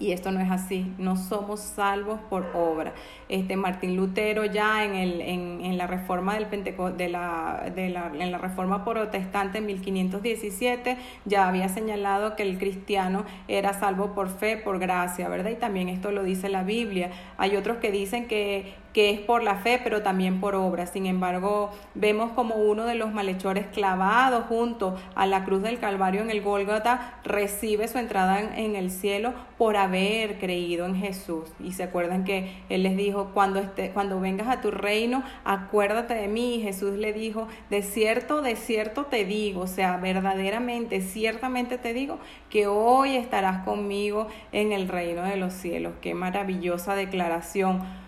Y 0.00 0.10
esto 0.10 0.32
no 0.32 0.40
es 0.40 0.50
así, 0.50 0.92
no 0.98 1.16
somos 1.16 1.60
salvos 1.60 2.18
por 2.28 2.50
obra. 2.54 2.94
Este 3.28 3.56
Martín 3.56 3.94
Lutero 3.94 4.44
ya 4.44 4.84
en, 4.84 4.96
el, 4.96 5.20
en, 5.20 5.60
en 5.64 5.78
la 5.78 5.86
reforma 5.86 6.34
del 6.34 6.48
de 6.50 7.08
la, 7.08 7.70
de 7.74 7.90
la, 7.90 8.10
en 8.18 8.32
la 8.32 8.38
reforma 8.38 8.84
protestante 8.84 9.58
en 9.58 9.66
1517 9.66 10.96
ya 11.24 11.48
había 11.48 11.68
señalado 11.68 12.34
que 12.34 12.42
el 12.42 12.58
cristiano 12.58 13.24
era 13.46 13.72
salvo 13.72 14.14
por 14.14 14.28
fe, 14.28 14.56
por 14.56 14.78
gracia, 14.78 15.28
¿verdad? 15.28 15.50
Y 15.50 15.56
también 15.56 15.88
esto 15.88 16.10
lo 16.10 16.24
dice 16.24 16.48
la 16.48 16.64
Biblia. 16.64 17.10
Hay 17.38 17.56
otros 17.56 17.78
que 17.78 17.92
dicen 17.92 18.26
que 18.26 18.74
que 18.94 19.10
es 19.10 19.18
por 19.18 19.42
la 19.42 19.56
fe, 19.56 19.80
pero 19.82 20.02
también 20.02 20.40
por 20.40 20.54
obra. 20.54 20.86
Sin 20.86 21.04
embargo, 21.04 21.70
vemos 21.94 22.30
como 22.30 22.54
uno 22.54 22.86
de 22.86 22.94
los 22.94 23.12
malhechores 23.12 23.66
clavados 23.66 24.44
junto 24.46 24.96
a 25.16 25.26
la 25.26 25.44
cruz 25.44 25.62
del 25.62 25.80
Calvario 25.80 26.22
en 26.22 26.30
el 26.30 26.40
Gólgota 26.40 27.18
recibe 27.24 27.88
su 27.88 27.98
entrada 27.98 28.40
en, 28.40 28.76
el 28.76 28.92
cielo 28.92 29.34
por 29.58 29.76
haber 29.76 30.38
creído 30.38 30.86
en 30.86 30.94
Jesús. 30.94 31.50
Y 31.58 31.72
se 31.72 31.82
acuerdan 31.82 32.24
que 32.24 32.62
Él 32.68 32.84
les 32.84 32.96
dijo, 32.96 33.32
cuando, 33.34 33.58
esté, 33.58 33.90
cuando 33.90 34.20
vengas 34.20 34.46
a 34.46 34.60
tu 34.60 34.70
reino, 34.70 35.24
acuérdate 35.44 36.14
de 36.14 36.28
mí. 36.28 36.54
Y 36.54 36.62
Jesús 36.62 36.96
le 36.96 37.12
dijo, 37.12 37.48
de 37.70 37.82
cierto, 37.82 38.42
de 38.42 38.54
cierto 38.54 39.06
te 39.06 39.24
digo, 39.24 39.62
o 39.62 39.66
sea, 39.66 39.96
verdaderamente, 39.96 41.00
ciertamente 41.00 41.78
te 41.78 41.94
digo, 41.94 42.20
que 42.48 42.68
hoy 42.68 43.16
estarás 43.16 43.64
conmigo 43.64 44.28
en 44.52 44.70
el 44.70 44.86
reino 44.86 45.22
de 45.22 45.36
los 45.36 45.52
cielos. 45.52 45.94
Qué 46.00 46.14
maravillosa 46.14 46.94
declaración 46.94 48.03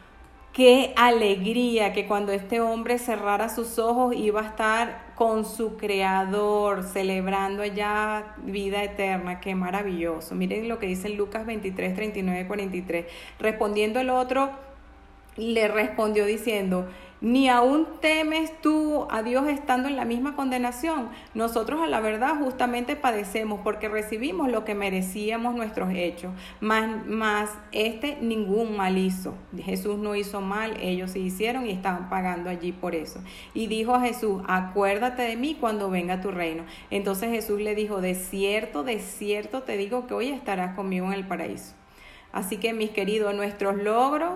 Qué 0.57 0.95
alegría 0.97 1.93
que 1.93 2.07
cuando 2.07 2.33
este 2.33 2.63
hombre 2.63 2.99
cerrara 2.99 3.51
sus 3.51 3.79
ojos 3.79 4.17
iba 4.17 4.41
a 4.41 4.47
estar 4.47 5.13
con 5.15 5.45
su 5.45 5.77
creador, 5.77 6.83
celebrando 6.83 7.63
allá 7.63 8.35
vida 8.39 8.83
eterna. 8.83 9.39
Qué 9.39 9.55
maravilloso. 9.55 10.35
Miren 10.35 10.67
lo 10.67 10.79
que 10.79 10.87
dice 10.87 11.11
Lucas 11.11 11.45
23, 11.45 11.95
39, 11.95 12.47
43. 12.47 13.05
Respondiendo 13.39 14.01
el 14.01 14.09
otro, 14.09 14.49
le 15.37 15.69
respondió 15.69 16.25
diciendo, 16.25 16.89
ni 17.21 17.49
aún 17.49 17.87
temes 18.01 18.61
tú 18.61 19.07
a 19.11 19.23
Dios 19.23 19.47
estando 19.49 19.89
en 19.89 19.97
la 19.97 20.05
misma 20.05 20.37
condenación. 20.37 21.09
Nosotros 21.35 21.81
a 21.81 21.87
la 21.87 22.01
verdad 22.01 22.37
justamente 22.39 22.97
padecemos 22.97 23.61
porque 23.62 23.89
recibimos 23.89 24.51
lo 24.51 24.64
que 24.64 24.75
merecíamos 24.75 25.55
nuestros 25.55 25.91
hechos, 25.95 26.33
más, 26.61 27.07
más 27.07 27.51
este 27.73 28.19
ningún 28.21 28.77
mal 28.77 28.99
hizo. 28.99 29.35
Jesús 29.57 29.99
no 29.99 30.14
hizo 30.14 30.41
mal, 30.41 30.77
ellos 30.81 31.12
se 31.12 31.19
hicieron 31.19 31.67
y 31.67 31.71
estaban 31.71 32.09
pagando 32.09 32.51
allí 32.51 32.73
por 32.73 32.95
eso. 32.95 33.21
Y 33.55 33.67
dijo 33.67 33.95
a 33.95 34.01
Jesús, 34.01 34.43
acuérdate 34.47 35.23
de 35.23 35.37
mí 35.37 35.57
cuando 35.59 35.91
venga 35.91 36.21
tu 36.21 36.31
reino. 36.31 36.64
Entonces 36.91 37.31
Jesús 37.31 37.61
le 37.61 37.75
dijo, 37.75 38.01
de 38.01 38.14
cierto, 38.14 38.83
de 38.83 39.01
cierto 39.01 39.62
te 39.62 39.77
digo 39.77 40.07
que 40.07 40.14
hoy 40.14 40.29
estarás 40.29 40.75
conmigo 40.75 41.07
en 41.07 41.14
el 41.14 41.27
paraíso. 41.27 41.75
Así 42.33 42.59
que 42.59 42.75
mis 42.75 42.91
queridos, 42.91 43.35
nuestros 43.35 43.77
logros 43.77 44.35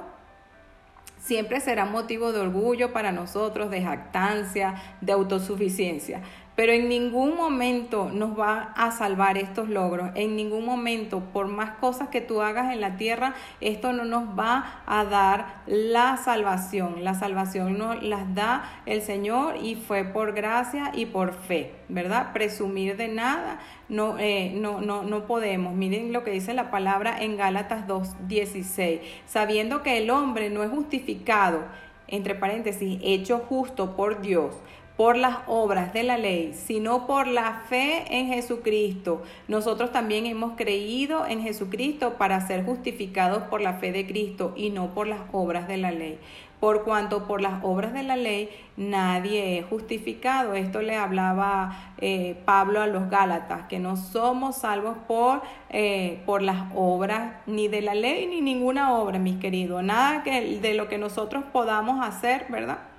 siempre 1.21 1.61
será 1.61 1.85
motivo 1.85 2.33
de 2.33 2.41
orgullo 2.41 2.93
para 2.93 3.12
nosotros, 3.12 3.71
de 3.71 3.83
jactancia, 3.83 4.75
de 5.01 5.12
autosuficiencia. 5.12 6.23
Pero 6.57 6.72
en 6.72 6.88
ningún 6.88 7.36
momento 7.36 8.11
nos 8.12 8.38
va 8.38 8.72
a 8.76 8.90
salvar 8.90 9.38
estos 9.38 9.68
logros, 9.68 10.11
en 10.14 10.36
ningún 10.36 10.66
momento, 10.66 11.20
por 11.32 11.46
más 11.46 11.76
cosas 11.78 12.09
que 12.09 12.20
tú 12.20 12.42
hagas 12.42 12.72
en 12.72 12.80
la 12.80 12.96
tierra, 12.96 13.34
esto 13.61 13.92
no 13.92 14.05
nos 14.05 14.38
va 14.38 14.82
a 14.86 15.05
dar 15.05 15.62
la 15.66 16.16
salvación. 16.18 17.03
La 17.03 17.14
salvación 17.14 17.78
nos 17.78 18.03
las 18.03 18.34
da 18.34 18.64
el 18.84 19.01
Señor 19.01 19.57
y 19.62 19.76
fue 19.76 20.05
por 20.05 20.32
gracia 20.32 20.92
y 20.94 21.07
por 21.07 21.32
fe, 21.32 21.72
¿verdad? 21.88 22.32
Presumir 22.32 22.96
de 22.96 23.09
nada 23.09 23.59
no, 23.90 24.18
eh, 24.18 24.53
no, 24.55 24.80
no, 24.80 25.03
no 25.03 25.26
podemos. 25.26 25.74
Miren 25.74 26.12
lo 26.12 26.24
que 26.24 26.30
dice 26.30 26.55
la 26.55 26.70
palabra 26.70 27.20
en 27.20 27.36
Gálatas 27.36 27.86
2.16, 27.86 29.01
sabiendo 29.26 29.82
que 29.82 29.98
el 29.98 30.11
hombre 30.11 30.48
no 30.48 30.62
es 30.62 30.70
justificado, 30.70 31.64
entre 32.07 32.34
paréntesis, 32.34 32.98
hecho 33.03 33.38
justo 33.38 33.96
por 33.96 34.20
Dios 34.20 34.55
por 35.01 35.16
las 35.16 35.38
obras 35.46 35.94
de 35.94 36.03
la 36.03 36.18
ley, 36.18 36.53
sino 36.53 37.07
por 37.07 37.26
la 37.26 37.62
fe 37.70 38.05
en 38.11 38.26
Jesucristo. 38.26 39.22
Nosotros 39.48 39.92
también 39.92 40.26
hemos 40.26 40.59
creído 40.59 41.24
en 41.24 41.40
Jesucristo 41.40 42.18
para 42.18 42.46
ser 42.46 42.66
justificados 42.66 43.44
por 43.44 43.62
la 43.62 43.72
fe 43.78 43.92
de 43.92 44.07
Cristo 44.07 44.53
y 44.57 44.68
no 44.68 44.88
por 44.88 45.07
las 45.07 45.20
obras 45.32 45.66
de 45.68 45.78
la 45.78 45.90
ley. 45.90 46.18
Por 46.61 46.84
cuanto 46.84 47.26
por 47.26 47.40
las 47.40 47.64
obras 47.64 47.94
de 47.94 48.03
la 48.03 48.16
ley 48.16 48.51
nadie 48.76 49.61
es 49.61 49.64
justificado. 49.64 50.53
Esto 50.53 50.82
le 50.82 50.96
hablaba 50.96 51.94
eh, 51.96 52.36
Pablo 52.44 52.82
a 52.82 52.86
los 52.86 53.09
Gálatas, 53.09 53.68
que 53.68 53.78
no 53.78 53.96
somos 53.96 54.57
salvos 54.57 54.98
por, 55.09 55.40
eh, 55.70 56.20
por 56.26 56.42
las 56.42 56.64
obras 56.74 57.36
ni 57.46 57.68
de 57.68 57.80
la 57.80 57.94
ley 57.94 58.26
ni 58.26 58.42
ninguna 58.42 58.92
obra, 58.92 59.18
mis 59.18 59.38
queridos. 59.38 59.82
Nada 59.82 60.22
que, 60.22 60.59
de 60.59 60.74
lo 60.74 60.88
que 60.88 60.98
nosotros 60.98 61.42
podamos 61.51 62.07
hacer, 62.07 62.44
¿verdad? 62.51 62.89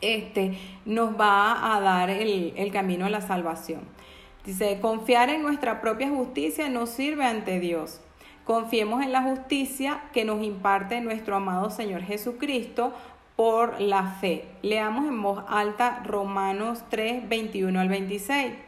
Este, 0.00 0.58
nos 0.84 1.18
va 1.18 1.74
a 1.74 1.80
dar 1.80 2.10
el, 2.10 2.52
el 2.56 2.72
camino 2.72 3.06
a 3.06 3.10
la 3.10 3.20
salvación. 3.20 3.80
Dice, 4.44 4.78
confiar 4.80 5.30
en 5.30 5.42
nuestra 5.42 5.80
propia 5.80 6.08
justicia 6.08 6.68
no 6.68 6.86
sirve 6.86 7.24
ante 7.24 7.60
Dios. 7.60 8.00
Confiemos 8.44 9.02
en 9.02 9.12
la 9.12 9.22
justicia 9.22 10.00
que 10.12 10.24
nos 10.24 10.42
imparte 10.42 11.00
nuestro 11.02 11.36
amado 11.36 11.70
Señor 11.70 12.02
Jesucristo 12.02 12.94
por 13.36 13.80
la 13.80 14.04
fe. 14.20 14.46
Leamos 14.62 15.06
en 15.06 15.20
voz 15.22 15.44
alta 15.48 16.02
Romanos 16.04 16.82
3, 16.88 17.28
21 17.28 17.78
al 17.78 17.88
26. 17.88 18.67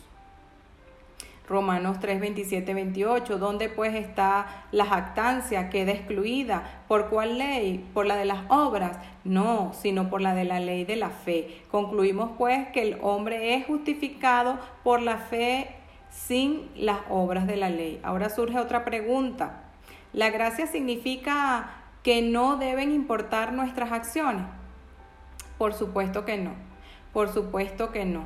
Romanos 1.51 1.97
3, 1.99 2.21
27, 2.21 2.73
28, 2.73 3.37
¿dónde 3.37 3.67
pues 3.67 3.93
está 3.93 4.65
la 4.71 4.85
jactancia? 4.85 5.69
Queda 5.69 5.91
excluida. 5.91 6.83
¿Por 6.87 7.09
cuál 7.09 7.37
ley? 7.37 7.85
¿Por 7.93 8.05
la 8.05 8.15
de 8.15 8.23
las 8.23 8.39
obras? 8.47 8.97
No, 9.25 9.73
sino 9.73 10.09
por 10.09 10.21
la 10.21 10.33
de 10.33 10.45
la 10.45 10.61
ley 10.61 10.85
de 10.85 10.95
la 10.95 11.09
fe. 11.09 11.61
Concluimos 11.69 12.31
pues 12.37 12.69
que 12.69 12.81
el 12.81 12.97
hombre 13.01 13.55
es 13.55 13.65
justificado 13.65 14.59
por 14.83 15.01
la 15.01 15.17
fe 15.17 15.75
sin 16.09 16.69
las 16.77 16.99
obras 17.09 17.45
de 17.47 17.57
la 17.57 17.69
ley. 17.69 17.99
Ahora 18.01 18.29
surge 18.29 18.57
otra 18.57 18.85
pregunta. 18.85 19.63
¿La 20.13 20.29
gracia 20.29 20.67
significa 20.67 21.69
que 22.01 22.21
no 22.21 22.55
deben 22.55 22.93
importar 22.93 23.51
nuestras 23.51 23.91
acciones? 23.91 24.45
Por 25.57 25.73
supuesto 25.73 26.23
que 26.23 26.37
no. 26.37 26.53
Por 27.11 27.27
supuesto 27.27 27.91
que 27.91 28.05
no. 28.05 28.23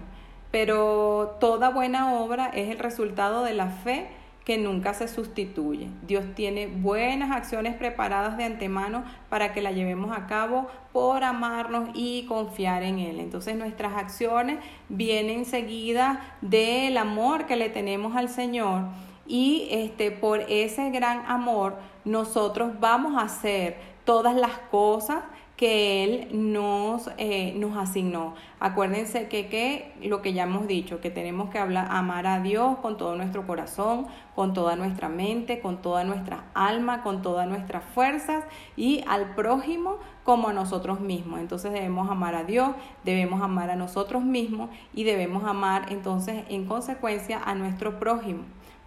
Pero 0.55 1.35
toda 1.41 1.67
buena 1.69 2.13
obra 2.13 2.45
es 2.53 2.69
el 2.69 2.79
resultado 2.79 3.43
de 3.43 3.53
la 3.53 3.67
fe 3.67 4.07
que 4.45 4.57
nunca 4.57 4.93
se 4.93 5.09
sustituye. 5.09 5.89
Dios 6.07 6.23
tiene 6.33 6.67
buenas 6.67 7.31
acciones 7.31 7.75
preparadas 7.75 8.37
de 8.37 8.45
antemano 8.45 9.03
para 9.27 9.51
que 9.51 9.61
la 9.61 9.73
llevemos 9.73 10.17
a 10.17 10.27
cabo 10.27 10.67
por 10.93 11.25
amarnos 11.25 11.89
y 11.93 12.23
confiar 12.27 12.83
en 12.83 12.99
Él. 12.99 13.19
Entonces 13.19 13.57
nuestras 13.57 13.97
acciones 13.97 14.59
vienen 14.87 15.43
seguidas 15.43 16.19
del 16.39 16.95
amor 16.95 17.47
que 17.47 17.57
le 17.57 17.67
tenemos 17.67 18.15
al 18.15 18.29
Señor 18.29 18.83
y 19.27 19.67
este, 19.71 20.09
por 20.09 20.39
ese 20.47 20.89
gran 20.89 21.25
amor 21.27 21.75
nosotros 22.05 22.79
vamos 22.79 23.21
a 23.21 23.25
hacer 23.25 23.75
todas 24.05 24.37
las 24.37 24.57
cosas 24.71 25.21
que 25.55 26.03
Él 26.03 26.27
nos, 26.33 27.09
eh, 27.17 27.53
nos 27.55 27.77
asignó. 27.77 28.35
Acuérdense 28.59 29.27
que, 29.29 29.47
que, 29.47 29.93
lo 30.03 30.21
que 30.21 30.33
ya 30.33 30.43
hemos 30.43 30.67
dicho, 30.67 30.99
que 30.99 31.09
tenemos 31.09 31.49
que 31.49 31.59
hablar, 31.59 31.87
amar 31.91 32.27
a 32.27 32.41
Dios 32.41 32.77
con 32.79 32.97
todo 32.97 33.15
nuestro 33.15 33.47
corazón, 33.47 34.07
con 34.35 34.53
toda 34.53 34.75
nuestra 34.75 35.07
mente, 35.07 35.61
con 35.61 35.81
toda 35.81 36.03
nuestra 36.03 36.45
alma, 36.53 37.03
con 37.03 37.21
todas 37.21 37.47
nuestras 37.47 37.85
fuerzas 37.85 38.43
y 38.75 39.03
al 39.07 39.33
prójimo 39.35 39.99
como 40.23 40.49
a 40.49 40.53
nosotros 40.53 40.99
mismos. 40.99 41.39
Entonces 41.39 41.71
debemos 41.71 42.09
amar 42.09 42.35
a 42.35 42.43
Dios, 42.43 42.71
debemos 43.03 43.41
amar 43.41 43.69
a 43.69 43.75
nosotros 43.75 44.23
mismos 44.23 44.69
y 44.93 45.03
debemos 45.05 45.45
amar 45.45 45.91
entonces 45.91 46.43
en 46.49 46.65
consecuencia 46.65 47.41
a 47.43 47.55
nuestro 47.55 47.97
prójimo 47.99 48.43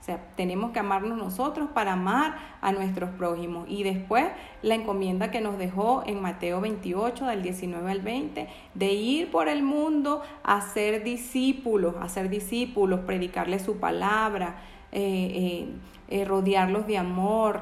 sea, 0.08 0.24
tenemos 0.36 0.70
que 0.72 0.78
amarnos 0.78 1.18
nosotros 1.18 1.68
para 1.74 1.92
amar 1.92 2.36
a 2.60 2.72
nuestros 2.72 3.10
prójimos. 3.10 3.66
Y 3.68 3.82
después 3.82 4.24
la 4.62 4.74
encomienda 4.74 5.30
que 5.30 5.40
nos 5.40 5.58
dejó 5.58 6.02
en 6.06 6.22
Mateo 6.22 6.60
28, 6.60 7.26
del 7.26 7.42
19 7.42 7.90
al 7.90 8.00
20, 8.00 8.48
de 8.74 8.92
ir 8.92 9.30
por 9.30 9.48
el 9.48 9.62
mundo 9.62 10.22
a 10.42 10.60
ser 10.62 11.04
discípulos, 11.04 11.94
a 12.00 12.08
ser 12.08 12.30
discípulos, 12.30 13.00
predicarles 13.00 13.62
su 13.62 13.76
palabra, 13.76 14.56
eh, 14.92 14.98
eh, 15.00 16.20
eh, 16.20 16.24
rodearlos 16.24 16.86
de 16.86 16.96
amor, 16.96 17.60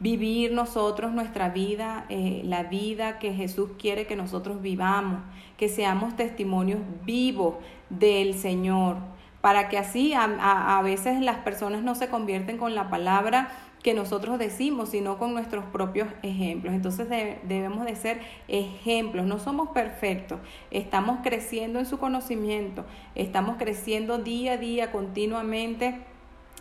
vivir 0.00 0.52
nosotros 0.52 1.12
nuestra 1.12 1.50
vida, 1.50 2.06
la 2.08 2.62
vida 2.62 3.18
que 3.18 3.34
Jesús 3.34 3.72
quiere 3.78 4.06
que 4.06 4.16
nosotros 4.16 4.62
vivamos, 4.62 5.20
que 5.56 5.68
seamos 5.68 6.16
testimonios 6.16 6.80
vivos 7.04 7.56
del 7.90 8.34
Señor 8.34 9.17
para 9.48 9.70
que 9.70 9.78
así 9.78 10.12
a, 10.12 10.78
veces 10.84 11.22
las 11.22 11.38
personas 11.38 11.82
no 11.82 11.94
se 11.94 12.08
convierten 12.08 12.58
con 12.58 12.74
la 12.74 12.90
palabra 12.90 13.48
que 13.82 13.94
nosotros 13.94 14.38
decimos, 14.38 14.90
sino 14.90 15.16
con 15.16 15.32
nuestros 15.32 15.64
propios 15.64 16.06
ejemplos. 16.22 16.74
Entonces 16.74 17.08
debemos 17.08 17.86
de 17.86 17.96
ser 17.96 18.20
ejemplos, 18.46 19.24
no 19.24 19.38
somos 19.38 19.70
perfectos, 19.70 20.38
estamos 20.70 21.20
creciendo 21.22 21.78
en 21.78 21.86
su 21.86 21.98
conocimiento, 21.98 22.84
estamos 23.14 23.56
creciendo 23.56 24.18
día 24.18 24.52
a 24.52 24.56
día 24.58 24.92
continuamente 24.92 25.98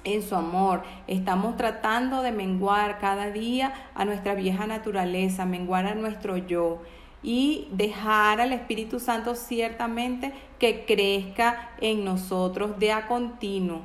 en 0.05 0.21
su 0.21 0.35
amor. 0.35 0.83
Estamos 1.07 1.57
tratando 1.57 2.21
de 2.21 2.31
menguar 2.31 2.99
cada 2.99 3.31
día 3.31 3.73
a 3.95 4.05
nuestra 4.05 4.33
vieja 4.33 4.65
naturaleza, 4.65 5.45
menguar 5.45 5.87
a 5.87 5.95
nuestro 5.95 6.37
yo 6.37 6.79
y 7.21 7.67
dejar 7.71 8.39
al 8.39 8.53
Espíritu 8.53 9.01
Santo 9.01 9.35
ciertamente 9.35 10.31
que 10.59 10.85
crezca 10.85 11.71
en 11.79 12.03
nosotros 12.03 12.79
de 12.79 12.91
a 12.91 13.07
continuo, 13.07 13.81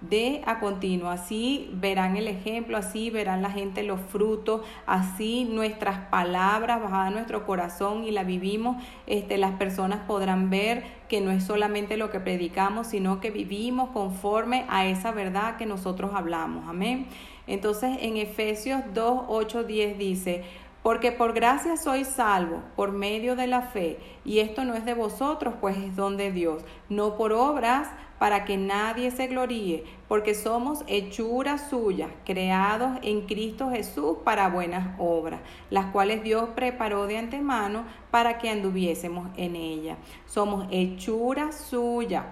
de 0.00 0.42
a 0.46 0.60
continuo. 0.60 1.10
Así 1.10 1.70
verán 1.74 2.16
el 2.16 2.28
ejemplo, 2.28 2.76
así 2.76 3.10
verán 3.10 3.42
la 3.42 3.50
gente 3.50 3.82
los 3.82 4.00
frutos, 4.00 4.62
así 4.86 5.44
nuestras 5.44 5.98
palabras 6.08 6.80
bajadas 6.80 7.08
a 7.08 7.10
nuestro 7.10 7.46
corazón 7.46 8.04
y 8.04 8.10
la 8.10 8.24
vivimos, 8.24 8.82
este, 9.06 9.36
las 9.38 9.52
personas 9.52 10.00
podrán 10.06 10.50
ver 10.50 10.84
que 11.08 11.20
no 11.20 11.30
es 11.30 11.44
solamente 11.44 11.96
lo 11.96 12.10
que 12.10 12.20
predicamos, 12.20 12.88
sino 12.88 13.20
que 13.20 13.30
vivimos 13.30 13.90
conforme 13.90 14.64
a 14.68 14.86
esa 14.86 15.12
verdad 15.12 15.56
que 15.56 15.66
nosotros 15.66 16.12
hablamos. 16.14 16.68
Amén. 16.68 17.06
Entonces 17.46 17.98
en 18.00 18.16
Efesios 18.16 18.82
2, 18.92 19.24
8, 19.28 19.64
10 19.64 19.98
dice, 19.98 20.44
porque 20.86 21.10
por 21.10 21.32
gracia 21.32 21.76
soy 21.76 22.04
salvo, 22.04 22.62
por 22.76 22.92
medio 22.92 23.34
de 23.34 23.48
la 23.48 23.62
fe, 23.62 23.98
y 24.24 24.38
esto 24.38 24.62
no 24.62 24.74
es 24.74 24.84
de 24.84 24.94
vosotros, 24.94 25.54
pues 25.60 25.76
es 25.76 25.96
don 25.96 26.16
de 26.16 26.30
Dios, 26.30 26.62
no 26.88 27.16
por 27.16 27.32
obras, 27.32 27.88
para 28.20 28.44
que 28.44 28.56
nadie 28.56 29.10
se 29.10 29.26
gloríe, 29.26 29.82
porque 30.06 30.32
somos 30.32 30.84
hechuras 30.86 31.70
suyas, 31.70 32.10
creados 32.24 33.00
en 33.02 33.22
Cristo 33.22 33.68
Jesús 33.68 34.18
para 34.22 34.48
buenas 34.48 34.94
obras, 35.00 35.40
las 35.70 35.86
cuales 35.86 36.22
Dios 36.22 36.50
preparó 36.54 37.08
de 37.08 37.18
antemano 37.18 37.82
para 38.12 38.38
que 38.38 38.48
anduviésemos 38.48 39.28
en 39.36 39.56
ellas. 39.56 39.98
Somos 40.24 40.68
hechuras 40.70 41.56
suyas 41.68 42.26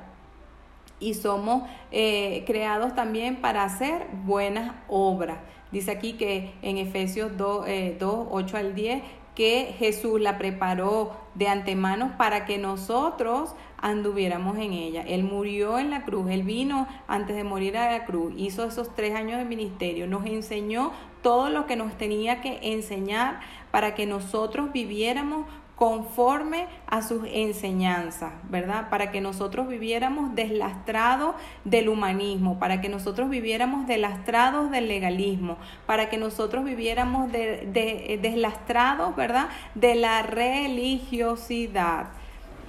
y 1.00 1.14
somos 1.14 1.68
eh, 1.90 2.44
creados 2.46 2.94
también 2.94 3.40
para 3.40 3.64
hacer 3.64 4.06
buenas 4.24 4.76
obras. 4.86 5.38
Dice 5.74 5.90
aquí 5.90 6.12
que 6.12 6.52
en 6.62 6.78
Efesios 6.78 7.36
2, 7.36 7.66
8 7.66 7.66
eh, 7.66 8.60
al 8.60 8.74
10 8.76 9.02
que 9.34 9.74
Jesús 9.76 10.20
la 10.20 10.38
preparó 10.38 11.16
de 11.34 11.48
antemano 11.48 12.16
para 12.16 12.44
que 12.44 12.58
nosotros 12.58 13.56
anduviéramos 13.78 14.56
en 14.56 14.72
ella. 14.72 15.02
Él 15.02 15.24
murió 15.24 15.80
en 15.80 15.90
la 15.90 16.04
cruz, 16.04 16.30
él 16.30 16.44
vino 16.44 16.86
antes 17.08 17.34
de 17.34 17.42
morir 17.42 17.76
a 17.76 17.90
la 17.90 18.04
cruz, 18.04 18.32
hizo 18.36 18.64
esos 18.64 18.94
tres 18.94 19.16
años 19.16 19.38
de 19.38 19.44
ministerio, 19.44 20.06
nos 20.06 20.24
enseñó 20.26 20.92
todo 21.24 21.50
lo 21.50 21.66
que 21.66 21.74
nos 21.74 21.98
tenía 21.98 22.40
que 22.40 22.60
enseñar 22.62 23.40
para 23.72 23.96
que 23.96 24.06
nosotros 24.06 24.70
viviéramos 24.72 25.44
conforme 25.76 26.66
a 26.86 27.02
sus 27.02 27.22
enseñanzas, 27.26 28.32
¿verdad? 28.48 28.90
Para 28.90 29.10
que 29.10 29.20
nosotros 29.20 29.66
viviéramos 29.66 30.34
deslastrados 30.34 31.34
del 31.64 31.88
humanismo, 31.88 32.58
para 32.60 32.80
que 32.80 32.88
nosotros 32.88 33.28
viviéramos 33.28 33.86
deslastrados 33.86 34.70
del 34.70 34.86
legalismo, 34.86 35.58
para 35.86 36.08
que 36.08 36.16
nosotros 36.16 36.64
viviéramos 36.64 37.30
de, 37.32 38.18
deslastrados, 38.22 39.16
¿verdad? 39.16 39.48
De 39.74 39.96
la 39.96 40.22
religiosidad. 40.22 42.06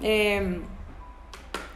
Em, 0.01 0.64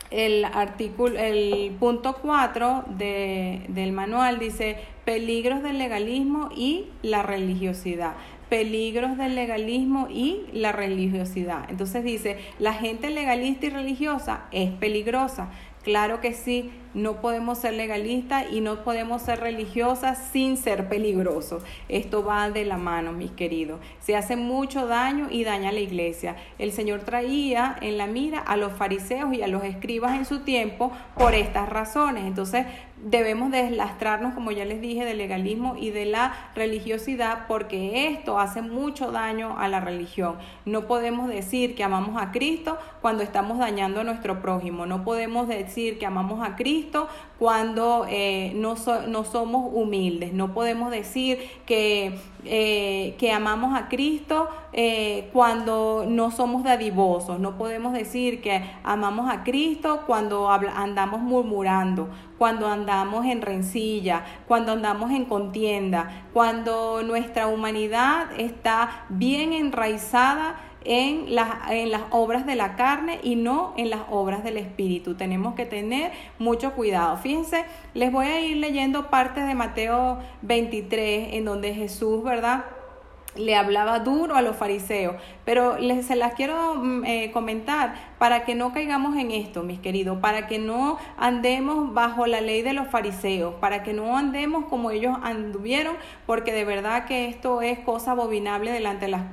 el 0.09 0.43
artículo, 0.45 1.19
el 1.19 1.75
punto 1.79 2.15
4 2.19 2.85
de, 2.87 3.65
del 3.67 3.91
manual 3.91 4.39
dice 4.39 4.77
peligros 5.05 5.61
del 5.61 5.77
legalismo 5.77 6.49
y 6.55 6.87
la 7.03 7.21
religiosidad 7.21 8.15
peligros 8.49 9.17
del 9.17 9.35
legalismo 9.35 10.07
y 10.09 10.41
la 10.51 10.71
religiosidad. 10.71 11.69
Entonces 11.69 12.03
dice, 12.03 12.37
la 12.57 12.73
gente 12.73 13.09
legalista 13.09 13.67
y 13.67 13.69
religiosa 13.69 14.45
es 14.51 14.71
peligrosa. 14.71 15.49
Claro 15.83 16.19
que 16.19 16.33
sí, 16.33 16.71
no 16.93 17.21
podemos 17.21 17.59
ser 17.59 17.73
legalistas 17.73 18.45
y 18.51 18.59
no 18.59 18.83
podemos 18.83 19.21
ser 19.21 19.39
religiosas 19.39 20.17
sin 20.31 20.57
ser 20.57 20.89
peligrosos. 20.89 21.63
Esto 21.87 22.23
va 22.23 22.49
de 22.49 22.65
la 22.65 22.77
mano, 22.77 23.13
mis 23.13 23.31
queridos. 23.31 23.79
Se 23.99 24.15
hace 24.15 24.35
mucho 24.35 24.87
daño 24.87 25.27
y 25.31 25.45
daña 25.45 25.69
a 25.69 25.71
la 25.71 25.79
iglesia. 25.79 26.35
El 26.57 26.73
Señor 26.73 27.01
traía 27.01 27.77
en 27.79 27.97
la 27.97 28.07
mira 28.07 28.39
a 28.39 28.57
los 28.57 28.73
fariseos 28.73 29.33
y 29.33 29.41
a 29.41 29.47
los 29.47 29.63
escribas 29.63 30.17
en 30.17 30.25
su 30.25 30.39
tiempo 30.39 30.91
por 31.17 31.33
estas 31.33 31.69
razones. 31.69 32.25
Entonces, 32.25 32.65
debemos 33.03 33.51
deslastrarnos, 33.51 34.33
como 34.33 34.51
ya 34.51 34.65
les 34.65 34.81
dije, 34.81 35.05
del 35.05 35.17
legalismo 35.17 35.75
y 35.77 35.91
de 35.91 36.05
la 36.05 36.33
religiosidad 36.55 37.47
porque 37.47 38.07
esto 38.07 38.39
hace 38.39 38.61
mucho 38.61 39.11
daño 39.11 39.57
a 39.57 39.67
la 39.67 39.79
religión. 39.79 40.35
No 40.65 40.87
podemos 40.87 41.29
decir 41.29 41.75
que 41.75 41.83
amamos 41.83 42.21
a 42.21 42.31
Cristo 42.31 42.77
cuando 43.01 43.23
estamos 43.23 43.57
dañando 43.57 44.01
a 44.01 44.03
nuestro 44.03 44.41
prójimo. 44.41 44.85
No 44.85 45.03
podemos 45.03 45.47
decir 45.47 45.97
que 45.97 46.05
amamos 46.05 46.45
a 46.45 46.55
Cristo 46.55 47.07
cuando 47.37 48.05
eh, 48.09 48.51
no, 48.55 48.75
no, 49.07 49.23
somos 49.23 49.71
humildes. 49.73 50.33
No 50.33 50.53
podemos 50.53 50.91
decir 50.91 51.39
que, 51.65 52.17
eh, 52.45 53.15
que 53.19 53.31
amamos 53.31 53.75
a 53.75 53.89
Cristo 53.89 54.49
eh, 54.71 55.29
cuando 55.33 56.05
no 56.07 56.31
somos 56.31 56.63
dadivosos. 56.63 57.39
No 57.39 57.57
podemos 57.57 57.93
decir 57.93 58.41
que 58.41 58.63
amamos 58.83 59.29
a 59.31 59.43
Cristo 59.43 60.03
cuando 60.07 60.49
andamos 60.49 61.21
murmurando, 61.21 62.09
cuando 62.37 62.67
andamos 62.67 63.25
en 63.25 63.41
rencilla, 63.41 64.23
cuando 64.47 64.71
andamos 64.71 65.11
en 65.11 65.25
contienda, 65.25 66.27
cuando 66.33 67.03
nuestra 67.03 67.47
humanidad 67.47 68.27
está 68.37 69.05
bien 69.09 69.51
enraizada 69.53 70.55
en 70.85 71.35
las, 71.35 71.71
en 71.71 71.91
las 71.91 72.03
obras 72.11 72.45
de 72.45 72.55
la 72.55 72.75
carne 72.75 73.19
y 73.23 73.35
no 73.35 73.73
en 73.77 73.89
las 73.89 74.01
obras 74.09 74.43
del 74.43 74.57
espíritu. 74.57 75.15
Tenemos 75.15 75.55
que 75.55 75.65
tener 75.65 76.11
mucho 76.37 76.73
cuidado. 76.73 77.17
Fíjense, 77.17 77.65
les 77.93 78.11
voy 78.11 78.27
a 78.27 78.41
ir 78.41 78.57
leyendo 78.57 79.09
partes 79.09 79.45
de 79.45 79.55
Mateo 79.55 80.19
23 80.41 81.33
en 81.33 81.45
donde 81.45 81.73
Jesús, 81.73 82.23
¿verdad? 82.23 82.65
Le 83.39 83.55
hablaba 83.55 83.99
duro 83.99 84.35
a 84.35 84.41
los 84.41 84.55
fariseos, 84.55 85.15
pero 85.45 85.77
les, 85.79 86.05
se 86.05 86.15
las 86.15 86.33
quiero 86.33 86.75
mm, 86.75 87.05
eh, 87.05 87.31
comentar 87.31 87.95
para 88.19 88.43
que 88.43 88.53
no 88.53 88.73
caigamos 88.73 89.15
en 89.17 89.31
esto, 89.31 89.63
mis 89.63 89.79
queridos, 89.79 90.19
para 90.19 90.47
que 90.47 90.59
no 90.59 90.97
andemos 91.17 91.93
bajo 91.93 92.27
la 92.27 92.41
ley 92.41 92.61
de 92.61 92.73
los 92.73 92.87
fariseos, 92.87 93.55
para 93.55 93.81
que 93.81 93.93
no 93.93 94.17
andemos 94.17 94.65
como 94.65 94.91
ellos 94.91 95.17
anduvieron, 95.23 95.95
porque 96.25 96.51
de 96.51 96.65
verdad 96.65 97.05
que 97.05 97.27
esto 97.27 97.61
es 97.61 97.79
cosa 97.79 98.11
abominable 98.11 98.71
delante 98.71 99.05
de 99.05 99.11
la, 99.11 99.31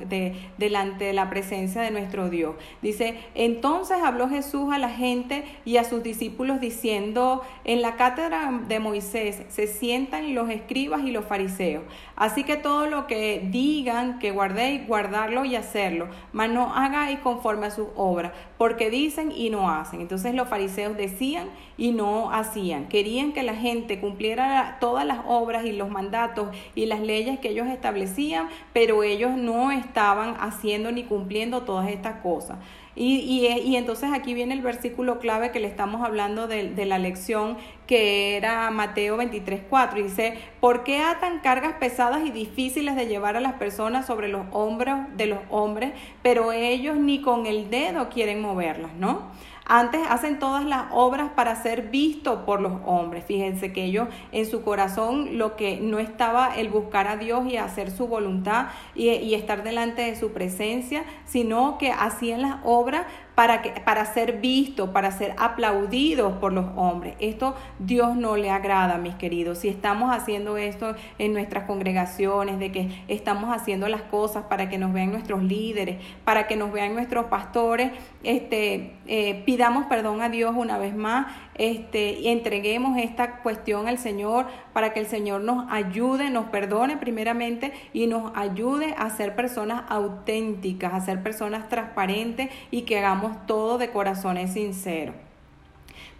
delante 0.56 1.04
de 1.04 1.12
la 1.12 1.28
presencia 1.28 1.82
de 1.82 1.90
nuestro 1.90 2.30
Dios. 2.30 2.54
Dice, 2.80 3.18
entonces 3.34 3.98
habló 4.02 4.28
Jesús 4.28 4.72
a 4.72 4.78
la 4.78 4.90
gente 4.90 5.44
y 5.64 5.78
a 5.78 5.84
sus 5.84 6.02
discípulos 6.02 6.60
diciendo, 6.60 7.42
en 7.64 7.82
la 7.82 7.96
cátedra 7.96 8.60
de 8.68 8.78
Moisés 8.78 9.42
se 9.48 9.66
sientan 9.66 10.34
los 10.34 10.48
escribas 10.50 11.02
y 11.02 11.10
los 11.10 11.24
fariseos, 11.24 11.82
así 12.16 12.44
que 12.44 12.56
todo 12.56 12.86
lo 12.86 13.06
que 13.06 13.46
digan 13.50 14.18
que 14.18 14.30
guardéis, 14.30 14.86
guardarlo 14.86 15.44
y 15.44 15.56
hacerlo, 15.56 16.08
mas 16.32 16.50
no 16.50 16.74
hagáis 16.74 17.18
conforme 17.20 17.66
a 17.66 17.70
sus 17.70 17.88
obras, 17.96 18.32
porque 18.58 18.76
que 18.76 18.90
dicen 18.90 19.32
y 19.34 19.50
no 19.50 19.70
hacen. 19.70 20.00
Entonces 20.00 20.34
los 20.34 20.48
fariseos 20.48 20.96
decían 20.96 21.48
y 21.76 21.92
no 21.92 22.30
hacían. 22.30 22.88
Querían 22.88 23.32
que 23.32 23.42
la 23.42 23.54
gente 23.54 24.00
cumpliera 24.00 24.76
todas 24.80 25.06
las 25.06 25.20
obras 25.26 25.64
y 25.64 25.72
los 25.72 25.90
mandatos 25.90 26.48
y 26.74 26.86
las 26.86 27.00
leyes 27.00 27.40
que 27.40 27.50
ellos 27.50 27.66
establecían, 27.68 28.48
pero 28.72 29.02
ellos 29.02 29.32
no 29.32 29.72
estaban 29.72 30.36
haciendo 30.38 30.92
ni 30.92 31.04
cumpliendo 31.04 31.62
todas 31.62 31.88
estas 31.88 32.20
cosas. 32.20 32.58
Y, 32.96 33.46
y, 33.62 33.76
entonces 33.76 34.10
aquí 34.14 34.32
viene 34.32 34.54
el 34.54 34.62
versículo 34.62 35.18
clave 35.18 35.52
que 35.52 35.60
le 35.60 35.68
estamos 35.68 36.02
hablando 36.02 36.48
de, 36.48 36.70
de 36.70 36.86
la 36.86 36.98
lección 36.98 37.58
que 37.86 38.36
era 38.36 38.70
Mateo 38.70 39.18
23.4 39.18 39.98
y 39.98 40.02
dice, 40.04 40.38
¿por 40.60 40.82
qué 40.82 41.00
atan 41.00 41.40
cargas 41.40 41.74
pesadas 41.74 42.26
y 42.26 42.30
difíciles 42.30 42.96
de 42.96 43.06
llevar 43.06 43.36
a 43.36 43.40
las 43.40 43.54
personas 43.54 44.06
sobre 44.06 44.28
los 44.28 44.46
hombros 44.50 44.98
de 45.16 45.26
los 45.26 45.40
hombres, 45.50 45.92
pero 46.22 46.52
ellos 46.52 46.96
ni 46.96 47.20
con 47.20 47.46
el 47.46 47.70
dedo 47.70 48.08
quieren 48.08 48.40
moverlas, 48.40 48.94
¿no? 48.94 49.30
Antes 49.68 50.00
hacen 50.08 50.38
todas 50.38 50.64
las 50.64 50.86
obras 50.92 51.30
para 51.34 51.56
ser 51.56 51.90
vistos 51.90 52.40
por 52.46 52.60
los 52.60 52.74
hombres. 52.84 53.24
Fíjense 53.24 53.72
que 53.72 53.84
ellos 53.84 54.08
en 54.30 54.46
su 54.46 54.62
corazón 54.62 55.38
lo 55.38 55.56
que 55.56 55.80
no 55.80 55.98
estaba 55.98 56.54
el 56.56 56.68
buscar 56.68 57.08
a 57.08 57.16
Dios 57.16 57.46
y 57.50 57.56
hacer 57.56 57.90
su 57.90 58.06
voluntad 58.06 58.68
y, 58.94 59.08
y 59.08 59.34
estar 59.34 59.64
delante 59.64 60.02
de 60.02 60.14
su 60.14 60.32
presencia, 60.32 61.04
sino 61.24 61.78
que 61.78 61.90
hacían 61.90 62.42
las 62.42 62.58
obras 62.62 63.06
para, 63.36 63.62
que, 63.62 63.70
para 63.82 64.04
ser 64.06 64.40
vistos, 64.40 64.90
para 64.90 65.12
ser 65.12 65.34
aplaudidos 65.38 66.38
por 66.38 66.52
los 66.52 66.66
hombres. 66.74 67.14
Esto 67.20 67.54
Dios 67.78 68.16
no 68.16 68.36
le 68.36 68.50
agrada, 68.50 68.96
mis 68.96 69.14
queridos. 69.14 69.58
Si 69.58 69.68
estamos 69.68 70.10
haciendo 70.10 70.56
esto 70.56 70.96
en 71.18 71.34
nuestras 71.34 71.64
congregaciones, 71.64 72.58
de 72.58 72.72
que 72.72 73.04
estamos 73.08 73.54
haciendo 73.54 73.88
las 73.88 74.02
cosas 74.02 74.44
para 74.44 74.68
que 74.70 74.78
nos 74.78 74.92
vean 74.92 75.12
nuestros 75.12 75.42
líderes, 75.42 75.98
para 76.24 76.46
que 76.46 76.56
nos 76.56 76.72
vean 76.72 76.94
nuestros 76.94 77.26
pastores, 77.26 77.92
este, 78.24 78.94
eh, 79.06 79.42
pidamos 79.44 79.86
perdón 79.86 80.22
a 80.22 80.30
Dios 80.30 80.54
una 80.56 80.78
vez 80.78 80.96
más 80.96 81.26
este, 81.58 82.12
y 82.12 82.28
entreguemos 82.28 82.98
esta 82.98 83.38
cuestión 83.42 83.88
al 83.88 83.98
Señor 83.98 84.46
para 84.72 84.92
que 84.92 85.00
el 85.00 85.06
Señor 85.06 85.42
nos 85.42 85.70
ayude, 85.70 86.30
nos 86.30 86.46
perdone 86.46 86.96
primeramente 86.96 87.72
y 87.92 88.06
nos 88.06 88.32
ayude 88.34 88.94
a 88.98 89.10
ser 89.10 89.34
personas 89.34 89.84
auténticas, 89.88 90.92
a 90.94 91.00
ser 91.00 91.22
personas 91.22 91.68
transparentes 91.68 92.50
y 92.70 92.82
que 92.82 92.98
hagamos 92.98 93.25
todo 93.46 93.78
de 93.78 93.90
corazones 93.90 94.52
sinceros 94.52 95.14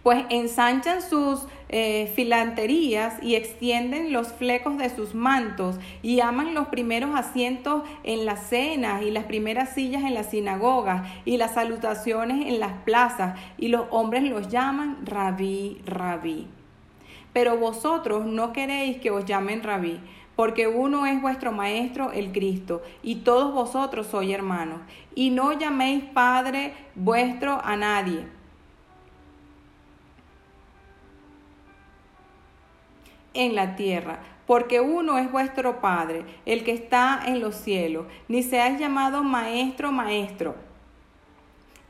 pues 0.07 0.23
ensanchan 0.29 1.01
sus 1.01 1.45
eh, 1.67 2.09
filanterías 2.15 3.21
y 3.21 3.35
extienden 3.35 4.13
los 4.13 4.29
flecos 4.29 4.77
de 4.77 4.89
sus 4.89 5.13
mantos 5.13 5.81
y 6.01 6.21
aman 6.21 6.53
los 6.53 6.69
primeros 6.69 7.13
asientos 7.13 7.83
en 8.05 8.25
las 8.25 8.47
cenas 8.47 9.01
y 9.01 9.11
las 9.11 9.25
primeras 9.25 9.73
sillas 9.73 10.05
en 10.05 10.13
las 10.13 10.29
sinagogas 10.29 11.05
y 11.25 11.35
las 11.35 11.55
salutaciones 11.55 12.47
en 12.47 12.61
las 12.61 12.71
plazas 12.85 13.37
y 13.57 13.67
los 13.67 13.87
hombres 13.89 14.23
los 14.23 14.47
llaman 14.47 15.05
rabí, 15.05 15.81
rabí. 15.85 16.47
Pero 17.33 17.57
vosotros 17.57 18.25
no 18.25 18.53
queréis 18.53 19.01
que 19.01 19.11
os 19.11 19.25
llamen 19.25 19.61
rabí, 19.61 19.99
porque 20.37 20.67
uno 20.67 21.07
es 21.07 21.19
vuestro 21.19 21.51
Maestro, 21.51 22.11
el 22.11 22.31
Cristo, 22.31 22.83
y 23.01 23.15
todos 23.15 23.51
vosotros 23.53 24.05
sois 24.05 24.31
hermanos. 24.31 24.81
Y 25.15 25.31
no 25.31 25.51
llaméis 25.51 26.03
Padre 26.13 26.73
vuestro 26.93 27.59
a 27.63 27.75
nadie 27.75 28.27
en 33.33 33.55
la 33.55 33.75
tierra, 33.75 34.19
porque 34.45 34.79
uno 34.79 35.17
es 35.17 35.31
vuestro 35.31 35.81
Padre, 35.81 36.23
el 36.45 36.63
que 36.63 36.73
está 36.73 37.23
en 37.25 37.39
los 37.39 37.55
cielos. 37.55 38.05
Ni 38.27 38.43
seáis 38.43 38.79
llamado 38.79 39.23
maestro, 39.23 39.91
maestro, 39.91 40.53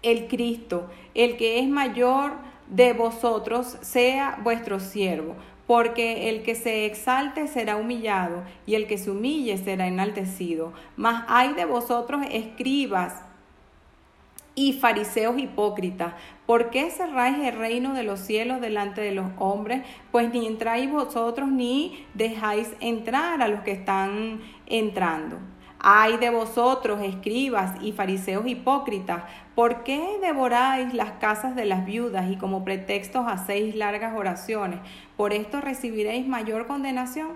el 0.02 0.28
Cristo, 0.30 0.90
el 1.14 1.36
que 1.36 1.60
es 1.60 1.68
mayor 1.68 2.32
de 2.70 2.94
vosotros, 2.94 3.78
sea 3.82 4.40
vuestro 4.42 4.80
siervo. 4.80 5.36
Porque 5.68 6.30
el 6.30 6.44
que 6.44 6.56
se 6.56 6.86
exalte 6.86 7.48
será 7.48 7.76
humillado, 7.76 8.44
y 8.66 8.76
el 8.76 8.88
que 8.88 8.98
se 8.98 9.12
humille 9.12 9.58
será 9.58 9.88
enaltecido. 9.88 10.74
Mas 10.96 11.26
hay 11.28 11.54
de 11.54 11.66
vosotros 11.66 12.26
escribas 12.32 13.22
y 14.58 14.74
fariseos 14.74 15.38
hipócritas, 15.38 16.16
¿por 16.48 16.72
qué 16.72 16.90
cerráis 16.90 17.38
el 17.38 17.56
reino 17.56 17.94
de 17.94 18.02
los 18.02 18.20
cielos 18.20 18.60
delante 18.60 19.02
de 19.02 19.12
los 19.12 19.28
hombres? 19.38 19.84
Pues 20.12 20.34
ni 20.34 20.48
entráis 20.48 20.90
vosotros 20.92 21.48
ni 21.48 22.08
dejáis 22.16 22.72
entrar 22.80 23.44
a 23.44 23.48
los 23.50 23.60
que 23.60 23.72
están 23.72 24.42
entrando. 24.66 25.38
Ay 25.90 26.18
de 26.18 26.30
vosotros, 26.32 27.00
escribas 27.02 27.82
y 27.82 27.94
fariseos 27.94 28.46
hipócritas, 28.46 29.24
¿por 29.56 29.86
qué 29.86 30.18
devoráis 30.22 30.94
las 30.94 31.12
casas 31.12 31.56
de 31.56 31.64
las 31.64 31.86
viudas 31.86 32.30
y 32.30 32.36
como 32.36 32.66
pretextos 32.66 33.26
hacéis 33.26 33.74
largas 33.74 34.14
oraciones? 34.14 34.82
¿Por 35.16 35.32
esto 35.32 35.62
recibiréis 35.62 36.28
mayor 36.28 36.68
condenación? 36.68 37.30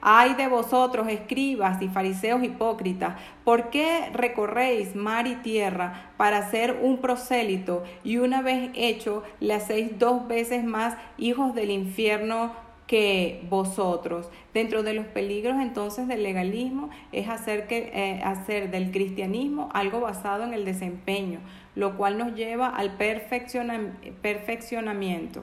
Ay 0.00 0.34
de 0.34 0.48
vosotros, 0.48 1.06
escribas 1.06 1.80
y 1.80 1.86
fariseos 1.86 2.42
hipócritas, 2.42 3.14
¿por 3.44 3.70
qué 3.70 4.10
recorréis 4.12 4.96
mar 4.96 5.28
y 5.28 5.36
tierra 5.36 6.10
para 6.16 6.38
hacer 6.38 6.80
un 6.82 6.98
prosélito 6.98 7.84
y 8.02 8.16
una 8.16 8.42
vez 8.42 8.70
hecho 8.74 9.22
le 9.38 9.54
hacéis 9.54 10.00
dos 10.00 10.26
veces 10.26 10.64
más 10.64 10.96
hijos 11.16 11.54
del 11.54 11.70
infierno 11.70 12.50
que 12.86 13.42
vosotros. 13.48 14.28
Dentro 14.52 14.82
de 14.82 14.92
los 14.94 15.06
peligros 15.06 15.60
entonces 15.60 16.08
del 16.08 16.22
legalismo 16.22 16.90
es 17.12 17.28
hacer, 17.28 17.66
que, 17.66 17.90
eh, 17.94 18.22
hacer 18.22 18.70
del 18.70 18.90
cristianismo 18.90 19.68
algo 19.72 20.00
basado 20.00 20.44
en 20.44 20.54
el 20.54 20.64
desempeño, 20.64 21.40
lo 21.74 21.96
cual 21.96 22.18
nos 22.18 22.34
lleva 22.34 22.68
al 22.68 22.96
perfeccionamiento 22.96 25.42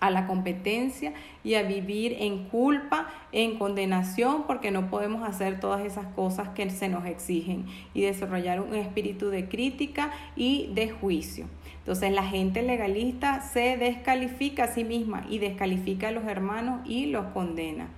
a 0.00 0.10
la 0.10 0.26
competencia 0.26 1.12
y 1.42 1.54
a 1.54 1.62
vivir 1.62 2.16
en 2.20 2.44
culpa, 2.48 3.08
en 3.32 3.58
condenación, 3.58 4.44
porque 4.46 4.70
no 4.70 4.90
podemos 4.90 5.26
hacer 5.26 5.58
todas 5.60 5.84
esas 5.84 6.06
cosas 6.14 6.50
que 6.50 6.68
se 6.70 6.88
nos 6.88 7.06
exigen 7.06 7.66
y 7.94 8.02
desarrollar 8.02 8.60
un 8.60 8.74
espíritu 8.74 9.30
de 9.30 9.48
crítica 9.48 10.10
y 10.36 10.70
de 10.74 10.90
juicio. 10.90 11.46
Entonces 11.78 12.12
la 12.12 12.24
gente 12.24 12.62
legalista 12.62 13.40
se 13.40 13.76
descalifica 13.76 14.64
a 14.64 14.68
sí 14.68 14.84
misma 14.84 15.24
y 15.30 15.38
descalifica 15.38 16.08
a 16.08 16.12
los 16.12 16.24
hermanos 16.24 16.80
y 16.84 17.06
los 17.06 17.26
condena. 17.26 17.88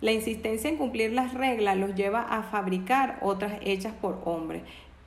La 0.00 0.12
insistencia 0.12 0.68
en 0.68 0.76
cumplir 0.76 1.12
las 1.12 1.34
reglas 1.34 1.76
los 1.76 1.94
lleva 1.94 2.20
a 2.20 2.42
fabricar 2.42 3.18
otras 3.22 3.54
hechas 3.62 3.94
por 3.94 4.20
hombres 4.24 4.62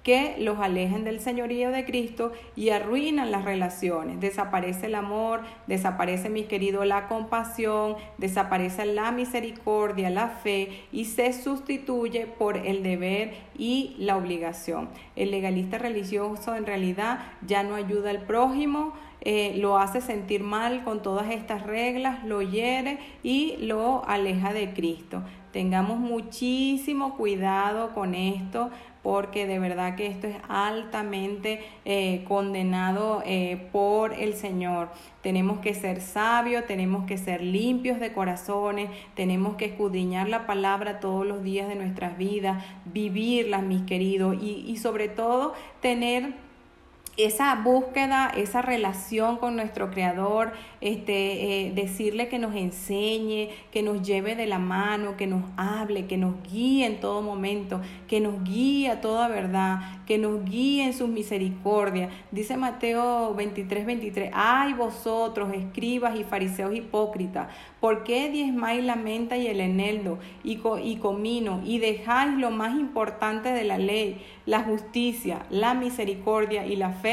que 0.08 0.38
los 0.40 0.60
alejen 0.60 1.04
del 1.04 1.20
señorío 1.20 1.70
de 1.70 1.84
Cristo 1.84 2.32
y 2.56 2.70
arruinan 2.70 3.30
las 3.30 3.44
relaciones. 3.44 4.22
Desaparece 4.22 4.86
el 4.86 4.96
amor, 4.96 5.42
desaparece, 5.68 6.30
mi 6.30 6.44
querido, 6.44 6.86
la 6.86 7.10
compasión, 7.10 7.98
desaparece 8.18 8.86
la 8.86 9.12
misericordia, 9.12 10.10
la 10.10 10.30
fe 10.30 10.86
y 10.94 11.04
se 11.04 11.34
sustituye 11.34 12.26
por 12.26 12.56
el 12.56 12.84
deber 12.84 13.34
y 13.58 13.98
la 14.00 14.16
obligación. 14.16 14.88
El 15.18 15.32
legalista 15.32 15.78
religioso 15.78 16.56
en 16.56 16.66
realidad 16.66 17.20
ya 17.46 17.64
no 17.64 17.76
ayuda 17.76 18.12
al 18.12 18.22
prójimo, 18.22 18.94
eh, 19.20 19.56
lo 19.58 19.78
hace 19.78 20.00
sentir 20.00 20.42
mal 20.42 20.86
con 20.86 21.02
todas 21.02 21.32
estas 21.32 21.64
reglas, 21.64 22.24
lo 22.24 22.42
hiere 22.42 23.00
y 23.24 23.58
lo 23.58 24.06
aleja 24.08 24.54
de 24.54 24.72
Cristo. 24.72 25.22
Tengamos 25.52 25.98
muchísimo 25.98 27.18
cuidado 27.18 27.94
con 27.94 28.14
esto 28.14 28.70
porque 29.08 29.48
de 29.48 29.58
verdad 29.58 29.96
que 29.96 30.08
esto 30.08 30.28
es 30.28 30.36
altamente 30.50 31.62
eh, 31.86 32.26
condenado 32.28 33.24
eh, 33.26 33.70
por 33.72 34.12
el 34.14 34.34
Señor. 34.34 34.90
Tenemos 35.22 35.60
que 35.60 35.74
ser 35.74 36.02
sabios, 36.02 36.66
tenemos 36.66 37.06
que 37.06 37.18
ser 37.18 37.42
limpios 37.42 38.02
de 38.02 38.12
corazones, 38.12 38.90
tenemos 39.16 39.56
que 39.56 39.64
escudriñar 39.64 40.28
la 40.28 40.46
palabra 40.46 41.00
todos 41.00 41.26
los 41.26 41.42
días 41.42 41.70
de 41.70 41.76
nuestras 41.76 42.18
vidas, 42.18 42.62
vivirla, 42.84 43.60
mis 43.60 43.84
queridos, 43.84 44.36
y, 44.42 44.66
y 44.68 44.76
sobre 44.76 45.08
todo 45.08 45.54
tener 45.80 46.34
esa 47.18 47.56
búsqueda, 47.56 48.32
esa 48.38 48.62
relación 48.62 49.38
con 49.38 49.56
nuestro 49.56 49.90
Creador, 49.90 50.54
este, 50.82 51.66
eh, 51.66 51.72
decirle 51.74 52.28
que 52.28 52.38
nos 52.38 52.54
enseñe, 52.54 53.50
que 53.72 53.82
nos 53.82 54.04
lleve 54.04 54.36
de 54.36 54.46
la 54.46 54.60
mano, 54.60 55.18
que 55.18 55.26
nos 55.26 55.44
hable, 55.58 56.06
que 56.06 56.18
nos 56.18 56.36
guíe 56.44 56.86
en 56.86 57.00
todo 57.00 57.24
momento, 57.24 57.82
que 58.08 58.20
nos 58.20 58.44
guíe 58.44 58.92
a 58.92 59.02
toda 59.02 59.30
verdad, 59.30 60.04
que 60.06 60.20
nos 60.20 60.46
guíe 60.46 60.86
en 60.86 60.94
sus 60.94 61.10
misericordias. 61.10 62.14
Dice 62.32 62.56
Mateo 62.56 63.34
23, 63.34 63.88
23, 63.88 64.32
ay 64.36 64.74
vosotros, 64.74 65.52
escribas 65.56 66.20
y 66.20 66.24
fariseos 66.24 66.76
hipócritas, 66.76 67.48
¿por 67.80 68.04
qué 68.04 68.30
diezmáis 68.30 68.84
la 68.84 68.96
menta 68.96 69.38
y 69.38 69.48
el 69.48 69.60
eneldo 69.60 70.20
y, 70.44 70.62
y 70.84 70.96
comino 70.98 71.62
y 71.66 71.80
dejáis 71.80 72.38
lo 72.38 72.52
más 72.52 72.76
importante 72.76 73.50
de 73.50 73.64
la 73.64 73.80
ley, 73.80 74.22
la 74.46 74.62
justicia, 74.62 75.48
la 75.50 75.74
misericordia 75.74 76.68
y 76.68 76.76
la 76.76 76.92
fe? 76.92 77.07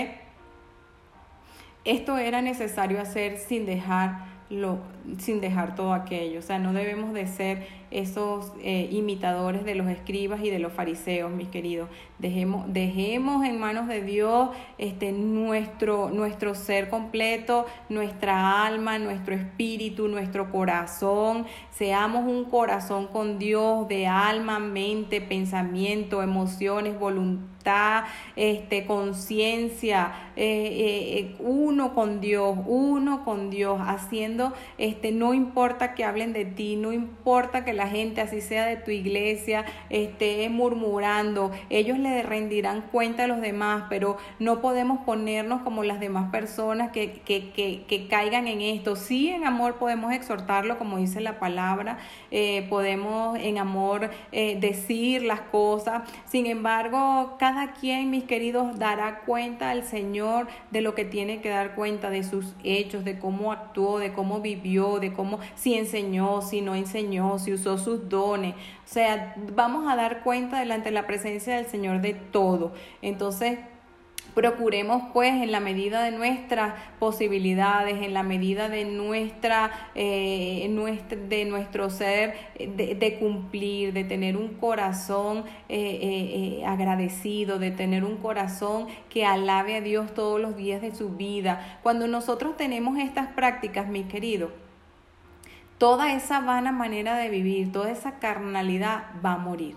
Esto 1.84 2.16
era 2.16 2.40
necesario 2.40 3.00
hacer 3.00 3.38
sin 3.38 3.66
dejar 3.66 4.24
lo, 4.50 4.78
sin 5.18 5.40
dejar 5.40 5.74
todo 5.74 5.92
aquello. 5.92 6.38
O 6.38 6.42
sea, 6.42 6.58
no 6.58 6.72
debemos 6.72 7.12
de 7.12 7.26
ser 7.26 7.66
esos 7.90 8.52
eh, 8.62 8.88
imitadores 8.90 9.64
de 9.64 9.74
los 9.74 9.88
escribas 9.88 10.40
y 10.42 10.50
de 10.50 10.58
los 10.58 10.72
fariseos, 10.72 11.30
mis 11.30 11.48
queridos. 11.48 11.88
Dejemos, 12.18 12.72
dejemos 12.72 13.44
en 13.44 13.58
manos 13.58 13.88
de 13.88 14.02
Dios 14.02 14.50
este, 14.78 15.12
nuestro, 15.12 16.10
nuestro 16.10 16.54
ser 16.54 16.88
completo, 16.88 17.66
nuestra 17.88 18.64
alma, 18.64 18.98
nuestro 18.98 19.34
espíritu, 19.34 20.08
nuestro 20.08 20.50
corazón. 20.50 21.46
Seamos 21.70 22.24
un 22.24 22.44
corazón 22.44 23.08
con 23.08 23.38
Dios 23.38 23.88
de 23.88 24.06
alma, 24.06 24.58
mente, 24.58 25.20
pensamiento, 25.20 26.22
emociones, 26.22 26.98
voluntad, 26.98 28.04
este, 28.36 28.86
conciencia, 28.86 30.12
eh, 30.36 31.16
eh, 31.18 31.36
uno 31.38 31.94
con 31.94 32.20
Dios, 32.20 32.58
uno 32.66 33.24
con 33.24 33.50
Dios, 33.50 33.80
haciendo, 33.80 34.52
este, 34.78 35.12
no 35.12 35.34
importa 35.34 35.94
que 35.94 36.04
hablen 36.04 36.32
de 36.32 36.44
ti, 36.44 36.76
no 36.76 36.92
importa 36.92 37.64
que 37.64 37.72
la 37.74 37.88
gente, 37.88 38.20
así 38.20 38.40
sea 38.40 38.66
de 38.66 38.76
tu 38.76 38.90
iglesia, 38.90 39.64
esté 39.90 40.48
murmurando, 40.48 41.52
ellos 41.70 41.98
le 41.98 42.22
rendirán 42.22 42.82
cuenta 42.82 43.24
a 43.24 43.26
los 43.26 43.40
demás, 43.40 43.84
pero 43.88 44.16
no 44.38 44.60
podemos 44.60 45.00
ponernos 45.04 45.62
como 45.62 45.84
las 45.84 46.00
demás 46.00 46.30
personas 46.30 46.90
que, 46.90 47.20
que, 47.24 47.50
que, 47.52 48.08
caigan 48.08 48.48
en 48.48 48.60
esto. 48.60 48.96
Sí, 48.96 49.28
en 49.28 49.46
amor 49.46 49.76
podemos 49.76 50.12
exhortarlo, 50.12 50.78
como 50.78 50.98
dice 50.98 51.20
la 51.20 51.38
palabra, 51.38 51.98
eh, 52.30 52.66
podemos 52.68 53.38
en 53.38 53.58
amor 53.58 54.10
eh, 54.32 54.58
decir 54.60 55.22
las 55.22 55.40
cosas, 55.40 56.02
sin 56.26 56.46
embargo, 56.46 57.36
cada 57.38 57.72
quien, 57.72 58.10
mis 58.10 58.24
queridos, 58.24 58.78
dará 58.78 59.20
cuenta 59.20 59.70
al 59.70 59.84
Señor 59.84 60.46
de 60.70 60.80
lo 60.80 60.94
que 60.94 61.04
tiene 61.04 61.40
que 61.40 61.48
dar 61.48 61.74
cuenta, 61.74 62.10
de 62.10 62.22
sus 62.22 62.54
hechos, 62.62 63.04
de 63.04 63.18
cómo 63.18 63.52
actuó, 63.52 63.98
de 63.98 64.12
cómo 64.12 64.40
vivió, 64.40 64.98
de 65.00 65.12
cómo, 65.12 65.38
si 65.54 65.74
enseñó, 65.74 66.42
si 66.42 66.60
no 66.60 66.74
enseñó, 66.74 67.38
si 67.38 67.52
usó 67.52 67.63
sus 67.64 68.08
dones. 68.08 68.54
O 68.54 68.86
sea, 68.88 69.34
vamos 69.54 69.90
a 69.90 69.96
dar 69.96 70.22
cuenta 70.22 70.58
delante 70.58 70.86
de 70.86 70.94
la 70.94 71.06
presencia 71.06 71.56
del 71.56 71.66
Señor 71.66 72.00
de 72.00 72.14
todo. 72.14 72.72
Entonces, 73.02 73.58
procuremos 74.34 75.04
pues 75.12 75.32
en 75.32 75.52
la 75.52 75.60
medida 75.60 76.02
de 76.02 76.10
nuestras 76.10 76.74
posibilidades, 76.98 78.02
en 78.02 78.12
la 78.12 78.22
medida 78.22 78.68
de 78.68 78.84
nuestra, 78.84 79.90
eh, 79.94 80.68
de 81.28 81.44
nuestro 81.44 81.90
ser, 81.90 82.34
de, 82.58 83.16
cumplir, 83.18 83.92
de 83.92 84.04
tener 84.04 84.36
un 84.36 84.54
corazón 84.54 85.44
eh, 85.68 86.60
eh, 86.60 86.66
agradecido, 86.66 87.58
de 87.58 87.70
tener 87.70 88.04
un 88.04 88.16
corazón 88.16 88.88
que 89.08 89.24
alabe 89.24 89.76
a 89.76 89.80
Dios 89.80 90.12
todos 90.14 90.40
los 90.40 90.56
días 90.56 90.82
de 90.82 90.94
su 90.94 91.10
vida. 91.10 91.78
Cuando 91.82 92.08
nosotros 92.08 92.56
tenemos 92.56 92.98
estas 92.98 93.28
prácticas, 93.28 93.88
mis 93.88 94.06
queridos, 94.06 94.50
toda 95.78 96.12
esa 96.12 96.40
vana 96.40 96.72
manera 96.72 97.16
de 97.16 97.28
vivir, 97.28 97.72
toda 97.72 97.90
esa 97.90 98.18
carnalidad 98.18 99.04
va 99.24 99.34
a 99.34 99.38
morir. 99.38 99.76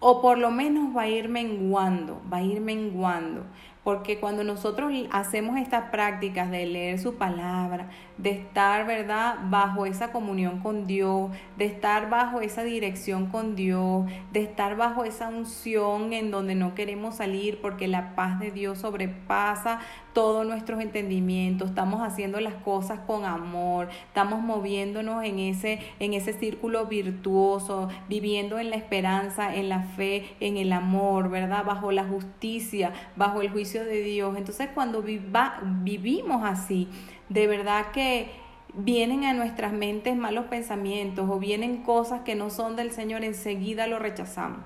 O 0.00 0.20
por 0.20 0.38
lo 0.38 0.50
menos 0.50 0.96
va 0.96 1.02
a 1.02 1.08
ir 1.08 1.28
menguando, 1.28 2.20
va 2.32 2.38
a 2.38 2.42
ir 2.42 2.60
menguando. 2.60 3.44
Porque 3.84 4.20
cuando 4.20 4.44
nosotros 4.44 4.92
hacemos 5.10 5.58
estas 5.58 5.90
prácticas 5.90 6.50
de 6.50 6.66
leer 6.66 7.00
su 7.00 7.16
palabra, 7.16 7.88
de 8.16 8.30
estar, 8.30 8.86
¿verdad?, 8.86 9.36
bajo 9.50 9.86
esa 9.86 10.12
comunión 10.12 10.60
con 10.60 10.86
Dios, 10.86 11.32
de 11.56 11.64
estar 11.64 12.08
bajo 12.08 12.40
esa 12.40 12.62
dirección 12.62 13.26
con 13.26 13.56
Dios, 13.56 14.04
de 14.32 14.42
estar 14.42 14.76
bajo 14.76 15.04
esa 15.04 15.28
unción 15.28 16.12
en 16.12 16.30
donde 16.30 16.54
no 16.54 16.74
queremos 16.74 17.16
salir 17.16 17.60
porque 17.60 17.88
la 17.88 18.14
paz 18.14 18.38
de 18.38 18.52
Dios 18.52 18.78
sobrepasa 18.78 19.80
todos 20.12 20.46
nuestros 20.46 20.80
entendimientos, 20.80 21.70
estamos 21.70 22.02
haciendo 22.02 22.38
las 22.38 22.54
cosas 22.54 23.00
con 23.00 23.24
amor, 23.24 23.88
estamos 24.06 24.42
moviéndonos 24.42 25.24
en 25.24 25.38
ese, 25.38 25.80
en 26.00 26.12
ese 26.12 26.34
círculo 26.34 26.86
virtuoso, 26.86 27.88
viviendo 28.10 28.58
en 28.58 28.68
la 28.70 28.76
esperanza, 28.76 29.54
en 29.54 29.70
la 29.70 29.80
fe, 29.80 30.36
en 30.40 30.58
el 30.58 30.72
amor, 30.72 31.30
¿verdad? 31.30 31.64
Bajo 31.64 31.92
la 31.92 32.04
justicia, 32.04 32.92
bajo 33.16 33.40
el 33.40 33.50
juicio 33.50 33.71
de 33.80 34.02
Dios. 34.02 34.36
Entonces 34.36 34.68
cuando 34.74 35.02
vivimos 35.02 36.42
así, 36.44 36.88
de 37.28 37.46
verdad 37.46 37.92
que 37.92 38.30
vienen 38.74 39.24
a 39.24 39.32
nuestras 39.34 39.72
mentes 39.72 40.16
malos 40.16 40.46
pensamientos 40.46 41.28
o 41.28 41.38
vienen 41.38 41.82
cosas 41.82 42.22
que 42.22 42.34
no 42.34 42.50
son 42.50 42.76
del 42.76 42.90
Señor, 42.90 43.24
enseguida 43.24 43.86
lo 43.86 43.98
rechazamos 43.98 44.60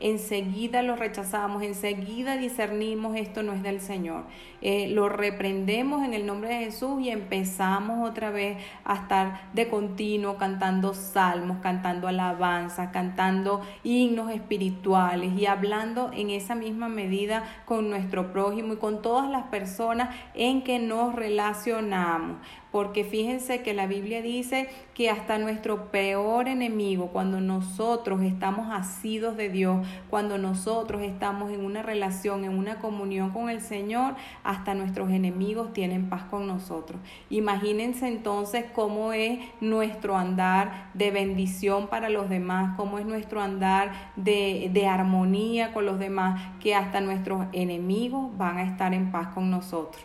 enseguida 0.00 0.82
lo 0.82 0.96
rechazamos, 0.96 1.62
enseguida 1.62 2.36
discernimos 2.36 3.16
esto 3.16 3.42
no 3.42 3.52
es 3.52 3.62
del 3.62 3.80
Señor. 3.80 4.24
Eh, 4.62 4.88
lo 4.88 5.08
reprendemos 5.08 6.04
en 6.04 6.12
el 6.12 6.26
nombre 6.26 6.50
de 6.50 6.64
Jesús 6.64 7.00
y 7.00 7.10
empezamos 7.10 8.08
otra 8.08 8.30
vez 8.30 8.58
a 8.84 8.94
estar 8.94 9.50
de 9.54 9.68
continuo 9.68 10.36
cantando 10.36 10.92
salmos, 10.92 11.58
cantando 11.62 12.08
alabanzas, 12.08 12.90
cantando 12.90 13.62
himnos 13.84 14.30
espirituales 14.30 15.32
y 15.38 15.46
hablando 15.46 16.10
en 16.12 16.30
esa 16.30 16.54
misma 16.54 16.88
medida 16.88 17.44
con 17.64 17.88
nuestro 17.88 18.32
prójimo 18.32 18.74
y 18.74 18.76
con 18.76 19.02
todas 19.02 19.30
las 19.30 19.44
personas 19.44 20.14
en 20.34 20.62
que 20.62 20.78
nos 20.78 21.14
relacionamos. 21.14 22.38
Porque 22.72 23.04
fíjense 23.04 23.62
que 23.62 23.74
la 23.74 23.86
Biblia 23.86 24.22
dice 24.22 24.68
que 24.94 25.10
hasta 25.10 25.38
nuestro 25.38 25.90
peor 25.90 26.46
enemigo, 26.46 27.08
cuando 27.08 27.40
nosotros 27.40 28.22
estamos 28.22 28.68
asidos 28.70 29.36
de 29.36 29.48
Dios, 29.48 29.86
cuando 30.08 30.38
nosotros 30.38 31.02
estamos 31.02 31.50
en 31.52 31.64
una 31.64 31.82
relación, 31.82 32.44
en 32.44 32.56
una 32.56 32.78
comunión 32.78 33.30
con 33.30 33.50
el 33.50 33.60
Señor, 33.60 34.14
hasta 34.44 34.74
nuestros 34.74 35.10
enemigos 35.10 35.72
tienen 35.72 36.08
paz 36.08 36.24
con 36.24 36.46
nosotros. 36.46 37.00
Imagínense 37.28 38.06
entonces 38.06 38.66
cómo 38.72 39.12
es 39.12 39.40
nuestro 39.60 40.16
andar 40.16 40.90
de 40.94 41.10
bendición 41.10 41.88
para 41.88 42.08
los 42.08 42.28
demás, 42.28 42.76
cómo 42.76 42.98
es 42.98 43.06
nuestro 43.06 43.40
andar 43.40 44.12
de, 44.14 44.70
de 44.72 44.86
armonía 44.86 45.72
con 45.72 45.86
los 45.86 45.98
demás, 45.98 46.40
que 46.60 46.74
hasta 46.74 47.00
nuestros 47.00 47.46
enemigos 47.52 48.36
van 48.38 48.58
a 48.58 48.62
estar 48.62 48.94
en 48.94 49.10
paz 49.10 49.28
con 49.34 49.50
nosotros. 49.50 50.04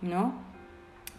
¿No? 0.00 0.53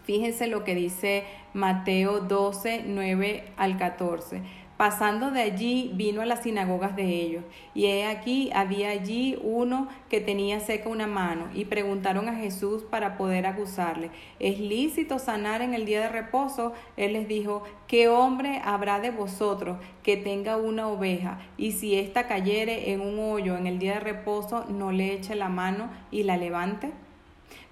Fíjense 0.06 0.46
lo 0.46 0.62
que 0.62 0.76
dice 0.76 1.24
Mateo 1.52 2.20
12, 2.20 2.84
9 2.86 3.44
al 3.56 3.76
14. 3.76 4.40
Pasando 4.76 5.32
de 5.32 5.40
allí 5.40 5.90
vino 5.94 6.20
a 6.20 6.26
las 6.26 6.42
sinagogas 6.42 6.94
de 6.94 7.06
ellos, 7.06 7.42
y 7.74 7.86
he 7.86 8.06
aquí 8.06 8.50
había 8.54 8.90
allí 8.90 9.36
uno 9.42 9.88
que 10.08 10.20
tenía 10.20 10.60
seca 10.60 10.90
una 10.90 11.08
mano, 11.08 11.48
y 11.54 11.64
preguntaron 11.64 12.28
a 12.28 12.34
Jesús 12.34 12.84
para 12.84 13.16
poder 13.16 13.46
acusarle, 13.46 14.10
¿es 14.38 14.60
lícito 14.60 15.18
sanar 15.18 15.60
en 15.62 15.72
el 15.72 15.86
día 15.86 16.02
de 16.02 16.10
reposo? 16.10 16.74
Él 16.98 17.14
les 17.14 17.26
dijo, 17.26 17.64
¿qué 17.88 18.08
hombre 18.08 18.60
habrá 18.64 19.00
de 19.00 19.10
vosotros 19.10 19.78
que 20.04 20.18
tenga 20.18 20.58
una 20.58 20.88
oveja, 20.88 21.38
y 21.56 21.72
si 21.72 21.96
ésta 21.96 22.28
cayere 22.28 22.92
en 22.92 23.00
un 23.00 23.18
hoyo 23.18 23.56
en 23.56 23.66
el 23.66 23.78
día 23.78 23.94
de 23.94 24.00
reposo, 24.00 24.66
no 24.68 24.92
le 24.92 25.14
eche 25.14 25.34
la 25.34 25.48
mano 25.48 25.88
y 26.12 26.22
la 26.22 26.36
levante? 26.36 26.90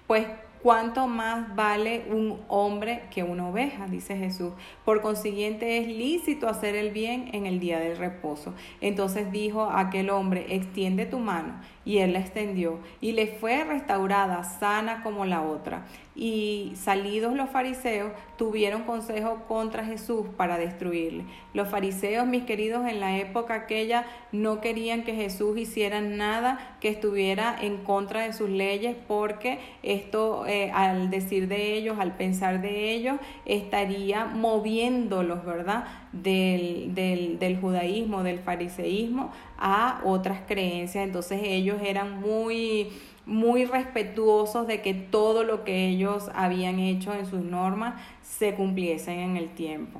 Pues 0.07 0.25
¿Cuánto 0.65 1.05
más 1.05 1.55
vale 1.55 2.07
un 2.09 2.39
hombre 2.47 3.03
que 3.11 3.21
una 3.21 3.49
oveja? 3.49 3.85
Dice 3.85 4.17
Jesús. 4.17 4.51
Por 4.83 5.01
consiguiente 5.01 5.77
es 5.77 5.87
lícito 5.87 6.49
hacer 6.49 6.75
el 6.75 6.89
bien 6.89 7.29
en 7.33 7.45
el 7.45 7.59
día 7.59 7.77
del 7.77 7.95
reposo. 7.95 8.51
Entonces 8.81 9.31
dijo 9.31 9.69
aquel 9.69 10.09
hombre, 10.09 10.55
extiende 10.55 11.05
tu 11.05 11.19
mano. 11.19 11.53
Y 11.85 11.99
él 11.99 12.13
la 12.13 12.19
extendió 12.19 12.79
y 12.99 13.11
le 13.11 13.27
fue 13.27 13.63
restaurada, 13.63 14.43
sana 14.43 15.03
como 15.03 15.25
la 15.25 15.43
otra. 15.43 15.85
Y 16.15 16.71
salidos 16.75 17.35
los 17.35 17.49
fariseos, 17.49 18.11
tuvieron 18.37 18.83
consejo 18.83 19.43
contra 19.47 19.85
Jesús 19.85 20.25
para 20.35 20.57
destruirle. 20.57 21.25
Los 21.53 21.67
fariseos, 21.67 22.25
mis 22.25 22.43
queridos, 22.43 22.87
en 22.87 22.99
la 22.99 23.17
época 23.17 23.53
aquella 23.53 24.05
no 24.31 24.61
querían 24.61 25.03
que 25.03 25.13
Jesús 25.13 25.57
hiciera 25.57 26.01
nada 26.01 26.77
que 26.81 26.89
estuviera 26.89 27.55
en 27.61 27.77
contra 27.77 28.23
de 28.23 28.33
sus 28.33 28.49
leyes, 28.49 28.95
porque 29.07 29.59
esto, 29.83 30.45
eh, 30.47 30.71
al 30.73 31.09
decir 31.09 31.47
de 31.47 31.75
ellos, 31.75 31.97
al 31.99 32.15
pensar 32.15 32.61
de 32.61 32.91
ellos, 32.91 33.17
estaría 33.45 34.25
moviéndolos, 34.25 35.45
¿verdad? 35.45 35.85
Del, 36.23 36.95
del, 36.95 37.39
del 37.39 37.59
judaísmo, 37.59 38.23
del 38.23 38.39
fariseísmo, 38.39 39.31
a 39.57 40.01
otras 40.05 40.39
creencias. 40.47 41.03
Entonces 41.03 41.41
ellos 41.43 41.77
eran 41.83 42.21
muy 42.21 42.89
muy 43.25 43.65
respetuosos 43.65 44.67
de 44.67 44.81
que 44.81 44.93
todo 44.93 45.43
lo 45.43 45.63
que 45.63 45.87
ellos 45.87 46.29
habían 46.35 46.79
hecho 46.79 47.13
en 47.13 47.25
sus 47.25 47.41
normas 47.41 47.95
se 48.21 48.53
cumpliesen 48.53 49.19
en 49.19 49.37
el 49.37 49.49
tiempo. 49.49 49.99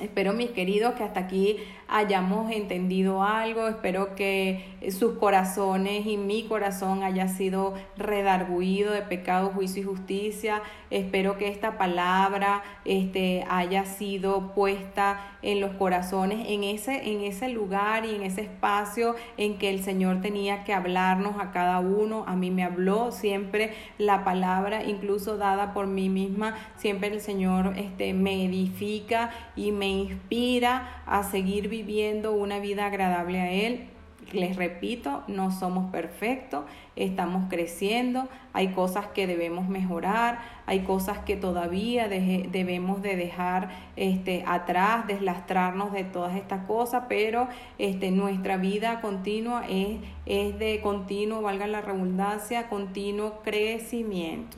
Espero, 0.00 0.34
mis 0.34 0.50
queridos, 0.50 0.94
que 0.94 1.04
hasta 1.04 1.20
aquí 1.20 1.56
hayamos 1.88 2.50
entendido 2.52 3.22
algo. 3.22 3.68
Espero 3.68 4.14
que 4.14 4.76
sus 4.90 5.18
corazones 5.18 6.06
y 6.06 6.16
mi 6.16 6.44
corazón 6.44 7.02
haya 7.02 7.28
sido 7.28 7.74
redarguido 7.96 8.92
de 8.92 9.02
pecado, 9.02 9.50
juicio 9.50 9.82
y 9.82 9.86
justicia. 9.86 10.62
Espero 10.90 11.38
que 11.38 11.48
esta 11.48 11.78
palabra 11.78 12.62
este, 12.84 13.44
haya 13.48 13.84
sido 13.84 14.52
puesta 14.54 15.20
en 15.42 15.60
los 15.60 15.72
corazones, 15.72 16.46
en 16.48 16.64
ese, 16.64 17.10
en 17.10 17.22
ese 17.22 17.48
lugar 17.48 18.04
y 18.04 18.14
en 18.14 18.22
ese 18.22 18.42
espacio 18.42 19.14
en 19.36 19.58
que 19.58 19.70
el 19.70 19.82
Señor 19.82 20.20
tenía 20.20 20.64
que 20.64 20.72
hablarnos 20.72 21.36
a 21.40 21.52
cada 21.52 21.78
uno. 21.80 22.24
A 22.26 22.34
mí 22.34 22.50
me 22.50 22.64
habló 22.64 23.12
siempre 23.12 23.74
la 23.98 24.24
palabra, 24.24 24.84
incluso 24.84 25.36
dada 25.36 25.72
por 25.72 25.86
mí 25.86 26.08
misma. 26.08 26.56
Siempre 26.76 27.08
el 27.08 27.20
Señor 27.20 27.74
este, 27.76 28.12
me 28.12 28.44
edifica 28.44 29.30
y 29.54 29.72
me 29.72 29.88
inspira 29.88 31.02
a 31.06 31.22
seguir 31.22 31.68
viviendo 31.68 31.75
una 32.32 32.58
vida 32.58 32.86
agradable 32.86 33.40
a 33.40 33.52
Él. 33.52 33.86
Les 34.32 34.56
repito, 34.56 35.22
no 35.28 35.52
somos 35.52 35.92
perfectos, 35.92 36.64
estamos 36.96 37.48
creciendo, 37.48 38.28
hay 38.52 38.68
cosas 38.68 39.06
que 39.06 39.28
debemos 39.28 39.68
mejorar, 39.68 40.40
hay 40.66 40.80
cosas 40.80 41.18
que 41.18 41.36
todavía 41.36 42.08
debemos 42.08 43.02
de 43.02 43.14
dejar 43.14 43.68
este, 43.94 44.42
atrás, 44.44 45.06
deslastrarnos 45.06 45.92
de 45.92 46.02
todas 46.02 46.34
estas 46.34 46.66
cosas, 46.66 47.04
pero 47.08 47.46
este, 47.78 48.10
nuestra 48.10 48.56
vida 48.56 49.00
continua 49.00 49.64
es, 49.68 50.00
es 50.26 50.58
de 50.58 50.80
continuo, 50.80 51.42
valga 51.42 51.68
la 51.68 51.80
redundancia, 51.82 52.68
continuo 52.68 53.42
crecimiento. 53.44 54.56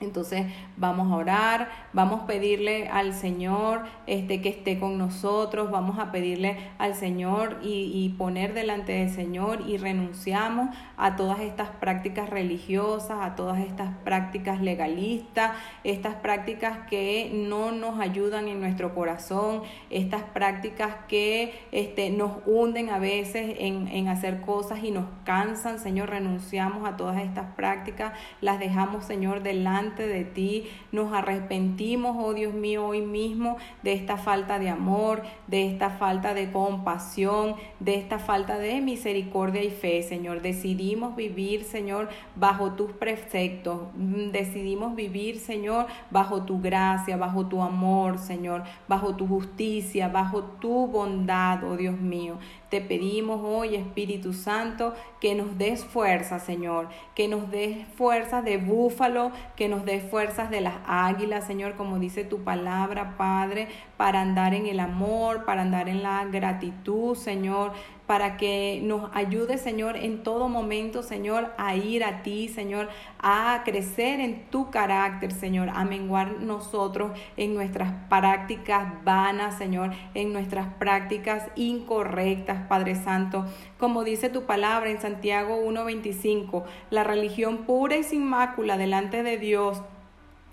Entonces 0.00 0.46
vamos 0.78 1.12
a 1.12 1.16
orar, 1.16 1.68
vamos 1.92 2.22
a 2.22 2.26
pedirle 2.26 2.88
al 2.88 3.12
Señor 3.12 3.82
este, 4.06 4.40
que 4.40 4.48
esté 4.48 4.78
con 4.78 4.96
nosotros, 4.96 5.70
vamos 5.70 5.98
a 5.98 6.10
pedirle 6.10 6.56
al 6.78 6.94
Señor 6.94 7.58
y, 7.62 8.14
poner 8.16 8.54
delante 8.54 8.92
del 8.92 9.10
Señor 9.10 9.62
y 9.66 9.76
renunciamos 9.76 10.74
a 10.96 11.16
todas 11.16 11.40
estas 11.40 11.68
prácticas 11.68 12.28
religiosas, 12.28 13.18
a 13.20 13.34
todas 13.34 13.60
estas 13.60 13.94
prácticas 14.04 14.60
legalistas, 14.60 15.52
estas 15.84 16.16
prácticas 16.16 16.78
que 16.88 17.30
no 17.32 17.70
nos 17.70 18.00
ayudan 18.00 18.48
en 18.48 18.60
nuestro 18.60 18.94
corazón, 18.94 19.62
estas 19.90 20.22
prácticas 20.22 20.96
que 21.08 21.54
este, 21.72 22.10
nos 22.10 22.38
hunden 22.46 22.90
a 22.90 22.98
veces 22.98 23.56
en, 23.58 23.86
en 23.88 24.08
hacer 24.08 24.40
cosas 24.40 24.82
y 24.82 24.90
nos 24.90 25.06
cansan. 25.24 25.78
Señor, 25.78 26.10
renunciamos 26.10 26.88
a 26.88 26.96
todas 26.96 27.20
estas 27.20 27.52
prácticas, 27.54 28.12
las 28.40 28.58
dejamos, 28.58 29.04
Señor, 29.04 29.42
delante 29.42 29.89
de 29.96 30.24
ti. 30.24 30.68
Nos 30.92 31.12
arrepentimos, 31.12 32.16
oh 32.18 32.34
Dios 32.34 32.54
mío, 32.54 32.86
hoy 32.86 33.00
mismo 33.00 33.56
de 33.82 33.92
esta 33.92 34.16
falta 34.16 34.58
de 34.58 34.68
amor, 34.68 35.22
de 35.46 35.66
esta 35.66 35.90
falta 35.90 36.34
de 36.34 36.50
compasión, 36.50 37.56
de 37.78 37.94
esta 37.94 38.18
falta 38.18 38.58
de 38.58 38.80
misericordia 38.80 39.62
y 39.62 39.70
fe, 39.70 40.02
Señor. 40.02 40.42
Decidimos 40.42 41.16
vivir, 41.16 41.64
Señor, 41.64 42.08
bajo 42.36 42.72
tus 42.72 42.92
preceptos. 42.92 43.80
Decidimos 43.94 44.94
vivir, 44.94 45.38
Señor, 45.38 45.86
bajo 46.10 46.42
tu 46.42 46.60
gracia, 46.60 47.16
bajo 47.16 47.46
tu 47.46 47.62
amor, 47.62 48.18
Señor, 48.18 48.64
bajo 48.88 49.14
tu 49.16 49.26
justicia, 49.26 50.08
bajo 50.08 50.42
tu 50.60 50.86
bondad, 50.86 51.64
oh 51.64 51.76
Dios 51.76 51.98
mío. 51.98 52.38
Te 52.70 52.80
pedimos 52.80 53.40
hoy, 53.42 53.74
Espíritu 53.74 54.32
Santo, 54.32 54.94
que 55.20 55.34
nos 55.34 55.58
des 55.58 55.84
fuerza, 55.84 56.38
Señor, 56.38 56.88
que 57.16 57.26
nos 57.26 57.50
des 57.50 57.84
fuerza 57.96 58.42
de 58.42 58.58
búfalo, 58.58 59.32
que 59.56 59.68
nos 59.68 59.84
des 59.84 60.08
fuerzas 60.08 60.50
de 60.50 60.60
las 60.60 60.76
águilas, 60.86 61.48
Señor, 61.48 61.74
como 61.74 61.98
dice 61.98 62.22
tu 62.22 62.44
palabra, 62.44 63.16
Padre, 63.16 63.66
para 63.96 64.20
andar 64.20 64.54
en 64.54 64.66
el 64.66 64.78
amor, 64.78 65.44
para 65.44 65.62
andar 65.62 65.88
en 65.88 66.04
la 66.04 66.24
gratitud, 66.26 67.16
Señor, 67.16 67.72
para 68.10 68.36
que 68.36 68.80
nos 68.82 69.08
ayude, 69.14 69.56
Señor, 69.56 69.96
en 69.96 70.24
todo 70.24 70.48
momento, 70.48 71.04
Señor, 71.04 71.52
a 71.56 71.76
ir 71.76 72.02
a 72.02 72.24
ti, 72.24 72.48
Señor, 72.48 72.88
a 73.20 73.62
crecer 73.64 74.18
en 74.18 74.46
tu 74.50 74.68
carácter, 74.68 75.30
Señor, 75.30 75.68
a 75.68 75.84
menguar 75.84 76.40
nosotros 76.40 77.16
en 77.36 77.54
nuestras 77.54 77.92
prácticas 78.08 79.04
vanas, 79.04 79.56
Señor, 79.58 79.92
en 80.14 80.32
nuestras 80.32 80.74
prácticas 80.74 81.46
incorrectas, 81.54 82.66
Padre 82.66 82.96
Santo. 82.96 83.46
Como 83.78 84.02
dice 84.02 84.28
tu 84.28 84.42
palabra 84.42 84.90
en 84.90 85.00
Santiago 85.00 85.62
1.25, 85.64 86.64
la 86.90 87.04
religión 87.04 87.58
pura 87.58 87.96
y 87.96 88.02
sin 88.02 88.24
mácula 88.28 88.76
delante 88.76 89.22
de 89.22 89.38
Dios 89.38 89.82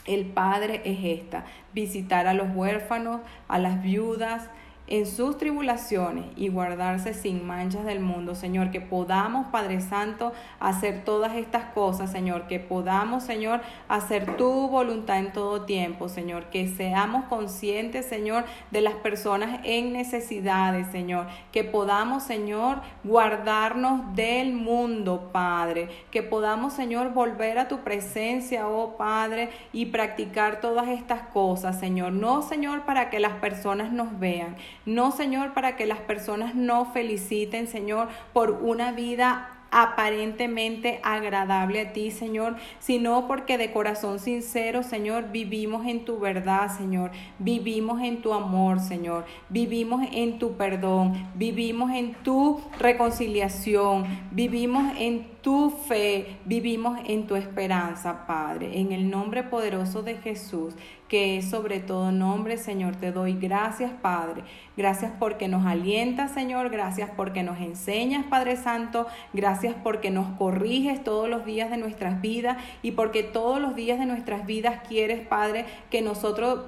el 0.07 0.25
Padre 0.25 0.81
es 0.85 1.19
esta, 1.19 1.45
visitar 1.73 2.27
a 2.27 2.33
los 2.33 2.55
huérfanos, 2.55 3.21
a 3.47 3.59
las 3.59 3.81
viudas, 3.81 4.49
en 4.87 5.05
sus 5.05 5.37
tribulaciones 5.37 6.25
y 6.37 6.47
guardarse 6.47 7.13
sin 7.13 7.45
manchas 7.45 7.85
del 7.85 7.99
mundo, 7.99 8.35
Señor, 8.35 8.71
que 8.71 8.79
podamos, 8.79 9.47
Padre 9.47 9.81
Santo, 9.81 10.31
hacer 10.59 11.03
todas 11.03 11.35
estas 11.35 11.65
cosas, 11.73 12.11
Señor, 12.11 12.47
que 12.47 12.59
podamos, 12.59 13.23
Señor, 13.23 13.61
hacer 13.89 14.37
tu 14.37 14.69
voluntad 14.69 15.19
en 15.19 15.33
todo 15.33 15.65
tiempo, 15.65 16.07
Señor, 16.07 16.45
que 16.45 16.67
seamos 16.69 17.25
conscientes, 17.25 18.05
Señor, 18.05 18.45
de 18.71 18.81
las 18.81 18.93
personas 18.95 19.59
en 19.63 19.91
necesidades, 19.91 20.87
Señor, 20.87 21.27
que 21.51 21.65
podamos, 21.65 22.23
Señor, 22.23 22.81
guardarnos 23.03 24.15
del 24.15 24.53
mundo, 24.53 25.29
Padre, 25.33 25.89
que 26.11 26.23
podamos, 26.23 26.73
Señor, 26.73 27.13
volver 27.13 27.59
a 27.59 27.67
tu 27.67 27.79
presencia, 27.79 28.67
oh 28.67 28.95
Padre, 28.95 29.49
y 29.73 29.87
practicar 29.87 30.61
todas 30.61 30.87
estas 30.87 31.23
cosas, 31.33 31.79
Señor, 31.79 32.13
no, 32.13 32.41
Señor, 32.41 32.83
para 32.83 33.09
que 33.09 33.19
las 33.19 33.33
personas 33.33 33.91
nos 33.91 34.17
vean, 34.19 34.55
no, 34.87 35.11
Señor, 35.11 35.53
para 35.53 35.75
que 35.75 35.85
las 35.85 35.99
personas 35.99 36.55
no 36.55 36.85
feliciten, 36.85 37.67
Señor, 37.67 38.07
por 38.31 38.51
una 38.51 38.93
vida 38.93 39.57
aparentemente 39.69 40.99
agradable 41.03 41.81
a 41.81 41.93
ti, 41.93 42.11
Señor, 42.11 42.55
sino 42.79 43.27
porque 43.27 43.57
de 43.57 43.71
corazón 43.71 44.19
sincero, 44.19 44.83
Señor, 44.83 45.31
vivimos 45.31 45.85
en 45.85 46.05
tu 46.05 46.19
verdad, 46.19 46.75
Señor, 46.75 47.11
vivimos 47.37 48.01
en 48.01 48.21
tu 48.21 48.33
amor, 48.33 48.79
Señor, 48.79 49.25
vivimos 49.49 50.07
en 50.13 50.39
tu 50.39 50.53
perdón, 50.53 51.27
vivimos 51.35 51.91
en 51.91 52.13
tu 52.23 52.61
reconciliación, 52.79 54.05
vivimos 54.31 54.93
en 54.97 55.27
tu 55.41 55.69
fe, 55.69 56.37
vivimos 56.45 56.99
en 57.05 57.27
tu 57.27 57.35
esperanza, 57.35 58.25
Padre. 58.27 58.79
En 58.79 58.91
el 58.91 59.09
nombre 59.09 59.43
poderoso 59.43 60.01
de 60.01 60.15
Jesús, 60.15 60.73
que 61.07 61.41
sobre 61.41 61.79
todo 61.79 62.11
nombre, 62.11 62.57
Señor, 62.57 62.95
te 62.95 63.11
doy 63.11 63.33
gracias, 63.33 63.91
Padre. 64.01 64.43
Gracias 64.75 65.11
porque 65.17 65.47
nos 65.47 65.65
alientas, 65.65 66.31
Señor. 66.31 66.69
Gracias 66.69 67.09
porque 67.15 67.43
nos 67.43 67.59
enseñas, 67.59 68.25
Padre 68.25 68.57
Santo. 68.57 69.07
Gracias 69.33 69.73
porque 69.83 70.11
nos 70.11 70.27
corriges 70.37 71.03
todos 71.03 71.29
los 71.29 71.45
días 71.45 71.71
de 71.71 71.77
nuestras 71.77 72.21
vidas 72.21 72.57
y 72.83 72.91
porque 72.91 73.23
todos 73.23 73.59
los 73.59 73.75
días 73.75 73.97
de 73.99 74.05
nuestras 74.05 74.45
vidas 74.45 74.81
quieres, 74.87 75.25
Padre, 75.25 75.65
que 75.89 76.01
nosotros 76.01 76.65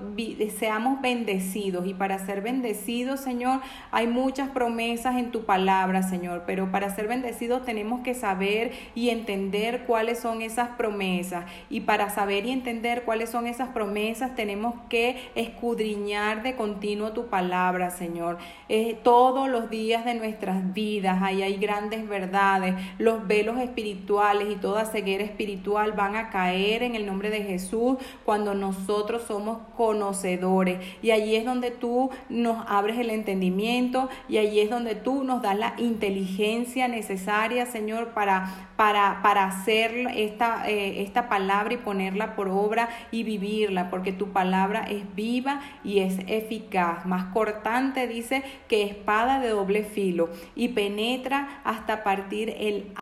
seamos 0.57 1.01
bendecidos. 1.01 1.85
Y 1.85 1.93
para 1.93 2.17
ser 2.25 2.41
bendecidos, 2.41 3.19
Señor, 3.19 3.61
hay 3.91 4.07
muchas 4.07 4.49
promesas 4.49 5.17
en 5.17 5.31
tu 5.31 5.45
palabra, 5.45 6.01
Señor. 6.01 6.43
Pero 6.47 6.71
para 6.71 6.95
ser 6.95 7.07
bendecidos 7.07 7.63
tenemos 7.63 8.01
que 8.01 8.15
saber 8.15 8.71
y 8.95 9.09
entender 9.09 9.83
cuáles 9.85 10.19
son 10.19 10.41
esas 10.41 10.69
promesas. 10.69 11.45
Y 11.69 11.81
para 11.81 12.09
saber 12.09 12.45
y 12.45 12.51
entender 12.51 13.03
cuáles 13.03 13.29
son 13.29 13.45
esas 13.45 13.69
promesas, 13.69 14.28
tenemos 14.35 14.75
que 14.89 15.31
escudriñar 15.35 16.43
de 16.43 16.55
continuo 16.55 17.11
tu 17.11 17.27
palabra, 17.27 17.89
Señor. 17.89 18.37
Eh, 18.67 18.97
todos 19.03 19.49
los 19.49 19.69
días 19.69 20.05
de 20.05 20.15
nuestras 20.15 20.73
vidas, 20.73 21.21
ahí 21.21 21.41
hay 21.41 21.57
grandes 21.57 22.07
verdades. 22.07 22.75
Los 22.97 23.27
velos 23.27 23.59
espirituales 23.59 24.49
y 24.51 24.55
toda 24.55 24.85
ceguera 24.85 25.23
espiritual 25.23 25.93
van 25.93 26.15
a 26.15 26.29
caer 26.29 26.83
en 26.83 26.95
el 26.95 27.05
nombre 27.05 27.29
de 27.29 27.43
Jesús 27.43 27.97
cuando 28.25 28.53
nosotros 28.53 29.23
somos 29.27 29.59
conocedores. 29.75 30.79
Y 31.01 31.11
allí 31.11 31.35
es 31.35 31.45
donde 31.45 31.71
tú 31.71 32.09
nos 32.29 32.65
abres 32.67 32.97
el 32.99 33.09
entendimiento 33.09 34.09
y 34.27 34.37
allí 34.37 34.59
es 34.59 34.69
donde 34.69 34.95
tú 34.95 35.23
nos 35.23 35.41
das 35.41 35.57
la 35.57 35.73
inteligencia 35.77 36.87
necesaria, 36.87 37.65
Señor, 37.65 38.09
para, 38.09 38.69
para, 38.75 39.19
para 39.21 39.45
hacer 39.45 40.07
esta, 40.15 40.69
eh, 40.69 41.01
esta 41.01 41.29
palabra 41.29 41.73
y 41.73 41.77
ponerla 41.77 42.35
por 42.35 42.49
obra 42.49 42.89
y 43.11 43.23
vivirla, 43.23 43.89
porque 43.89 44.11
tu 44.19 44.31
palabra 44.31 44.83
es 44.83 45.15
viva 45.15 45.61
y 45.83 46.01
es 46.01 46.19
eficaz, 46.27 47.07
más 47.07 47.33
cortante 47.33 48.07
dice 48.07 48.43
que 48.67 48.83
espada 48.83 49.39
de 49.39 49.49
doble 49.49 49.83
filo 49.83 50.29
y 50.55 50.67
penetra 50.67 51.61
hasta 51.63 52.03
partir 52.03 52.53
el 52.55 52.93